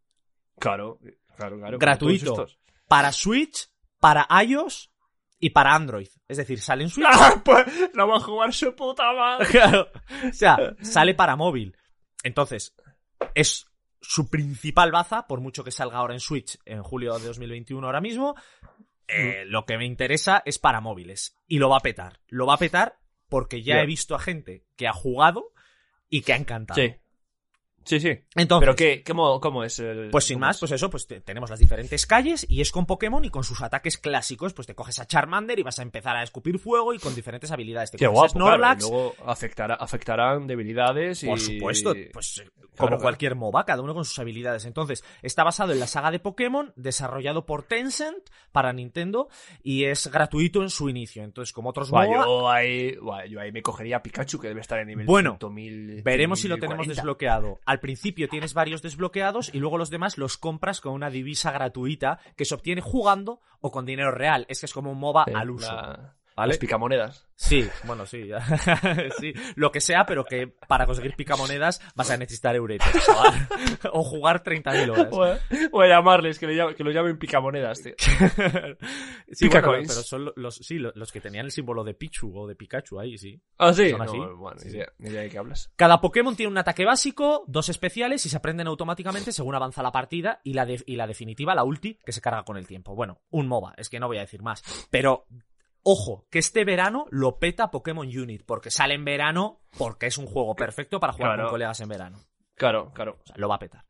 Claro, 0.58 0.98
claro, 1.36 1.58
claro. 1.58 1.78
Gratuito. 1.78 2.46
Para 2.88 3.12
Switch, 3.12 3.68
para 4.00 4.26
iOS 4.44 4.90
y 5.38 5.50
para 5.50 5.74
Android. 5.74 6.08
Es 6.26 6.36
decir, 6.36 6.60
sale 6.60 6.84
en 6.84 6.90
Switch. 6.90 7.06
¡Ah, 7.10 7.40
pues! 7.44 7.66
¡No 7.94 8.08
va 8.08 8.16
a 8.16 8.20
jugar 8.20 8.52
su 8.52 8.74
puta 8.74 9.12
madre! 9.12 9.46
Claro. 9.50 9.88
O 10.28 10.32
sea, 10.32 10.74
sale 10.82 11.14
para 11.14 11.36
móvil. 11.36 11.76
Entonces, 12.24 12.74
es 13.34 13.66
su 14.00 14.28
principal 14.28 14.90
baza, 14.90 15.26
por 15.26 15.40
mucho 15.40 15.64
que 15.64 15.70
salga 15.70 15.98
ahora 15.98 16.14
en 16.14 16.20
Switch 16.20 16.58
en 16.64 16.82
julio 16.82 17.18
de 17.18 17.26
2021 17.26 17.86
ahora 17.86 18.00
mismo. 18.00 18.34
Eh, 19.08 19.44
lo 19.46 19.64
que 19.64 19.76
me 19.78 19.86
interesa 19.86 20.42
es 20.44 20.58
para 20.58 20.80
móviles. 20.80 21.34
Y 21.46 21.58
lo 21.58 21.68
va 21.70 21.78
a 21.78 21.80
petar. 21.80 22.20
Lo 22.28 22.46
va 22.46 22.54
a 22.54 22.58
petar 22.58 22.98
porque 23.28 23.62
ya 23.62 23.80
he 23.82 23.86
visto 23.86 24.14
a 24.14 24.18
gente 24.20 24.64
que 24.76 24.86
ha 24.86 24.92
jugado 24.92 25.52
y 26.08 26.22
que 26.22 26.32
ha 26.32 26.36
encantado. 26.36 26.80
Sí. 26.80 26.94
Sí, 27.84 28.00
sí. 28.00 28.08
Entonces, 28.34 28.66
¿Pero 28.66 28.76
qué? 28.76 29.02
¿Cómo, 29.02 29.40
cómo 29.40 29.64
es 29.64 29.78
el...? 29.78 30.10
Pues 30.10 30.26
sin 30.26 30.38
más, 30.38 30.56
es? 30.56 30.60
pues 30.60 30.72
eso, 30.72 30.90
pues 30.90 31.06
te- 31.06 31.22
tenemos 31.22 31.48
las 31.48 31.58
diferentes 31.58 32.04
calles 32.04 32.44
y 32.46 32.60
es 32.60 32.70
con 32.70 32.84
Pokémon 32.84 33.24
y 33.24 33.30
con 33.30 33.44
sus 33.44 33.62
ataques 33.62 33.96
clásicos, 33.96 34.52
pues 34.52 34.66
te 34.66 34.74
coges 34.74 34.98
a 34.98 35.06
Charmander 35.06 35.58
y 35.58 35.62
vas 35.62 35.78
a 35.78 35.82
empezar 35.82 36.14
a 36.14 36.22
escupir 36.22 36.58
fuego 36.58 36.92
y 36.92 36.98
con 36.98 37.14
diferentes 37.14 37.50
habilidades. 37.50 37.90
Te 37.92 37.96
Qué 37.96 38.04
coges 38.04 38.18
a 38.18 38.20
guapo, 38.20 38.32
claro, 38.34 38.56
Snorlax, 38.56 38.84
y 38.84 38.90
Luego 38.90 39.14
afectará, 39.24 39.74
afectarán 39.76 40.46
debilidades 40.46 41.22
y... 41.22 41.28
Por 41.28 41.40
supuesto, 41.40 41.94
pues 42.12 42.42
como 42.78 42.88
claro. 42.90 43.02
cualquier 43.02 43.34
MOBA, 43.34 43.64
cada 43.64 43.82
uno 43.82 43.92
con 43.94 44.04
sus 44.04 44.18
habilidades. 44.18 44.64
Entonces, 44.64 45.04
está 45.22 45.44
basado 45.44 45.72
en 45.72 45.80
la 45.80 45.86
saga 45.86 46.10
de 46.10 46.18
Pokémon, 46.20 46.72
desarrollado 46.76 47.44
por 47.44 47.64
Tencent 47.64 48.28
para 48.52 48.72
Nintendo 48.72 49.28
y 49.62 49.84
es 49.84 50.06
gratuito 50.10 50.62
en 50.62 50.70
su 50.70 50.88
inicio. 50.88 51.22
Entonces, 51.24 51.52
como 51.52 51.70
otros 51.70 51.90
Buah, 51.90 52.06
MOBA, 52.06 52.24
yo, 52.24 52.50
ahí, 52.50 52.96
buah, 52.96 53.24
yo 53.26 53.40
ahí 53.40 53.52
me 53.52 53.62
cogería 53.62 53.98
a 53.98 54.02
Pikachu, 54.02 54.38
que 54.38 54.48
debe 54.48 54.60
estar 54.60 54.78
en 54.78 54.88
nivel 54.88 55.06
Bueno, 55.06 55.38
100.000, 55.38 56.02
veremos 56.02 56.40
si 56.40 56.48
lo 56.48 56.56
tenemos 56.58 56.86
100.040. 56.86 56.88
desbloqueado. 56.94 57.60
Al 57.66 57.80
principio 57.80 58.28
tienes 58.28 58.54
varios 58.54 58.82
desbloqueados 58.82 59.52
y 59.54 59.58
luego 59.58 59.78
los 59.78 59.90
demás 59.90 60.18
los 60.18 60.38
compras 60.38 60.80
con 60.80 60.92
una 60.92 61.10
divisa 61.10 61.50
gratuita 61.52 62.20
que 62.36 62.44
se 62.44 62.54
obtiene 62.54 62.80
jugando 62.80 63.40
o 63.60 63.70
con 63.70 63.84
dinero 63.86 64.10
real. 64.12 64.46
Es 64.48 64.60
que 64.60 64.66
es 64.66 64.72
como 64.72 64.92
un 64.92 64.98
MOBA 64.98 65.24
Sí, 65.26 65.32
al 65.34 65.50
uso. 65.50 65.72
la- 65.74 66.14
¿Vale? 66.38 66.50
Las 66.52 66.58
picamonedas. 66.58 67.26
Sí, 67.34 67.68
bueno, 67.84 68.04
sí, 68.06 68.26
ya. 68.26 68.40
sí, 69.20 69.32
lo 69.56 69.70
que 69.70 69.80
sea, 69.80 70.06
pero 70.06 70.24
que 70.24 70.46
para 70.46 70.86
conseguir 70.86 71.14
picamonedas 71.14 71.80
vas 71.94 72.10
a 72.10 72.16
necesitar 72.16 72.54
euretes, 72.56 72.88
chaval. 73.04 73.48
o 73.92 74.02
jugar 74.02 74.42
30.000 74.42 74.90
horas. 74.90 75.10
Voy 75.70 75.86
a, 75.86 75.88
llamarles, 75.88 76.38
que, 76.38 76.46
le 76.46 76.54
llamen- 76.56 76.74
que 76.74 76.82
lo 76.84 76.90
llamen 76.90 77.18
picamonedas, 77.18 77.82
tío. 77.82 77.94
Sí, 79.30 79.48
bueno, 79.48 79.68
pero 79.70 79.84
son 80.02 80.24
lo- 80.26 80.32
los, 80.36 80.56
sí, 80.56 80.78
lo- 80.78 80.92
los 80.94 81.12
que 81.12 81.20
tenían 81.20 81.44
el 81.44 81.52
símbolo 81.52 81.84
de 81.84 81.94
Pichu 81.94 82.32
o 82.36 82.46
de 82.46 82.54
Pikachu 82.56 82.98
ahí, 82.98 83.18
sí. 83.18 83.40
¿Ah, 83.58 83.72
sí? 83.72 83.90
¿Son 83.90 83.98
No, 83.98 84.04
así? 84.04 84.18
bueno, 84.18 84.60
idea, 84.64 84.86
ni 84.98 85.10
idea 85.10 85.22
de 85.22 85.28
qué 85.28 85.38
hablas. 85.38 85.70
Cada 85.76 86.00
Pokémon 86.00 86.34
tiene 86.34 86.50
un 86.50 86.58
ataque 86.58 86.84
básico, 86.84 87.44
dos 87.46 87.68
especiales 87.68 88.24
y 88.26 88.28
se 88.30 88.36
aprenden 88.36 88.66
automáticamente 88.68 89.32
según 89.32 89.54
avanza 89.54 89.82
la 89.82 89.92
partida 89.92 90.40
y 90.44 90.54
la, 90.54 90.64
de- 90.66 90.82
y 90.86 90.96
la 90.96 91.06
definitiva, 91.06 91.54
la 91.54 91.64
ulti, 91.64 91.98
que 92.04 92.12
se 92.12 92.20
carga 92.20 92.44
con 92.44 92.56
el 92.56 92.66
tiempo. 92.66 92.94
Bueno, 92.94 93.20
un 93.30 93.48
MOBA, 93.48 93.74
es 93.76 93.88
que 93.90 94.00
no 94.00 94.06
voy 94.08 94.16
a 94.18 94.22
decir 94.22 94.42
más. 94.42 94.62
Pero, 94.90 95.26
ojo, 95.82 96.26
que 96.30 96.38
este 96.38 96.64
verano 96.64 97.06
lo 97.10 97.38
peta 97.38 97.70
Pokémon 97.70 98.06
Unit, 98.06 98.42
porque 98.44 98.70
sale 98.70 98.94
en 98.94 99.04
verano, 99.04 99.60
porque 99.76 100.06
es 100.06 100.18
un 100.18 100.26
juego 100.26 100.54
perfecto 100.54 101.00
para 101.00 101.12
jugar 101.12 101.30
Claro. 101.34 101.42
con 101.44 101.50
colegas 101.52 101.80
en 101.80 101.88
verano. 101.88 102.18
Claro, 102.54 102.92
claro. 102.92 103.18
O 103.22 103.26
sea, 103.26 103.36
lo 103.38 103.48
va 103.48 103.54
a 103.56 103.60
petar. 103.60 103.84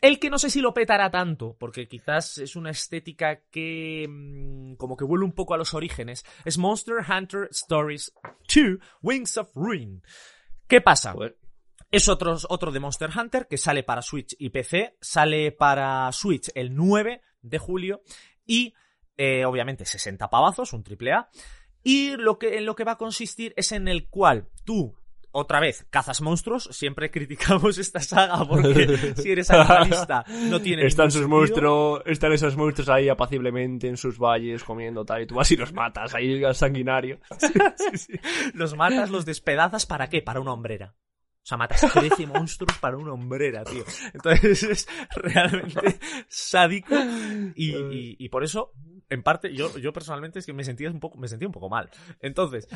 El 0.00 0.20
que 0.20 0.30
no 0.30 0.38
sé 0.38 0.48
si 0.48 0.60
lo 0.60 0.72
petará 0.72 1.10
tanto, 1.10 1.56
porque 1.58 1.88
quizás 1.88 2.38
es 2.38 2.54
una 2.54 2.70
estética 2.70 3.40
que 3.50 4.06
mm, 4.08 4.74
como 4.76 4.96
que 4.96 5.04
vuelve 5.04 5.24
un 5.24 5.32
poco 5.32 5.54
a 5.54 5.58
los 5.58 5.74
orígenes, 5.74 6.24
es 6.44 6.56
Monster 6.56 6.96
Hunter 7.08 7.48
Stories 7.50 8.12
2 8.54 8.78
Wings 9.02 9.36
of 9.38 9.50
Ruin. 9.56 10.02
¿Qué 10.68 10.80
pasa? 10.80 11.14
Es 11.90 12.08
otro, 12.08 12.36
otro 12.48 12.70
de 12.70 12.78
Monster 12.78 13.10
Hunter 13.18 13.48
que 13.48 13.56
sale 13.56 13.82
para 13.82 14.02
Switch 14.02 14.36
y 14.38 14.50
PC, 14.50 14.96
sale 15.00 15.50
para 15.50 16.12
Switch 16.12 16.50
el 16.54 16.76
9 16.76 17.22
de 17.40 17.58
julio 17.58 18.02
y 18.46 18.74
eh, 19.18 19.44
obviamente 19.44 19.84
60 19.84 20.30
pavazos, 20.30 20.72
un 20.72 20.82
triple 20.82 21.12
A. 21.12 21.28
Y 21.84 22.16
lo 22.16 22.38
que, 22.38 22.56
en 22.56 22.64
lo 22.66 22.74
que 22.74 22.84
va 22.84 22.92
a 22.92 22.98
consistir 22.98 23.52
es 23.56 23.72
en 23.72 23.86
el 23.88 24.08
cual 24.08 24.48
tú, 24.64 24.96
otra 25.30 25.60
vez, 25.60 25.86
cazas 25.90 26.20
monstruos. 26.22 26.68
Siempre 26.72 27.10
criticamos 27.12 27.78
esta 27.78 28.00
saga 28.00 28.44
porque 28.48 29.12
si 29.16 29.30
eres 29.30 29.50
animalista 29.50 30.24
no 30.50 30.60
tiene 30.60 30.86
Están 30.86 31.10
sus 31.10 31.26
monstruos, 31.28 32.02
están 32.06 32.32
esos 32.32 32.56
monstruos 32.56 32.88
ahí 32.88 33.08
apaciblemente 33.08 33.88
en 33.88 33.96
sus 33.96 34.18
valles 34.18 34.64
comiendo 34.64 35.04
tal 35.04 35.22
y 35.22 35.26
tú 35.26 35.34
vas 35.36 35.50
y 35.52 35.56
los 35.56 35.72
matas 35.72 36.14
ahí 36.14 36.42
al 36.42 36.54
sanguinario. 36.54 37.20
Los 38.54 38.74
matas, 38.76 39.10
los 39.10 39.24
despedazas, 39.24 39.86
¿para 39.86 40.08
qué? 40.08 40.22
Para 40.22 40.40
una 40.40 40.52
hombrera. 40.52 40.94
O 40.96 41.46
sea, 41.48 41.56
matas 41.56 41.80
13 41.92 42.26
monstruos 42.26 42.76
para 42.78 42.96
una 42.98 43.12
hombrera, 43.14 43.64
tío. 43.64 43.82
Entonces 44.12 44.62
es 44.64 44.88
realmente 45.14 45.98
sádico 46.28 46.94
y, 47.54 47.70
y- 47.74 48.16
y 48.18 48.28
por 48.28 48.44
eso, 48.44 48.72
en 49.10 49.22
parte, 49.22 49.54
yo, 49.54 49.76
yo 49.78 49.92
personalmente 49.92 50.38
es 50.38 50.46
que 50.46 50.52
me 50.52 50.64
sentía 50.64 50.90
un 50.90 51.00
poco, 51.00 51.18
me 51.18 51.28
sentía 51.28 51.48
un 51.48 51.52
poco 51.52 51.68
mal. 51.68 51.90
Entonces, 52.20 52.68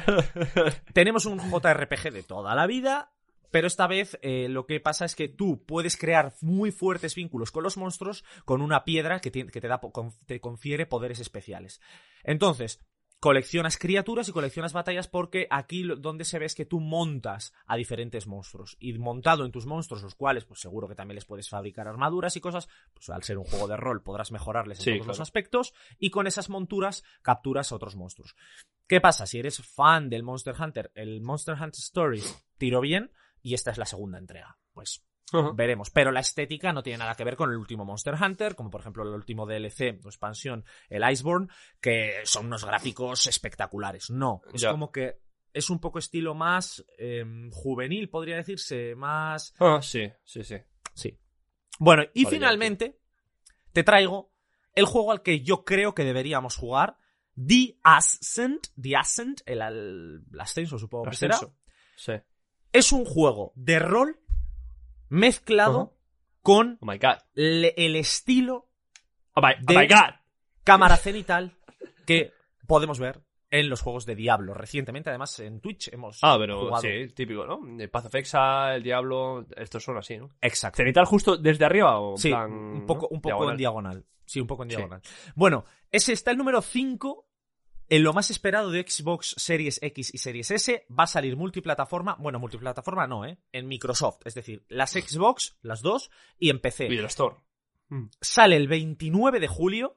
tenemos 0.93 1.27
un 1.27 1.39
JRPG 1.39 2.13
de 2.13 2.23
toda 2.23 2.55
la 2.55 2.67
vida, 2.67 3.13
pero 3.51 3.67
esta 3.67 3.87
vez 3.87 4.19
eh, 4.23 4.49
lo 4.49 4.67
que 4.67 4.81
pasa 4.81 5.05
es 5.05 5.15
que 5.15 5.29
tú 5.29 5.65
puedes 5.65 5.97
crear 5.97 6.33
muy 6.41 6.73
fuertes 6.73 7.15
vínculos 7.15 7.51
con 7.51 7.63
los 7.63 7.77
monstruos 7.77 8.25
con 8.45 8.63
una 8.63 8.85
piedra 8.85 9.21
que, 9.21 9.31
que 9.31 9.61
te, 9.61 9.69
da, 9.69 9.81
te 10.27 10.41
confiere 10.41 10.87
poderes 10.87 11.21
especiales. 11.21 11.81
Entonces, 12.25 12.81
coleccionas 13.23 13.79
criaturas 13.79 14.29
y 14.29 14.33
coleccionas 14.33 14.73
batallas 14.73 15.07
porque 15.07 15.47
aquí 15.49 15.85
donde 15.85 16.25
se 16.25 16.41
ve 16.41 16.47
es 16.47 16.57
que 16.57 16.67
tú 16.67 16.81
montas 16.81 17.55
a 17.67 17.77
diferentes 17.77 18.27
monstruos 18.27 18.77
y 18.81 18.95
montado 18.95 19.45
en 19.45 19.53
tus 19.53 19.65
monstruos, 19.65 20.03
los 20.03 20.17
cuales 20.17 20.45
pues 20.45 20.59
seguro 20.59 20.89
que 20.89 20.97
también 20.97 21.15
les 21.15 21.25
puedes 21.25 21.49
fabricar 21.49 21.87
armaduras 21.87 22.37
y 22.37 22.41
cosas, 22.41 22.69
pues 22.93 23.11
al 23.11 23.23
ser 23.23 23.39
un 23.39 23.45
juego 23.45 23.69
de 23.69 23.77
rol 23.77 24.03
podrás 24.03 24.33
mejorarles 24.33 24.81
en 24.81 24.85
Sí, 24.85 24.93
todos 24.95 25.07
los 25.07 25.21
aspectos 25.21 25.73
y 26.01 26.11
con 26.11 26.27
esas 26.27 26.49
monturas 26.49 27.05
capturas 27.23 27.71
a 27.71 27.77
otros 27.77 27.95
monstruos. 27.95 28.35
¿Qué 28.89 29.01
pasa? 29.01 29.25
Si 29.25 29.39
eres 29.39 29.63
fan 29.65 30.11
del 30.11 30.25
Monster 30.25 30.57
Hunter, 30.61 30.91
el 30.97 31.21
Monster 31.21 31.55
Hunter 31.55 31.79
Stories 31.79 32.45
tiró 32.59 32.81
bien 32.81 33.13
y 33.41 33.55
esta 33.55 33.71
es 33.71 33.79
la 33.79 33.87
segunda 33.87 34.19
entrega. 34.19 34.59
Pues 34.73 35.07
veremos. 35.55 35.91
Pero 35.91 36.13
la 36.13 36.21
estética 36.21 36.73
no 36.73 36.83
tiene 36.83 36.99
nada 36.99 37.15
que 37.15 37.25
ver 37.25 37.37
con 37.37 37.51
el 37.51 37.57
último 37.57 37.85
Monster 37.85 38.15
Hunter, 38.15 38.55
como 38.55 38.71
por 38.71 38.81
ejemplo 38.81 39.03
el 39.03 39.11
último 39.15 39.47
DLC 39.47 40.01
o 40.05 40.09
expansión, 40.09 40.65
el 40.89 41.09
Iceborne, 41.11 41.49
que 41.81 42.21
son 42.25 42.47
unos 42.47 42.65
gráficos 42.65 43.27
espectaculares. 43.27 44.11
No, 44.11 44.43
es 44.53 44.63
Ya. 44.63 44.71
como 44.71 44.91
que 44.93 45.21
es 45.53 45.69
un 45.71 45.79
poco 45.81 45.99
estilo 45.99 46.35
más 46.35 46.85
em, 46.99 47.51
juvenil, 47.51 48.09
podría 48.09 48.37
decirse, 48.37 48.95
más... 48.95 49.55
Ah, 49.59 49.81
sí, 49.83 50.11
sí, 50.25 50.43
sí. 50.45 50.57
Sí. 50.95 51.19
Bueno, 51.79 52.05
y 52.15 52.25
Vale, 52.25 52.37
ya 52.37 52.39
finalmente 52.39 53.01
te 53.73 53.83
traigo 53.85 54.33
el 54.75 54.87
juego 54.87 55.13
al 55.13 55.23
que 55.23 55.41
yo 55.43 55.65
creo 55.65 55.95
que 55.95 56.05
deberíamos 56.05 56.57
jugar, 56.57 56.97
The 57.37 57.79
Ascent, 57.83 58.69
The 58.81 58.97
Ascent, 58.97 59.41
el, 59.47 59.61
el 59.61 60.41
ascenso 60.41 60.79
supongo 60.79 61.11
que 61.11 61.17
será. 61.17 61.39
Sí. 61.97 62.13
Es 62.73 62.93
un 62.93 63.05
juego 63.05 63.53
de 63.55 63.79
rol 63.79 64.22
mezclado 65.13 65.95
con 66.43 66.79
Oh 66.81 66.87
my 66.87 66.99
god. 66.99 67.19
le- 67.35 67.75
el 67.77 67.97
estilo 67.97 68.69
Oh 69.35 69.41
my, 69.41 69.53
oh 69.53 69.65
De- 69.73 69.79
my 69.79 69.87
god. 69.87 70.15
cámara 70.65 70.97
cenital 70.97 71.57
que 72.07 72.33
podemos 72.67 72.99
ver 72.99 73.23
en 73.51 73.69
los 73.69 73.81
juegos 73.83 74.07
de 74.07 74.15
Diablo. 74.17 74.55
Recientemente, 74.55 75.11
además, 75.11 75.39
en 75.41 75.61
Twitch 75.61 75.89
hemos 75.93 76.19
Ah, 76.23 76.37
pero 76.39 76.59
jugado. 76.59 76.81
sí, 76.83 77.09
típico, 77.15 77.45
¿no? 77.47 77.61
El 77.79 77.91
Path 77.91 78.07
of 78.07 78.15
Exile, 78.15 78.75
el 78.77 78.83
Diablo, 78.83 79.47
estos 79.57 79.85
son 79.85 79.99
así, 79.99 80.17
¿no? 80.17 80.31
Exacto. 80.41 80.79
¿Cenital 80.79 81.05
justo 81.05 81.37
desde 81.37 81.65
arriba 81.67 81.99
o 81.99 82.13
en 82.13 82.19
Sí, 82.19 82.31
plan, 82.31 82.51
un 82.51 82.87
poco, 82.87 83.09
¿no? 83.11 83.17
un 83.17 83.21
poco 83.21 83.51
en 83.51 83.57
Diagonal? 83.59 84.05
Sí, 84.25 84.41
un 84.41 84.47
poco 84.47 84.63
en 84.63 84.71
Sí. 84.71 84.77
diagonal. 84.77 85.03
Bueno, 85.35 85.67
ese 85.91 86.13
está 86.15 86.31
el 86.31 86.39
número 86.39 86.63
5 86.63 87.27
en 87.89 88.03
lo 88.03 88.13
más 88.13 88.31
esperado 88.31 88.71
de 88.71 88.83
Xbox 88.89 89.35
Series 89.37 89.79
X 89.83 90.15
y 90.15 90.19
Series 90.19 90.51
S. 90.51 90.87
Va 90.91 91.05
a 91.05 91.07
salir 91.07 91.37
multiplataforma. 91.37 92.17
Bueno, 92.19 92.39
multiplataforma 92.39 93.07
no, 93.07 93.25
¿eh? 93.27 93.39
En 93.53 93.67
Microsoft. 93.69 94.21
Es 94.27 94.35
decir, 94.35 94.65
las 94.69 94.93
Xbox, 94.93 95.57
las 95.63 95.83
dos, 95.83 96.11
y 96.39 96.51
en 96.51 96.61
PC. 96.61 96.89
Video 96.89 97.07
Store. 97.07 97.37
Sale 98.21 98.57
el 98.57 98.69
29 98.69 99.41
de 99.41 99.49
julio. 99.49 99.97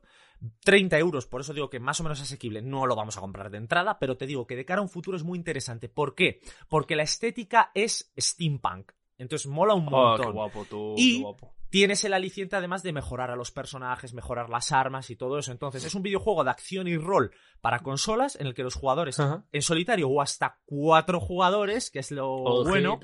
30 0.65 0.99
euros, 0.99 1.25
por 1.25 1.39
eso 1.41 1.53
digo 1.53 1.69
que 1.69 1.79
más 1.79 1.99
o 2.01 2.03
menos 2.03 2.19
asequible. 2.21 2.61
No 2.61 2.86
lo 2.86 2.95
vamos 2.95 3.17
a 3.17 3.21
comprar 3.21 3.49
de 3.49 3.57
entrada, 3.57 3.97
pero 3.99 4.17
te 4.17 4.27
digo 4.27 4.45
que 4.45 4.57
de 4.57 4.65
cara 4.65 4.79
a 4.79 4.83
un 4.83 4.89
futuro 4.89 5.15
es 5.15 5.23
muy 5.23 5.38
interesante. 5.39 5.88
¿Por 5.88 6.13
qué? 6.13 6.41
Porque 6.67 6.95
la 6.97 7.03
estética 7.03 7.71
es 7.73 8.11
steampunk. 8.19 8.91
Entonces 9.17 9.47
mola 9.47 9.73
un 9.73 9.88
Oh, 9.88 9.91
montón. 9.91 10.25
qué 10.25 10.31
guapo 10.33 10.65
tú, 10.69 10.93
Y- 10.97 11.15
qué 11.17 11.21
guapo. 11.23 11.55
Tienes 11.76 12.05
el 12.05 12.13
aliciente 12.13 12.55
además 12.55 12.84
de 12.84 12.93
mejorar 12.93 13.32
a 13.32 13.36
los 13.36 13.51
personajes, 13.51 14.13
mejorar 14.13 14.49
las 14.49 14.71
armas 14.71 15.09
y 15.09 15.17
todo 15.17 15.38
eso. 15.38 15.51
Entonces 15.51 15.84
es 15.84 15.93
un 15.93 16.03
videojuego 16.03 16.45
de 16.45 16.49
acción 16.49 16.88
y 16.88 16.95
rol 16.95 17.32
para 17.59 17.80
consolas 17.80 18.38
en 18.38 18.47
el 18.47 18.53
que 18.53 18.63
los 18.63 18.76
jugadores 18.76 19.19
Ajá. 19.19 19.43
en 19.51 19.61
solitario 19.61 20.07
o 20.07 20.21
hasta 20.21 20.61
cuatro 20.63 21.19
jugadores, 21.19 21.91
que 21.91 21.99
es 21.99 22.11
lo 22.11 22.32
Ojito, 22.32 22.69
bueno, 22.69 22.99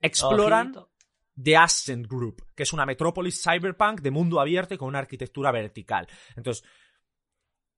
exploran 0.00 0.68
ojito. 0.68 0.90
The 1.42 1.58
Ascent 1.58 2.06
Group, 2.06 2.42
que 2.54 2.62
es 2.62 2.72
una 2.72 2.86
metrópolis 2.86 3.42
cyberpunk 3.42 4.00
de 4.00 4.10
mundo 4.10 4.40
abierto 4.40 4.72
y 4.72 4.78
con 4.78 4.88
una 4.88 5.00
arquitectura 5.00 5.52
vertical. 5.52 6.08
Entonces, 6.36 6.64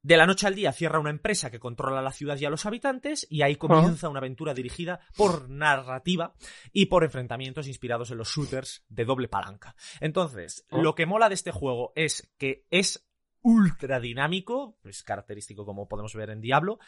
de 0.03 0.16
la 0.16 0.26
noche 0.26 0.46
al 0.46 0.55
día 0.55 0.72
cierra 0.72 1.01
una 1.01 1.11
empresa 1.11 1.51
que 1.51 1.59
controla 1.59 2.01
la 2.03 2.12
ciudad 2.12 2.38
y 2.38 2.44
a 2.44 2.51
los 2.51 2.66
habitantes 2.66 3.26
y 3.28 3.42
ahí 3.42 3.57
comienza 3.57 4.09
una 4.09 4.20
aventura 4.20 4.55
dirigida 4.55 5.01
por 5.16 5.51
narrativa 5.51 6.34
y 6.72 6.86
por 6.86 7.05
enfrentamientos 7.05 7.66
inspirados 7.66 8.11
en 8.11 8.18
los 8.18 8.28
shooters 8.28 8.84
de 8.88 9.05
doble 9.05 9.28
palanca. 9.28 9.74
Entonces, 10.01 10.64
Oh. 10.70 10.80
lo 10.82 10.94
que 10.94 11.07
mola 11.07 11.28
de 11.28 11.34
este 11.34 11.51
juego 11.51 11.92
es 11.96 12.32
que 12.38 12.64
es 12.70 13.09
ultra 13.42 14.01
dinámico, 14.01 14.78
es 14.84 15.03
característico 15.03 15.64
como 15.64 15.88
podemos 15.88 16.14
ver 16.14 16.30
en 16.30 16.40
Diablo, 16.40 16.78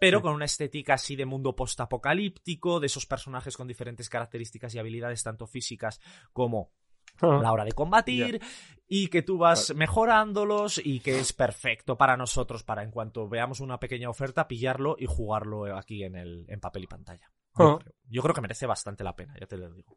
pero 0.00 0.20
con 0.20 0.34
una 0.34 0.44
estética 0.44 0.94
así 0.94 1.16
de 1.16 1.24
mundo 1.24 1.54
postapocalíptico, 1.56 2.80
de 2.80 2.86
esos 2.86 3.06
personajes 3.06 3.56
con 3.56 3.68
diferentes 3.68 4.08
características 4.08 4.74
y 4.74 4.78
habilidades 4.78 5.22
tanto 5.22 5.46
físicas 5.46 6.00
como 6.32 6.72
a 7.20 7.26
la 7.26 7.52
hora 7.52 7.64
de 7.64 7.72
combatir 7.72 8.40
y 8.86 9.08
que 9.08 9.22
tú 9.22 9.38
vas 9.38 9.74
mejorándolos 9.74 10.80
y 10.84 11.00
que 11.00 11.18
es 11.18 11.32
perfecto 11.32 11.96
para 11.96 12.16
nosotros 12.16 12.62
para 12.62 12.82
en 12.82 12.90
cuanto 12.90 13.28
veamos 13.28 13.60
una 13.60 13.78
pequeña 13.80 14.10
oferta 14.10 14.46
pillarlo 14.46 14.96
y 14.98 15.06
jugarlo 15.06 15.76
aquí 15.76 16.04
en 16.04 16.16
el 16.16 16.44
en 16.48 16.60
papel 16.60 16.84
y 16.84 16.86
pantalla. 16.86 17.30
Yo, 17.56 17.64
Ah. 17.76 17.78
creo. 17.80 17.94
Yo 18.08 18.22
creo 18.22 18.34
que 18.34 18.40
merece 18.40 18.66
bastante 18.66 19.04
la 19.04 19.14
pena, 19.14 19.34
ya 19.40 19.46
te 19.46 19.56
lo 19.56 19.72
digo. 19.72 19.96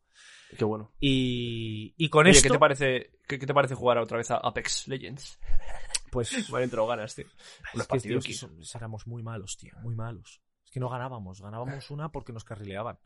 Qué 0.58 0.64
bueno. 0.64 0.94
Y, 1.00 1.94
y 1.98 2.10
con 2.10 2.26
Oye, 2.28 2.32
esto 2.38 2.44
¿qué 2.48 2.54
te 2.54 2.60
parece, 2.60 3.12
qué, 3.28 3.40
qué 3.40 3.46
te 3.48 3.54
parece 3.54 3.74
jugar 3.76 3.98
otra 3.98 4.18
vez 4.18 4.30
a 4.32 4.38
Apex 4.38 4.88
Legends? 4.88 5.40
pues 6.12 6.32
Me 6.52 6.58
han 6.60 6.64
entrado 6.66 6.88
ganas, 6.88 7.16
tío. 7.16 7.26
Unos 7.74 7.88
que, 7.88 8.00
tío, 8.00 8.20
partidos. 8.20 8.76
éramos 8.76 9.08
muy 9.08 9.24
malos, 9.24 9.58
tío, 9.58 9.74
muy 9.82 9.96
malos. 9.96 10.42
Es 10.64 10.72
que 10.72 10.80
no 10.80 10.88
ganábamos, 10.90 11.42
ganábamos 11.42 11.90
una 11.92 12.10
porque 12.10 12.32
nos 12.32 12.44
carrileaban. 12.46 13.00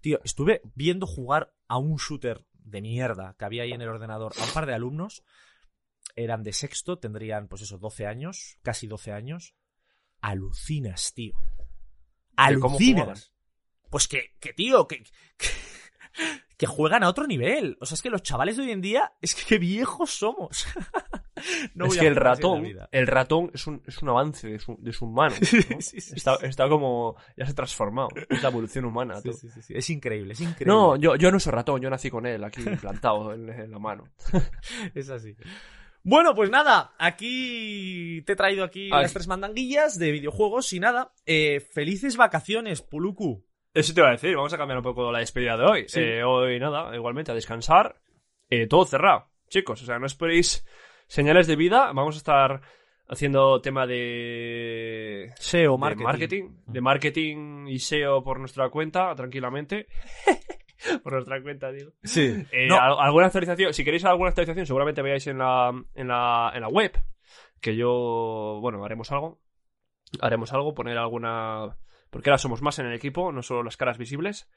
Tío, 0.00 0.20
estuve 0.24 0.62
viendo 0.74 1.06
jugar 1.06 1.54
a 1.68 1.78
un 1.78 1.96
shooter 1.96 2.44
de 2.52 2.82
mierda 2.82 3.34
que 3.38 3.44
había 3.44 3.62
ahí 3.62 3.72
en 3.72 3.82
el 3.82 3.88
ordenador 3.88 4.32
a 4.38 4.44
un 4.44 4.50
par 4.52 4.66
de 4.66 4.74
alumnos. 4.74 5.22
Eran 6.16 6.42
de 6.42 6.52
sexto, 6.52 6.98
tendrían, 6.98 7.48
pues 7.48 7.62
eso, 7.62 7.78
12 7.78 8.06
años, 8.06 8.58
casi 8.62 8.86
12 8.86 9.12
años. 9.12 9.54
Alucinas, 10.20 11.12
tío. 11.14 11.34
¿Cómo 11.34 12.76
Alucinas. 12.76 13.32
Pues 13.90 14.08
que, 14.08 14.36
que 14.40 14.52
tío, 14.52 14.86
que, 14.86 15.02
que, 15.36 15.48
que 16.56 16.66
juegan 16.66 17.04
a 17.04 17.08
otro 17.08 17.26
nivel. 17.26 17.78
O 17.80 17.86
sea, 17.86 17.94
es 17.94 18.02
que 18.02 18.10
los 18.10 18.22
chavales 18.22 18.56
de 18.56 18.64
hoy 18.64 18.72
en 18.72 18.80
día, 18.80 19.12
es 19.20 19.34
que 19.34 19.42
qué 19.46 19.58
viejos 19.58 20.10
somos. 20.10 20.66
No 21.74 21.86
es 21.86 21.96
que 21.96 22.06
el 22.06 22.16
ratón, 22.16 22.66
el 22.90 23.06
ratón 23.06 23.50
es 23.54 23.66
un, 23.66 23.82
es 23.86 24.02
un 24.02 24.08
avance 24.08 24.48
de 24.48 24.58
su, 24.58 24.76
de 24.80 24.92
su 24.92 25.06
humano. 25.06 25.34
¿no? 25.40 25.46
Sí, 25.46 25.62
sí, 25.62 26.00
sí, 26.00 26.14
está, 26.16 26.36
está 26.42 26.68
como, 26.68 27.16
ya 27.36 27.44
se 27.46 27.52
ha 27.52 27.54
transformado. 27.54 28.08
Es 28.28 28.42
la 28.42 28.48
evolución 28.48 28.84
humana. 28.84 29.16
Sí, 29.20 29.30
tú. 29.30 29.34
sí, 29.34 29.48
sí, 29.48 29.62
sí. 29.62 29.74
Es 29.76 29.90
increíble, 29.90 30.32
es 30.32 30.40
increíble. 30.40 30.66
No, 30.66 30.96
yo, 30.96 31.16
yo 31.16 31.30
no 31.30 31.40
soy 31.40 31.52
ratón, 31.52 31.80
yo 31.80 31.90
nací 31.90 32.10
con 32.10 32.26
él 32.26 32.42
aquí 32.44 32.62
plantado 32.80 33.32
en, 33.34 33.48
en 33.48 33.70
la 33.70 33.78
mano. 33.78 34.08
es 34.94 35.08
así. 35.10 35.36
Bueno, 36.02 36.34
pues 36.34 36.48
nada, 36.48 36.94
aquí 36.98 38.22
te 38.24 38.32
he 38.32 38.36
traído 38.36 38.64
aquí 38.64 38.88
las 38.88 39.12
tres 39.12 39.26
mandanguillas 39.26 39.98
de 39.98 40.12
videojuegos 40.12 40.72
y 40.72 40.80
nada. 40.80 41.12
eh, 41.26 41.60
felices 41.60 42.16
vacaciones, 42.16 42.82
Puluku. 42.82 43.44
Eso 43.74 43.92
te 43.92 44.00
iba 44.00 44.08
a 44.08 44.12
decir, 44.12 44.34
vamos 44.34 44.52
a 44.52 44.56
cambiar 44.56 44.78
un 44.78 44.84
poco 44.84 45.12
la 45.12 45.18
despedida 45.18 45.56
de 45.56 45.64
hoy. 45.64 45.84
Sí. 45.88 46.00
Eh, 46.00 46.24
hoy 46.24 46.58
nada, 46.58 46.94
igualmente 46.96 47.32
a 47.32 47.34
descansar. 47.34 48.00
Eh, 48.48 48.66
todo 48.66 48.86
cerrado, 48.86 49.30
chicos, 49.48 49.82
o 49.82 49.84
sea, 49.84 49.98
no 49.98 50.06
esperéis 50.06 50.64
señales 51.08 51.46
de 51.48 51.56
vida. 51.56 51.92
Vamos 51.92 52.14
a 52.14 52.18
estar 52.18 52.60
haciendo 53.08 53.60
tema 53.60 53.86
de 53.86 55.32
SEO, 55.38 55.72
de 55.72 55.96
marketing. 55.96 56.50
de 56.66 56.80
marketing 56.80 57.66
y 57.68 57.78
SEO 57.80 58.22
por 58.22 58.38
nuestra 58.38 58.68
cuenta, 58.70 59.14
tranquilamente. 59.16 59.86
por 61.02 61.14
nuestra 61.14 61.42
cuenta, 61.42 61.72
digo. 61.72 61.90
Sí. 62.04 62.34
Eh, 62.52 62.68
No. 62.68 62.76
al- 62.80 62.98
alguna 63.00 63.26
actualización, 63.26 63.72
si 63.74 63.84
queréis 63.84 64.04
alguna 64.04 64.28
actualización, 64.28 64.66
seguramente 64.66 65.02
veáis 65.02 65.26
en 65.26 65.38
la, 65.38 65.70
en 65.94 66.08
la, 66.08 66.52
en 66.54 66.60
la 66.60 66.68
web. 66.68 66.92
Que 67.60 67.74
yo, 67.74 68.58
bueno, 68.60 68.84
haremos 68.84 69.10
algo. 69.10 69.40
Haremos 70.20 70.52
algo, 70.52 70.74
poner 70.74 70.96
alguna. 70.96 71.76
Porque 72.10 72.30
ahora 72.30 72.38
somos 72.38 72.62
más 72.62 72.78
en 72.78 72.86
el 72.86 72.94
equipo, 72.94 73.32
no 73.32 73.42
solo 73.42 73.62
las 73.64 73.76
caras 73.76 73.98
visibles. 73.98 74.48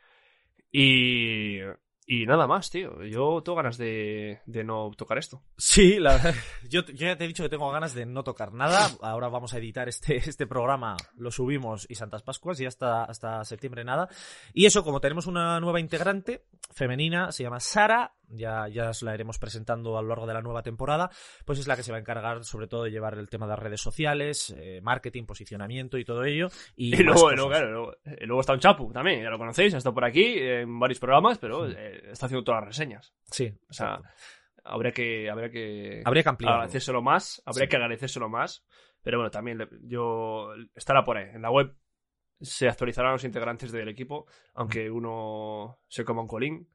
Y. 0.72 1.58
Y 2.06 2.26
nada 2.26 2.48
más, 2.48 2.70
tío. 2.70 3.04
Yo 3.04 3.42
tengo 3.44 3.56
ganas 3.56 3.78
de, 3.78 4.42
de 4.46 4.64
no 4.64 4.92
tocar 4.98 5.18
esto. 5.18 5.44
Sí, 5.58 6.00
la 6.00 6.14
verdad. 6.14 6.36
Yo, 6.70 6.82
ya 6.94 7.16
te 7.16 7.26
he 7.26 7.28
dicho 7.28 7.44
que 7.44 7.50
tengo 7.50 7.72
ganas 7.72 7.94
de 7.94 8.06
no 8.06 8.24
tocar 8.24 8.54
nada. 8.54 8.90
Ahora 9.02 9.30
vamos 9.30 9.54
a 9.54 9.60
editar 9.60 9.88
este, 9.88 10.18
este 10.18 10.48
programa, 10.48 10.98
lo 11.16 11.32
subimos 11.32 11.86
y 11.90 11.96
Santas 11.96 12.24
Pascuas 12.24 12.60
y 12.60 12.66
hasta, 12.66 13.04
hasta 13.04 13.46
septiembre 13.46 13.84
nada. 13.84 14.10
Y 14.54 14.66
eso, 14.66 14.84
como 14.84 15.00
tenemos 15.00 15.28
una 15.28 15.60
nueva 15.60 15.80
integrante 15.80 16.46
femenina, 16.74 17.32
se 17.32 17.44
llama 17.44 17.60
Sara, 17.60 18.14
ya, 18.34 18.68
ya 18.68 18.90
os 18.90 19.02
la 19.04 19.14
iremos 19.14 19.40
presentando 19.40 19.98
a 19.98 20.02
lo 20.02 20.08
largo 20.10 20.26
de 20.28 20.34
la 20.34 20.42
nueva 20.42 20.64
temporada, 20.64 21.10
pues 21.46 21.60
es 21.60 21.68
la 21.68 21.76
que 21.76 21.84
se 21.84 21.92
va 21.92 21.98
a 21.98 22.02
encargar 22.02 22.44
sobre 22.44 22.68
todo 22.68 22.84
de 22.84 22.92
llevar 22.92 23.18
el 23.18 23.30
tema 23.30 23.46
de 23.46 23.52
las 23.52 23.60
redes 23.60 23.82
sociales, 23.82 24.54
eh, 24.58 24.80
marketing, 24.82 25.26
posicionamiento 25.26 25.98
y 25.98 26.06
todo 26.06 26.24
ello. 26.24 26.48
Y, 26.76 26.92
luego, 27.04 27.32
luego, 27.32 27.50
claro, 27.50 27.72
luego, 27.72 27.94
eh, 28.06 28.26
luego 28.26 28.42
está 28.42 28.54
un 28.54 28.60
Chapu 28.60 28.92
también, 28.92 29.22
ya 29.24 29.30
lo 29.30 29.38
conocéis, 29.38 29.74
ha 29.74 29.78
estado 29.78 29.94
por 29.96 30.06
aquí 30.06 30.38
en 30.40 30.80
varios 30.80 31.00
programas, 31.00 31.38
pero 31.38 31.68
Sí. 31.70 31.76
eh, 31.78 32.02
está 32.12 32.26
haciendo 32.28 32.44
todas 32.44 32.62
las 32.62 32.68
reseñas. 32.70 33.14
Sí, 33.24 33.54
O 33.70 33.74
sea, 33.74 33.96
exacto. 33.96 34.10
habría 34.64 34.92
que, 34.92 35.30
habría 35.30 35.50
que 35.50 36.02
habría 36.06 36.24
que 36.24 36.30
ampliarlo. 36.30 36.56
agradecérselo 36.56 37.02
más, 37.02 37.42
habría 37.46 37.66
Sí. 37.66 37.70
que 37.70 37.76
agradecérselo 37.76 38.30
más, 38.30 38.66
pero 39.04 39.18
bueno, 39.18 39.32
también 39.32 39.68
yo 39.84 40.50
estará 40.76 41.04
por 41.04 41.18
ahí. 41.18 41.30
En 41.34 41.42
la 41.42 41.50
web 41.52 41.76
se 42.40 42.68
actualizarán 42.68 43.12
los 43.14 43.24
integrantes 43.24 43.72
del 43.72 43.88
equipo, 43.90 44.26
aunque 44.56 44.90
uno 44.90 45.80
se 45.88 46.04
coma 46.04 46.22
un 46.24 46.28
colín. 46.28 46.68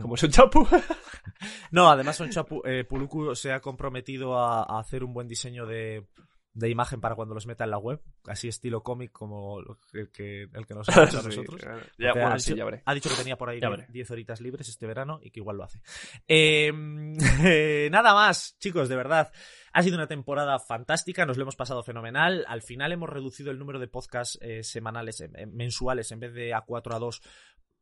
Como 0.00 0.14
es 0.14 0.22
un 0.22 0.30
chapu. 0.30 0.66
No, 1.70 1.88
además 1.90 2.16
Son 2.16 2.30
Chapu, 2.30 2.62
eh, 2.64 2.84
Puluku 2.84 3.34
se 3.34 3.52
ha 3.52 3.60
comprometido 3.60 4.38
a, 4.38 4.62
a 4.62 4.78
hacer 4.78 5.02
un 5.02 5.12
buen 5.12 5.26
diseño 5.26 5.66
de, 5.66 6.06
de 6.52 6.70
imagen 6.70 7.00
para 7.00 7.16
cuando 7.16 7.34
los 7.34 7.46
meta 7.46 7.64
en 7.64 7.70
la 7.70 7.78
web, 7.78 8.00
así 8.26 8.46
estilo 8.48 8.82
cómic 8.82 9.10
como 9.10 9.58
el 9.92 10.10
que, 10.12 10.42
el 10.52 10.66
que 10.66 10.74
nos 10.74 10.88
ha 10.88 10.92
hecho 11.04 11.18
a 11.18 11.22
Sí, 11.22 11.26
nosotros. 11.28 11.60
claro. 11.60 11.80
Ya, 11.98 12.10
Porque 12.10 12.20
bueno, 12.20 12.34
ha, 12.34 12.38
sí, 12.38 12.50
dicho, 12.52 12.58
ya 12.58 12.64
veré. 12.64 12.82
ha 12.84 12.94
dicho 12.94 13.10
que 13.10 13.16
tenía 13.16 13.36
por 13.36 13.48
ahí 13.50 13.60
Ya 13.60 13.68
veré. 13.68 13.86
10 13.88 14.10
horitas 14.12 14.40
libres 14.40 14.68
este 14.68 14.86
verano 14.86 15.18
y 15.22 15.30
que 15.30 15.40
igual 15.40 15.56
lo 15.56 15.64
hace. 15.64 15.80
Eh, 16.28 16.72
eh, 17.44 17.88
nada 17.90 18.14
más, 18.14 18.56
chicos, 18.58 18.88
de 18.88 18.96
verdad. 18.96 19.32
Ha 19.72 19.82
sido 19.82 19.96
una 19.96 20.06
temporada 20.06 20.58
fantástica, 20.60 21.26
nos 21.26 21.36
lo 21.36 21.42
hemos 21.42 21.56
pasado 21.56 21.82
fenomenal. 21.82 22.44
Al 22.48 22.62
final 22.62 22.92
hemos 22.92 23.08
reducido 23.10 23.50
el 23.50 23.58
número 23.58 23.80
de 23.80 23.88
podcasts 23.88 24.38
eh, 24.40 24.62
semanales, 24.62 25.24
mensuales, 25.48 26.12
en 26.12 26.20
vez 26.20 26.32
de 26.32 26.54
a 26.54 26.60
4 26.60 26.94
a 26.94 26.98
2. 27.00 27.22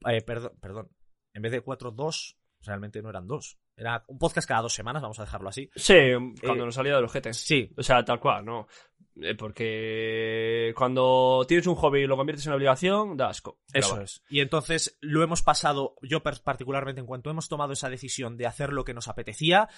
eh, 0.06 0.22
perdón, 0.22 0.52
perdón, 0.60 0.88
en 1.34 1.42
vez 1.42 1.52
de 1.52 1.60
4 1.60 1.88
a 1.90 1.92
2, 1.92 2.36
realmente 2.62 3.02
no 3.02 3.10
eran 3.10 3.26
dos. 3.26 3.58
Era 3.76 4.04
un 4.06 4.18
podcast 4.18 4.46
cada 4.46 4.62
dos 4.62 4.74
semanas, 4.74 5.02
vamos 5.02 5.18
a 5.18 5.24
dejarlo 5.24 5.48
así. 5.48 5.70
Sí, 5.74 5.94
cuando 6.40 6.62
Eh, 6.62 6.66
nos 6.66 6.74
salía 6.74 6.94
de 6.96 7.02
los 7.02 7.12
jetes. 7.12 7.36
Sí, 7.38 7.70
O 7.76 7.82
sea, 7.82 8.04
tal 8.04 8.20
cual, 8.20 8.44
¿no? 8.44 8.66
Eh, 9.20 9.34
porque 9.34 10.72
cuando 10.76 11.44
tienes 11.46 11.66
un 11.66 11.74
hobby 11.74 12.00
y 12.02 12.06
lo 12.06 12.16
conviertes 12.16 12.46
en 12.46 12.50
una 12.50 12.56
obligación, 12.56 13.16
da 13.16 13.28
asco. 13.28 13.58
Eso 13.72 14.00
es. 14.00 14.22
Y 14.30 14.40
entonces 14.40 14.96
lo 15.00 15.22
hemos 15.22 15.42
pasado, 15.42 15.96
yo 16.02 16.22
particularmente, 16.22 17.00
en 17.00 17.06
cuanto 17.06 17.30
hemos 17.30 17.48
tomado 17.48 17.72
esa 17.72 17.90
decisión 17.90 18.36
de 18.36 18.46
hacer 18.46 18.72
lo 18.72 18.84
que 18.84 18.94
nos 18.94 19.08
apetecía, 19.08 19.68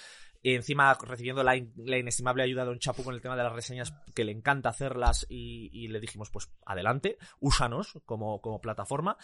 y 0.42 0.54
encima 0.54 0.94
recibiendo 0.94 1.42
la, 1.42 1.56
in- 1.56 1.72
la 1.76 1.98
inestimable 1.98 2.42
ayuda 2.42 2.62
de 2.62 2.68
Don 2.68 2.78
Chapu 2.78 3.02
con 3.02 3.14
el 3.14 3.20
tema 3.22 3.36
de 3.36 3.42
las 3.44 3.52
reseñas, 3.52 3.92
que 4.14 4.24
le 4.24 4.32
encanta 4.32 4.68
hacerlas, 4.68 5.26
y, 5.28 5.68
y 5.72 5.88
le 5.88 6.00
dijimos, 6.00 6.30
pues 6.30 6.50
adelante, 6.66 7.16
úsanos 7.40 7.98
como, 8.04 8.40
como 8.40 8.60
plataforma. 8.60 9.16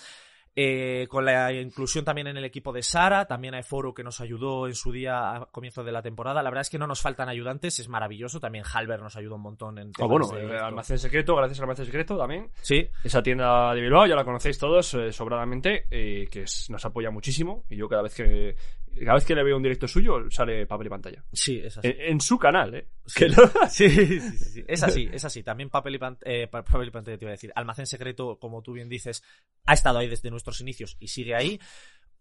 Eh, 0.57 1.07
con 1.09 1.25
la 1.25 1.53
inclusión 1.53 2.05
también 2.05 2.27
en 2.27 2.37
el 2.37 2.45
equipo 2.45 2.73
de 2.73 2.83
Sara, 2.83 3.27
también 3.27 3.55
hay 3.55 3.63
Foro 3.63 3.95
que 3.95 4.03
nos 4.03 4.21
ayudó 4.21 4.67
en 4.67 4.75
su 4.75 4.91
día 4.91 5.35
a 5.37 5.47
comienzo 5.47 5.85
de 5.85 5.93
la 5.93 6.03
temporada. 6.03 6.43
La 6.43 6.51
verdad 6.51 6.63
es 6.63 6.71
que 6.71 6.79
no 6.79 6.89
nos 6.89 7.01
faltan 7.01 7.29
ayudantes, 7.29 7.79
es 7.79 7.89
maravilloso. 7.89 8.41
También 8.41 8.65
Halber 8.71 9.01
nos 9.01 9.17
ayudó 9.17 9.37
un 9.37 9.43
montón 9.43 9.79
en 9.79 9.89
Ah, 9.91 9.93
temas 9.97 10.11
bueno, 10.11 10.27
de 10.29 10.41
el 10.45 10.51
esto. 10.53 10.65
Almacén 10.67 10.99
Secreto, 10.99 11.37
gracias 11.37 11.59
al 11.61 11.65
Almacén 11.65 11.87
Secreto 11.87 12.19
también. 12.19 12.51
Sí, 12.63 12.89
Esa 13.05 13.23
tienda 13.23 13.73
de 13.75 13.81
Bilbao, 13.81 14.07
ya 14.07 14.17
la 14.17 14.25
conocéis 14.25 14.59
todos 14.59 14.93
eh, 14.95 15.13
sobradamente, 15.13 15.87
eh, 15.91 16.27
que 16.31 16.43
es- 16.43 16.69
nos 16.69 16.85
apoya 16.85 17.11
muchísimo. 17.11 17.65
Y 17.71 17.77
yo 17.77 17.89
cada 17.89 18.03
vez 18.03 18.15
que 18.15 18.57
cada 18.99 19.15
vez 19.15 19.25
que 19.25 19.35
le 19.35 19.43
veo 19.45 19.57
un 19.57 19.63
directo 19.63 19.87
suyo, 19.89 20.31
sale 20.31 20.67
papel 20.67 20.87
y 20.89 20.91
pantalla. 20.91 21.25
sí, 21.33 21.59
es 21.63 21.79
así. 21.79 21.89
En, 21.89 22.01
en 22.13 22.21
su 22.21 22.39
canal, 22.39 22.75
¿eh? 22.75 22.89
Sí. 23.07 23.27
Lo- 23.29 23.51
Sí, 23.69 23.89
sí, 23.91 24.21
sí, 24.21 24.37
sí. 24.39 24.65
Es 24.69 24.83
así, 24.83 25.09
es 25.13 25.25
así. 25.25 25.43
También 25.43 25.71
papel 25.71 25.95
y, 25.95 25.99
pan- 25.99 26.19
eh, 26.25 26.47
pa- 26.49 26.65
papel 26.65 26.89
y 26.89 26.91
pantalla 26.91 27.17
te 27.19 27.25
iba 27.25 27.31
a 27.31 27.33
decir. 27.33 27.53
Almacén 27.55 27.87
secreto, 27.87 28.39
como 28.39 28.63
tú 28.63 28.73
bien 28.73 28.89
dices, 28.89 29.23
ha 29.67 29.73
estado 29.75 29.99
ahí 29.99 30.09
desde 30.09 30.31
nuestros 30.31 30.61
inicios 30.61 30.97
y 31.01 31.09
sigue 31.09 31.35
ahí. 31.35 31.61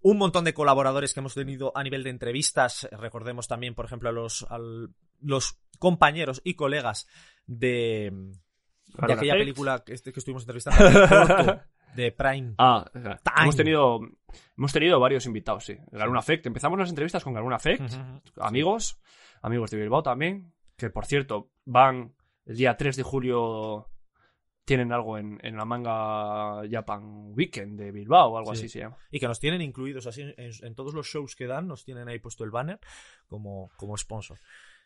Un 0.02 0.18
montón 0.18 0.46
de 0.46 0.54
colaboradores 0.54 1.14
que 1.14 1.20
hemos 1.20 1.34
tenido 1.36 1.74
a 1.76 1.84
nivel 1.84 2.04
de 2.04 2.10
entrevistas. 2.12 2.88
Recordemos 2.92 3.48
también, 3.50 3.76
por 3.76 3.84
ejemplo, 3.86 4.08
a 4.10 4.14
los, 4.14 4.46
al- 4.50 4.90
los 5.22 5.60
compañeros 5.78 6.40
y 6.46 6.54
colegas 6.54 7.06
de, 7.46 8.12
de 9.08 9.14
aquella 9.14 9.34
película 9.34 9.84
que, 9.86 9.96
que 9.96 10.12
estuvimos 10.20 10.44
entrevistando, 10.44 10.80
de 11.96 12.12
Prime. 12.12 12.54
Ah, 12.58 12.86
Time. 12.94 13.14
hemos 13.42 13.56
tenido 13.56 14.00
hemos 14.58 14.72
tenido 14.74 15.00
varios 15.00 15.26
invitados, 15.26 15.66
sí. 15.66 15.78
Garuna 15.92 16.20
Effect. 16.20 16.46
Empezamos 16.46 16.78
las 16.80 16.90
entrevistas 16.90 17.24
con 17.24 17.34
Garuna 17.34 17.56
Effect. 17.58 17.82
Ujú. 17.82 18.22
amigos, 18.42 19.00
amigos 19.42 19.72
de 19.72 19.78
Bilbao 19.78 20.04
también, 20.04 20.54
que 20.78 20.90
por 20.90 21.06
cierto 21.06 21.50
van 21.66 22.14
el 22.46 22.58
día 22.58 22.76
3 22.78 22.96
de 22.96 23.04
julio, 23.04 23.88
tienen 24.66 24.92
algo 24.92 25.18
en, 25.18 25.40
en 25.44 25.58
la 25.58 25.66
manga 25.66 26.62
Japan 26.70 27.32
Weekend 27.36 27.80
de 27.80 27.92
Bilbao 27.92 28.30
o 28.34 28.38
algo 28.38 28.54
Sí. 28.56 28.62
así 28.62 28.70
se 28.70 28.80
llama. 28.80 28.98
Y 29.12 29.20
que 29.20 29.28
nos 29.28 29.40
tienen 29.40 29.62
incluidos 29.62 30.06
así 30.08 30.22
en, 30.22 30.34
en 30.38 30.76
todos 30.76 30.94
los 30.94 31.08
shows 31.08 31.36
que 31.36 31.48
dan, 31.48 31.68
nos 31.68 31.84
tienen 31.86 32.08
ahí 32.08 32.20
puesto 32.20 32.44
el 32.44 32.52
banner 32.52 32.80
como, 33.28 33.72
como 33.78 33.98
sponsor. 33.98 34.38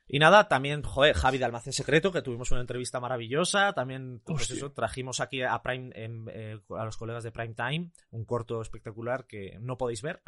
Y 0.05 0.19
nada, 0.19 0.47
también, 0.49 0.83
joder, 0.83 1.15
Javi 1.15 1.37
de 1.37 1.45
Almacén 1.45 1.71
Secreto, 1.73 2.11
que 2.11 2.21
tuvimos 2.21 2.51
una 2.51 2.59
entrevista 2.61 2.99
maravillosa. 2.99 3.73
También, 3.73 4.21
pues 4.25 4.51
eso, 4.51 4.71
trajimos 4.73 5.21
aquí 5.21 5.41
a 5.41 5.61
Prime, 5.63 5.91
en- 5.95 6.27
eh, 6.31 6.59
a 6.77 6.85
los 6.85 6.97
colegas 6.97 7.23
de 7.23 7.31
Prime 7.31 7.53
Time, 7.55 7.91
un 8.11 8.25
corto 8.25 8.61
espectacular 8.61 9.25
que 9.25 9.57
no 9.61 9.77
podéis 9.77 10.01
ver. 10.01 10.21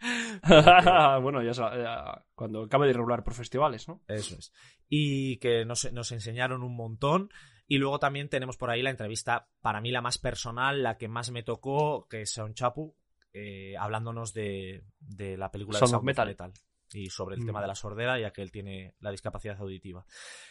bueno, 1.22 1.42
ya, 1.42 1.52
ya 1.52 2.24
cuando 2.34 2.64
acabe 2.64 2.86
de 2.86 2.92
regular 2.92 3.22
por 3.24 3.34
festivales, 3.34 3.88
¿no? 3.88 4.02
Eso 4.08 4.36
es. 4.38 4.52
Y 4.88 5.38
que 5.38 5.64
nos, 5.64 5.92
nos 5.92 6.12
enseñaron 6.12 6.62
un 6.62 6.74
montón. 6.74 7.30
Y 7.66 7.76
luego 7.76 7.98
también 7.98 8.30
tenemos 8.30 8.56
por 8.56 8.70
ahí 8.70 8.80
la 8.80 8.88
entrevista, 8.90 9.48
para 9.60 9.82
mí 9.82 9.90
la 9.90 10.00
más 10.00 10.16
personal, 10.16 10.82
la 10.82 10.96
que 10.96 11.06
más 11.08 11.30
me 11.30 11.42
tocó, 11.42 12.06
que 12.08 12.22
es 12.22 12.30
Son 12.32 12.54
Chapu, 12.54 12.96
eh, 13.34 13.74
hablándonos 13.78 14.32
de, 14.32 14.84
de 14.98 15.36
la 15.36 15.50
película 15.50 15.78
de 15.78 15.86
Sound 15.86 16.04
Metal. 16.06 16.28
Metal. 16.28 16.52
Y 16.92 17.10
sobre 17.10 17.36
el 17.36 17.42
Mm. 17.42 17.46
tema 17.46 17.60
de 17.60 17.66
la 17.68 17.74
sordera, 17.74 18.18
ya 18.18 18.30
que 18.32 18.42
él 18.42 18.50
tiene 18.50 18.94
la 19.00 19.10
discapacidad 19.10 19.58
auditiva. 19.60 20.04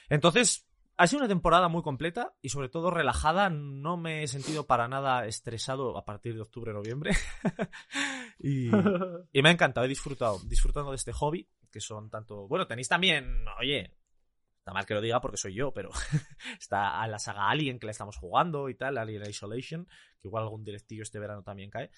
Entonces, 0.10 0.68
ha 0.98 1.06
sido 1.08 1.20
una 1.20 1.28
temporada 1.28 1.68
muy 1.68 1.84
completa 1.84 2.34
y 2.42 2.50
sobre 2.50 2.70
todo 2.70 2.90
relajada. 2.90 3.50
No 3.50 3.98
me 3.98 4.24
he 4.24 4.28
sentido 4.28 4.66
para 4.66 4.88
nada 4.88 5.26
estresado 5.28 5.98
a 5.98 6.06
partir 6.06 6.34
de 6.36 6.42
octubre-noviembre. 6.42 7.12
y, 8.40 8.70
y 9.34 9.42
me 9.42 9.50
ha 9.50 9.52
encantado, 9.52 9.86
he 9.86 9.90
disfrutado, 9.90 10.40
disfrutando 10.46 10.92
de 10.92 10.96
este 10.98 11.14
hobby, 11.14 11.48
que 11.72 11.80
son 11.80 12.10
tanto... 12.10 12.48
Bueno, 12.48 12.66
tenéis 12.68 12.88
también, 12.88 13.46
oye, 13.60 13.94
está 14.68 14.74
mal 14.74 14.86
que 14.86 14.94
lo 14.96 15.00
diga 15.00 15.22
porque 15.22 15.38
soy 15.38 15.54
yo, 15.54 15.72
pero 15.72 15.92
está 16.60 17.02
a 17.02 17.08
la 17.08 17.20
saga 17.20 17.50
Alien 17.50 17.80
que 17.80 17.86
la 17.86 17.92
estamos 17.92 18.18
jugando 18.18 18.68
y 18.68 18.76
tal, 18.76 18.98
Alien 18.98 19.30
Isolation, 19.30 19.88
que 20.20 20.28
igual 20.28 20.44
algún 20.44 20.66
directillo 20.66 21.04
este 21.04 21.20
verano 21.20 21.42
también 21.42 21.70
cae. 21.70 21.90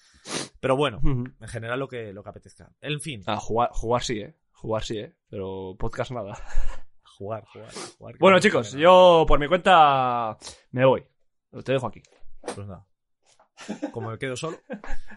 Pero 0.60 0.76
bueno, 0.76 1.00
en 1.02 1.48
general 1.48 1.80
lo 1.80 1.88
que, 1.88 2.12
lo 2.12 2.22
que 2.22 2.28
apetezca. 2.30 2.70
En 2.80 3.00
fin, 3.00 3.24
Ah, 3.26 3.38
jugar, 3.38 3.70
jugar 3.72 4.04
sí, 4.04 4.20
¿eh? 4.20 4.36
Jugar 4.52 4.84
sí, 4.84 4.98
¿eh? 4.98 5.16
Pero 5.28 5.74
podcast 5.76 6.12
nada. 6.12 6.34
jugar, 7.02 7.44
jugar, 7.46 7.72
jugar. 7.98 8.16
Bueno, 8.20 8.36
no 8.36 8.40
chicos, 8.40 8.72
yo 8.74 9.24
por 9.26 9.40
mi 9.40 9.48
cuenta 9.48 10.38
me 10.70 10.84
voy. 10.84 11.04
Te 11.64 11.72
dejo 11.72 11.88
aquí. 11.88 12.02
Pues 12.40 12.68
nada. 12.68 12.86
Como 13.90 14.10
me 14.12 14.18
quedo 14.18 14.36
solo, 14.36 14.60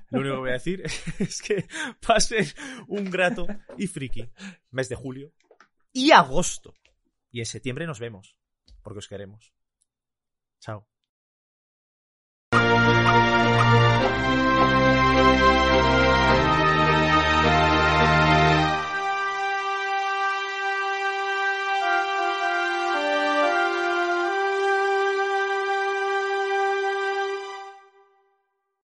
lo 0.09 0.21
único 0.21 0.35
que 0.35 0.41
voy 0.41 0.49
a 0.49 0.53
decir 0.53 0.81
es 1.19 1.39
que 1.43 1.67
pasen 2.05 2.47
un 2.87 3.11
grato 3.11 3.45
y 3.77 3.85
friki 3.85 4.27
mes 4.71 4.89
de 4.89 4.95
julio 4.95 5.31
y 5.93 6.09
agosto. 6.09 6.73
Y 7.33 7.39
en 7.39 7.47
septiembre 7.47 7.87
nos 7.87 7.99
vemos, 7.99 8.37
porque 8.83 8.99
os 8.99 9.07
queremos. 9.07 9.53
Chao. 10.59 10.92